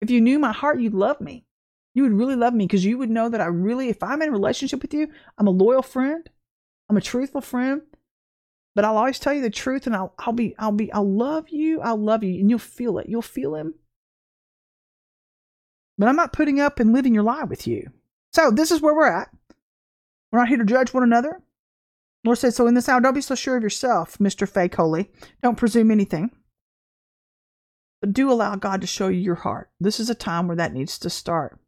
If 0.03 0.11
you 0.11 0.20
knew 0.20 0.40
my 0.40 0.53
heart, 0.53 0.80
you'd 0.80 0.94
love 0.94 1.20
me. 1.20 1.44
You 1.94 2.03
would 2.03 2.12
really 2.12 2.34
love 2.34 2.55
me 2.55 2.66
because 2.66 2.84
you 2.84 2.98
would 2.98 3.09
know 3.09 3.28
that 3.28 3.40
I 3.40 3.46
really, 3.46 3.88
if 3.88 4.03
I'm 4.03 4.20
in 4.20 4.30
a 4.30 4.32
relationship 4.32 4.82
with 4.82 4.92
you, 4.92 5.07
I'm 5.38 5.46
a 5.46 5.50
loyal 5.50 5.82
friend. 5.82 6.28
I'm 6.90 6.96
a 6.96 7.00
truthful 7.00 7.40
friend. 7.40 7.82
But 8.74 8.84
I'll 8.84 8.96
always 8.96 9.20
tell 9.20 9.32
you 9.32 9.42
the 9.42 9.50
truth 9.50 9.86
and 9.86 9.94
I'll 9.94 10.14
I'll 10.18 10.32
be 10.32 10.57
I'll 10.59 10.72
be 10.72 10.92
I'll 10.92 11.09
love 11.09 11.50
you. 11.50 11.80
I'll 11.82 11.98
love 11.98 12.24
you 12.24 12.40
and 12.40 12.50
you'll 12.50 12.59
feel 12.59 12.98
it. 12.98 13.09
You'll 13.09 13.22
feel 13.22 13.55
him. 13.55 13.74
But 15.98 16.09
I'm 16.09 16.16
not 16.16 16.32
putting 16.32 16.59
up 16.59 16.80
and 16.80 16.92
living 16.92 17.14
your 17.14 17.22
lie 17.22 17.44
with 17.44 17.66
you. 17.66 17.92
So 18.32 18.50
this 18.50 18.72
is 18.72 18.80
where 18.80 18.94
we're 18.94 19.07
at. 19.07 19.28
We're 20.32 20.40
not 20.40 20.48
here 20.48 20.59
to 20.59 20.64
judge 20.64 20.92
one 20.92 21.05
another. 21.05 21.42
Lord 22.24 22.38
says, 22.38 22.57
so 22.57 22.66
in 22.66 22.74
this 22.74 22.88
hour, 22.88 23.00
don't 23.00 23.14
be 23.14 23.20
so 23.20 23.34
sure 23.34 23.57
of 23.57 23.62
yourself, 23.62 24.18
Mr. 24.18 24.48
Fake 24.48 24.74
Holy. 24.74 25.11
Don't 25.42 25.59
presume 25.59 25.90
anything. 25.90 26.30
But 28.03 28.12
do 28.12 28.32
allow 28.32 28.57
God 28.57 28.80
to 28.80 28.86
show 28.86 29.07
you 29.07 29.20
your 29.20 29.36
heart. 29.36 29.70
This 29.80 30.00
is 30.00 30.11
a 30.11 30.14
time 30.14 30.48
where 30.48 30.57
that 30.57 30.74
needs 30.74 30.98
to 30.98 31.09
start. 31.09 31.61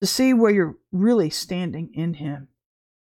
To 0.00 0.08
see 0.08 0.34
where 0.34 0.50
you're 0.50 0.76
really 0.90 1.30
standing 1.30 1.94
in 1.94 2.14
Him. 2.14 2.48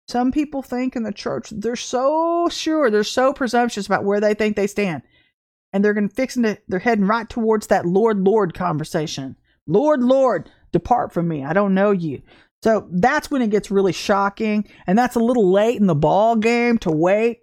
Some 0.06 0.32
people 0.32 0.60
think 0.60 0.94
in 0.94 1.02
the 1.02 1.12
church, 1.12 1.48
they're 1.50 1.74
so 1.74 2.50
sure, 2.50 2.90
they're 2.90 3.02
so 3.02 3.32
presumptuous 3.32 3.86
about 3.86 4.04
where 4.04 4.20
they 4.20 4.34
think 4.34 4.54
they 4.54 4.66
stand. 4.66 5.00
And 5.72 5.82
they're 5.82 5.94
going 5.94 6.10
to 6.10 6.14
fix 6.14 6.36
it, 6.36 6.62
they're 6.68 6.78
heading 6.78 7.06
right 7.06 7.28
towards 7.28 7.68
that 7.68 7.86
Lord, 7.86 8.18
Lord 8.18 8.52
conversation. 8.52 9.36
Lord, 9.66 10.02
Lord, 10.02 10.50
depart 10.72 11.14
from 11.14 11.26
me. 11.26 11.42
I 11.42 11.54
don't 11.54 11.72
know 11.72 11.90
you. 11.90 12.20
So 12.62 12.86
that's 12.92 13.30
when 13.30 13.40
it 13.40 13.50
gets 13.50 13.70
really 13.70 13.92
shocking. 13.92 14.68
And 14.86 14.98
that's 14.98 15.16
a 15.16 15.20
little 15.20 15.50
late 15.50 15.80
in 15.80 15.86
the 15.86 15.94
ball 15.94 16.36
game 16.36 16.76
to 16.78 16.90
wait 16.90 17.40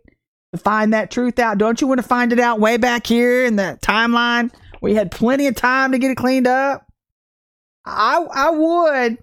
find 0.58 0.93
that 0.93 1.12
truth 1.12 1.39
out. 1.39 1.58
Don't 1.58 1.80
you 1.80 1.88
want 1.88 2.00
to 2.00 2.08
find 2.08 2.34
it 2.34 2.39
out 2.39 2.60
way 2.60 2.78
back 2.78 3.06
here 3.06 3.45
in 3.45 3.56
the 3.56 3.78
timeline? 3.82 4.52
We 4.82 4.95
had 4.95 5.12
plenty 5.12 5.47
of 5.47 5.56
time 5.56 5.91
to 5.91 6.00
get 6.00 6.12
it 6.12 6.18
cleaned 6.18 6.47
up. 6.47 6.86
I 7.86 8.26
I 8.34 8.50
would. 8.50 9.18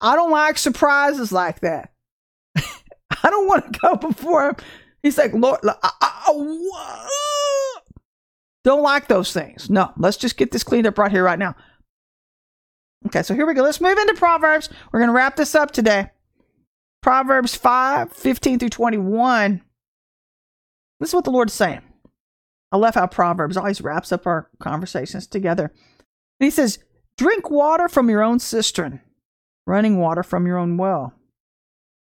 I 0.00 0.16
don't 0.16 0.30
like 0.30 0.58
surprises 0.58 1.32
like 1.32 1.60
that. 1.60 1.92
I 2.56 3.30
don't 3.30 3.46
want 3.46 3.72
to 3.72 3.78
go 3.78 3.96
before 3.96 4.48
him. 4.48 4.56
He's 5.02 5.18
like, 5.18 5.32
Lord, 5.32 5.60
I, 5.64 5.90
I, 6.00 7.08
don't 8.64 8.82
like 8.82 9.08
those 9.08 9.32
things. 9.32 9.68
No, 9.68 9.92
let's 9.96 10.16
just 10.16 10.36
get 10.36 10.52
this 10.52 10.64
cleaned 10.64 10.86
up 10.86 10.98
right 10.98 11.10
here, 11.10 11.24
right 11.24 11.38
now. 11.38 11.56
Okay, 13.06 13.22
so 13.22 13.34
here 13.34 13.46
we 13.46 13.54
go. 13.54 13.62
Let's 13.62 13.80
move 13.80 13.98
into 13.98 14.14
Proverbs. 14.14 14.68
We're 14.92 15.00
going 15.00 15.08
to 15.08 15.14
wrap 15.14 15.36
this 15.36 15.54
up 15.54 15.72
today. 15.72 16.10
Proverbs 17.00 17.56
5 17.56 18.12
15 18.12 18.58
through 18.60 18.68
21. 18.68 19.62
This 21.02 21.10
is 21.10 21.14
what 21.16 21.24
the 21.24 21.32
Lord's 21.32 21.52
saying. 21.52 21.80
I 22.70 22.76
love 22.76 22.94
how 22.94 23.08
Proverbs 23.08 23.56
always 23.56 23.80
wraps 23.80 24.12
up 24.12 24.24
our 24.24 24.48
conversations 24.60 25.26
together. 25.26 25.64
And 25.64 26.44
he 26.44 26.48
says, 26.48 26.78
Drink 27.18 27.50
water 27.50 27.88
from 27.88 28.08
your 28.08 28.22
own 28.22 28.38
cistern, 28.38 29.00
running 29.66 29.98
water 29.98 30.22
from 30.22 30.46
your 30.46 30.58
own 30.58 30.76
well. 30.76 31.12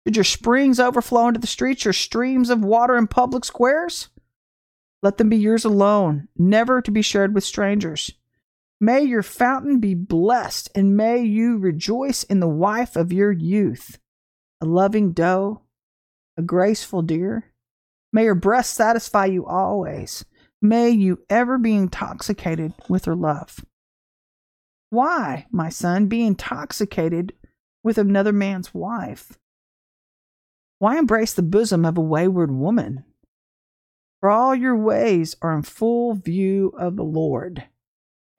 Did 0.04 0.16
your 0.16 0.24
springs 0.24 0.80
overflow 0.80 1.28
into 1.28 1.38
the 1.38 1.46
streets, 1.46 1.84
your 1.84 1.92
streams 1.92 2.50
of 2.50 2.64
water 2.64 2.96
in 2.96 3.06
public 3.06 3.44
squares? 3.44 4.08
Let 5.04 5.18
them 5.18 5.28
be 5.28 5.36
yours 5.36 5.64
alone, 5.64 6.26
never 6.36 6.82
to 6.82 6.90
be 6.90 7.00
shared 7.00 7.32
with 7.32 7.44
strangers. 7.44 8.10
May 8.80 9.02
your 9.02 9.22
fountain 9.22 9.78
be 9.78 9.94
blessed, 9.94 10.68
and 10.74 10.96
may 10.96 11.22
you 11.22 11.58
rejoice 11.58 12.24
in 12.24 12.40
the 12.40 12.48
wife 12.48 12.96
of 12.96 13.12
your 13.12 13.30
youth, 13.30 14.00
a 14.60 14.66
loving 14.66 15.12
doe, 15.12 15.62
a 16.36 16.42
graceful 16.42 17.02
deer. 17.02 17.49
May 18.12 18.24
her 18.26 18.34
breast 18.34 18.74
satisfy 18.74 19.26
you 19.26 19.46
always. 19.46 20.24
May 20.60 20.90
you 20.90 21.20
ever 21.30 21.58
be 21.58 21.74
intoxicated 21.74 22.74
with 22.88 23.04
her 23.06 23.14
love. 23.14 23.64
Why, 24.90 25.46
my 25.50 25.68
son, 25.68 26.06
be 26.06 26.26
intoxicated 26.26 27.32
with 27.82 27.96
another 27.96 28.32
man's 28.32 28.74
wife? 28.74 29.38
Why 30.78 30.98
embrace 30.98 31.32
the 31.32 31.42
bosom 31.42 31.84
of 31.84 31.96
a 31.96 32.02
wayward 32.02 32.50
woman? 32.50 33.04
For 34.20 34.30
all 34.30 34.54
your 34.54 34.76
ways 34.76 35.36
are 35.40 35.54
in 35.54 35.62
full 35.62 36.14
view 36.14 36.74
of 36.76 36.96
the 36.96 37.04
Lord 37.04 37.64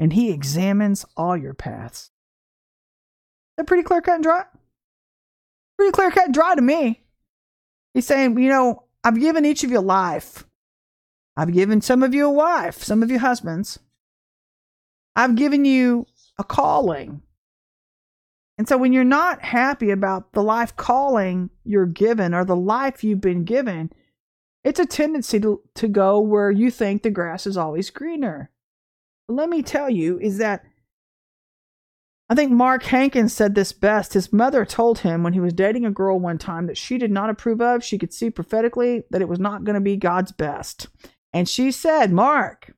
and 0.02 0.14
he 0.14 0.32
examines 0.32 1.06
all 1.16 1.38
your 1.38 1.54
paths. 1.54 2.10
That 3.56 3.68
pretty 3.68 3.84
clear 3.84 4.02
cut 4.02 4.16
and 4.16 4.24
dry? 4.24 4.46
Pretty 5.78 5.92
clear 5.92 6.10
cut 6.10 6.26
and 6.26 6.34
dry 6.34 6.56
to 6.56 6.62
me. 6.62 7.04
He's 7.94 8.08
saying, 8.08 8.40
you 8.40 8.50
know, 8.50 8.86
I've 9.04 9.20
given 9.20 9.46
each 9.46 9.64
of 9.64 9.72
you 9.72 9.80
life. 9.80 10.46
I've 11.36 11.54
given 11.54 11.82
some 11.82 12.04
of 12.04 12.14
you 12.14 12.26
a 12.26 12.32
wife, 12.32 12.84
some 12.84 13.02
of 13.02 13.10
you 13.10 13.20
husbands. 13.20 13.80
I've 15.16 15.36
given 15.36 15.66
you 15.66 16.06
a 16.38 16.44
calling. 16.44 17.22
And 18.58 18.68
so 18.68 18.78
when 18.78 18.94
you're 18.94 19.04
not 19.04 19.42
happy 19.42 19.90
about 19.90 20.34
the 20.34 20.44
life 20.44 20.76
calling 20.76 21.50
you're 21.64 21.86
given 21.86 22.34
or 22.34 22.46
the 22.46 22.56
life 22.56 23.04
you've 23.04 23.22
been 23.22 23.44
given, 23.44 23.92
it's 24.64 24.80
a 24.80 24.86
tendency 24.86 25.40
to, 25.40 25.62
to 25.76 25.88
go 25.88 26.20
where 26.20 26.52
you 26.52 26.70
think 26.70 27.02
the 27.02 27.10
grass 27.10 27.48
is 27.48 27.58
always 27.58 27.90
greener 27.90 28.52
let 29.32 29.50
me 29.50 29.62
tell 29.62 29.90
you 29.90 30.20
is 30.20 30.38
that 30.38 30.66
I 32.32 32.34
think 32.34 32.54
Mark 32.54 32.84
Hankins 32.84 33.34
said 33.34 33.56
this 33.56 33.74
best. 33.74 34.14
His 34.14 34.32
mother 34.32 34.64
told 34.64 35.00
him 35.00 35.22
when 35.22 35.34
he 35.34 35.42
was 35.42 35.52
dating 35.52 35.86
a 35.86 35.92
girl 35.92 36.18
one 36.18 36.38
time 36.38 36.68
that 36.68 36.78
she 36.78 36.98
did 36.98 37.12
not 37.12 37.30
approve 37.30 37.60
of, 37.60 37.84
she 37.84 37.98
could 37.98 38.14
see 38.14 38.30
prophetically 38.30 39.04
that 39.10 39.22
it 39.22 39.28
was 39.28 39.38
not 39.38 39.66
going 39.66 39.74
to 39.74 39.82
be 39.82 39.98
God's 39.98 40.32
best. 40.32 40.88
And 41.34 41.50
she 41.50 41.74
said, 41.74 42.14
Mark, 42.14 42.74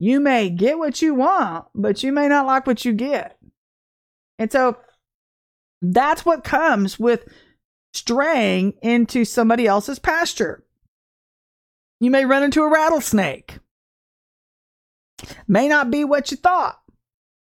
you 0.00 0.18
may 0.18 0.50
get 0.50 0.76
what 0.76 1.00
you 1.00 1.14
want, 1.14 1.66
but 1.72 2.02
you 2.02 2.10
may 2.10 2.26
not 2.26 2.46
like 2.46 2.66
what 2.66 2.84
you 2.84 2.92
get. 2.92 3.38
And 4.40 4.50
so 4.50 4.76
that's 5.80 6.26
what 6.26 6.42
comes 6.42 6.98
with 6.98 7.28
straying 7.92 8.74
into 8.82 9.24
somebody 9.24 9.68
else's 9.68 10.00
pasture. 10.00 10.64
You 12.00 12.10
may 12.10 12.24
run 12.24 12.42
into 12.42 12.64
a 12.64 12.72
rattlesnake. 12.72 13.60
May 15.46 15.68
not 15.68 15.92
be 15.92 16.02
what 16.02 16.32
you 16.32 16.36
thought. 16.36 16.80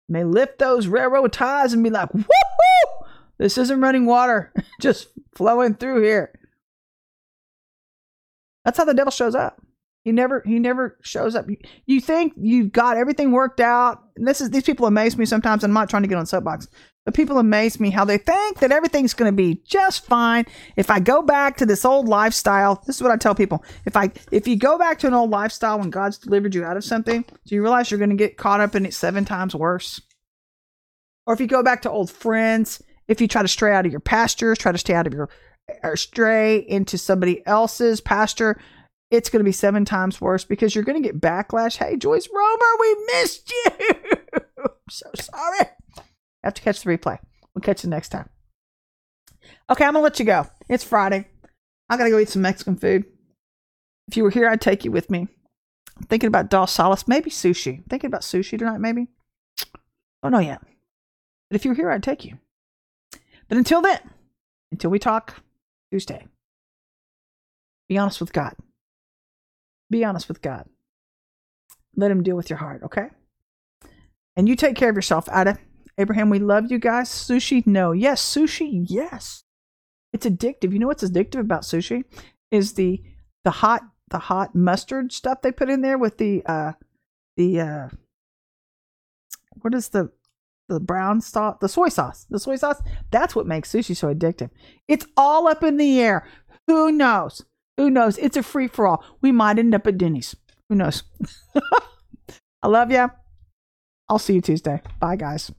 May 0.09 0.23
lift 0.23 0.59
those 0.59 0.87
railroad 0.87 1.31
ties 1.31 1.71
and 1.71 1.83
be 1.83 1.89
like, 1.89 2.09
woohoo! 2.09 3.05
This 3.37 3.57
isn't 3.57 3.79
running 3.79 4.05
water, 4.05 4.51
just 4.81 5.07
flowing 5.33 5.75
through 5.75 6.03
here. 6.03 6.37
That's 8.65 8.77
how 8.77 8.85
the 8.85 8.93
devil 8.93 9.11
shows 9.11 9.35
up. 9.35 9.61
He 10.03 10.11
never 10.11 10.41
he 10.45 10.59
never 10.59 10.97
shows 11.01 11.35
up. 11.35 11.45
You 11.85 12.01
think 12.01 12.33
you've 12.37 12.71
got 12.71 12.97
everything 12.97 13.31
worked 13.31 13.59
out. 13.59 14.03
And 14.15 14.27
this 14.27 14.41
is 14.41 14.49
these 14.49 14.63
people 14.63 14.85
amaze 14.85 15.17
me 15.17 15.25
sometimes. 15.25 15.63
I'm 15.63 15.73
not 15.73 15.89
trying 15.89 16.03
to 16.03 16.09
get 16.09 16.17
on 16.17 16.25
soapbox. 16.25 16.67
But 17.09 17.15
people 17.15 17.39
amaze 17.39 17.79
me 17.79 17.89
how 17.89 18.05
they 18.05 18.19
think 18.19 18.59
that 18.59 18.71
everything's 18.71 19.15
going 19.15 19.31
to 19.31 19.35
be 19.35 19.63
just 19.65 20.05
fine 20.05 20.45
if 20.75 20.91
I 20.91 20.99
go 20.99 21.23
back 21.23 21.57
to 21.57 21.65
this 21.65 21.83
old 21.83 22.07
lifestyle. 22.07 22.83
This 22.85 22.97
is 22.97 23.01
what 23.01 23.11
I 23.11 23.17
tell 23.17 23.33
people. 23.33 23.65
If 23.83 23.97
I 23.97 24.11
if 24.31 24.47
you 24.47 24.55
go 24.55 24.77
back 24.77 24.99
to 24.99 25.07
an 25.07 25.15
old 25.15 25.31
lifestyle 25.31 25.79
when 25.79 25.89
God's 25.89 26.19
delivered 26.19 26.53
you 26.53 26.63
out 26.63 26.77
of 26.77 26.83
something, 26.83 27.25
do 27.47 27.55
you 27.55 27.63
realize 27.63 27.89
you're 27.89 27.97
going 27.97 28.11
to 28.11 28.15
get 28.15 28.37
caught 28.37 28.61
up 28.61 28.75
in 28.75 28.85
it 28.85 28.93
seven 28.93 29.25
times 29.25 29.55
worse? 29.55 29.99
Or 31.25 31.33
if 31.33 31.41
you 31.41 31.47
go 31.47 31.63
back 31.63 31.81
to 31.81 31.89
old 31.89 32.11
friends, 32.11 32.79
if 33.07 33.19
you 33.19 33.27
try 33.27 33.41
to 33.41 33.47
stray 33.47 33.73
out 33.73 33.87
of 33.87 33.91
your 33.91 34.01
pastures, 34.01 34.59
try 34.59 34.71
to 34.71 34.77
stay 34.77 34.93
out 34.93 35.07
of 35.07 35.13
your 35.15 35.29
or 35.81 35.95
stray 35.95 36.57
into 36.57 36.99
somebody 36.99 37.41
else's 37.47 38.01
pasture, 38.01 38.61
it's 39.09 39.31
going 39.31 39.39
to 39.39 39.49
be 39.49 39.51
seven 39.51 39.83
times 39.83 40.21
worse 40.21 40.43
because 40.43 40.75
you're 40.75 40.83
going 40.83 41.01
to 41.01 41.09
get 41.09 41.19
backlash. 41.19 41.77
Hey, 41.77 41.97
Joyce 41.97 42.29
Romer, 42.31 42.77
we 42.79 43.05
missed 43.13 43.51
you. 43.51 43.89
I'm 44.59 44.69
so 44.91 45.09
sorry 45.15 45.65
have 46.47 46.53
to 46.55 46.61
catch 46.61 46.81
the 46.81 46.89
replay. 46.89 47.19
We'll 47.53 47.61
catch 47.61 47.83
you 47.83 47.89
next 47.89 48.09
time. 48.09 48.29
Okay, 49.69 49.85
I'm 49.85 49.93
gonna 49.93 50.03
let 50.03 50.19
you 50.19 50.25
go. 50.25 50.47
It's 50.67 50.83
Friday. 50.83 51.27
I 51.89 51.97
gotta 51.97 52.09
go 52.09 52.19
eat 52.19 52.29
some 52.29 52.41
Mexican 52.41 52.75
food. 52.75 53.05
If 54.07 54.17
you 54.17 54.23
were 54.23 54.29
here, 54.29 54.47
I'd 54.47 54.61
take 54.61 54.85
you 54.85 54.91
with 54.91 55.09
me. 55.09 55.27
I'm 55.97 56.05
thinking 56.05 56.27
about 56.27 56.49
Salas, 56.69 57.07
maybe 57.07 57.29
sushi. 57.29 57.79
I'm 57.79 57.83
thinking 57.83 58.07
about 58.07 58.21
sushi 58.21 58.57
tonight, 58.57 58.79
maybe. 58.79 59.07
Oh 60.23 60.29
no, 60.29 60.39
yet. 60.39 60.61
But 61.49 61.55
if 61.55 61.65
you 61.65 61.71
were 61.71 61.75
here, 61.75 61.91
I'd 61.91 62.03
take 62.03 62.25
you. 62.25 62.37
But 63.47 63.57
until 63.57 63.81
then, 63.81 63.99
until 64.71 64.91
we 64.91 64.99
talk 64.99 65.41
Tuesday, 65.91 66.27
be 67.87 67.97
honest 67.97 68.19
with 68.19 68.33
God. 68.33 68.55
Be 69.89 70.05
honest 70.05 70.27
with 70.27 70.41
God. 70.41 70.67
Let 71.95 72.11
Him 72.11 72.23
deal 72.23 72.35
with 72.35 72.49
your 72.49 72.59
heart, 72.59 72.83
okay? 72.83 73.07
And 74.35 74.47
you 74.47 74.55
take 74.55 74.75
care 74.75 74.89
of 74.89 74.95
yourself, 74.95 75.27
Ada. 75.33 75.57
Abraham, 75.99 76.29
we 76.29 76.39
love 76.39 76.71
you 76.71 76.79
guys. 76.79 77.09
Sushi, 77.09 77.67
no. 77.67 77.91
Yes, 77.91 78.21
sushi, 78.21 78.85
yes. 78.87 79.43
It's 80.13 80.25
addictive. 80.25 80.71
You 80.71 80.79
know 80.79 80.87
what's 80.87 81.03
addictive 81.03 81.41
about 81.41 81.63
sushi? 81.63 82.03
Is 82.51 82.73
the 82.73 83.03
the 83.43 83.51
hot 83.51 83.81
the 84.09 84.17
hot 84.17 84.55
mustard 84.55 85.11
stuff 85.11 85.41
they 85.41 85.51
put 85.51 85.69
in 85.69 85.81
there 85.81 85.97
with 85.97 86.17
the 86.17 86.41
uh 86.45 86.71
the 87.37 87.59
uh 87.59 87.89
what 89.61 89.75
is 89.75 89.89
the 89.89 90.09
the 90.69 90.79
brown 90.79 91.19
sauce 91.19 91.57
the 91.59 91.67
soy 91.69 91.89
sauce. 91.89 92.25
The 92.29 92.39
soy 92.39 92.55
sauce 92.55 92.81
that's 93.11 93.35
what 93.35 93.45
makes 93.45 93.71
sushi 93.71 93.95
so 93.95 94.13
addictive. 94.13 94.49
It's 94.87 95.05
all 95.17 95.47
up 95.47 95.63
in 95.63 95.77
the 95.77 95.99
air. 95.99 96.25
Who 96.67 96.91
knows? 96.91 97.43
Who 97.77 97.89
knows? 97.89 98.17
It's 98.17 98.37
a 98.37 98.43
free 98.43 98.67
for 98.67 98.87
all 98.87 99.03
we 99.21 99.31
might 99.31 99.59
end 99.59 99.75
up 99.75 99.85
at 99.85 99.97
denny's. 99.97 100.35
Who 100.69 100.75
knows? 100.75 101.03
I 102.63 102.67
love 102.67 102.89
you 102.91 103.09
i'll 104.07 104.17
see 104.17 104.33
you 104.33 104.41
tuesday. 104.41 104.81
Bye 104.99 105.17
guys 105.17 105.51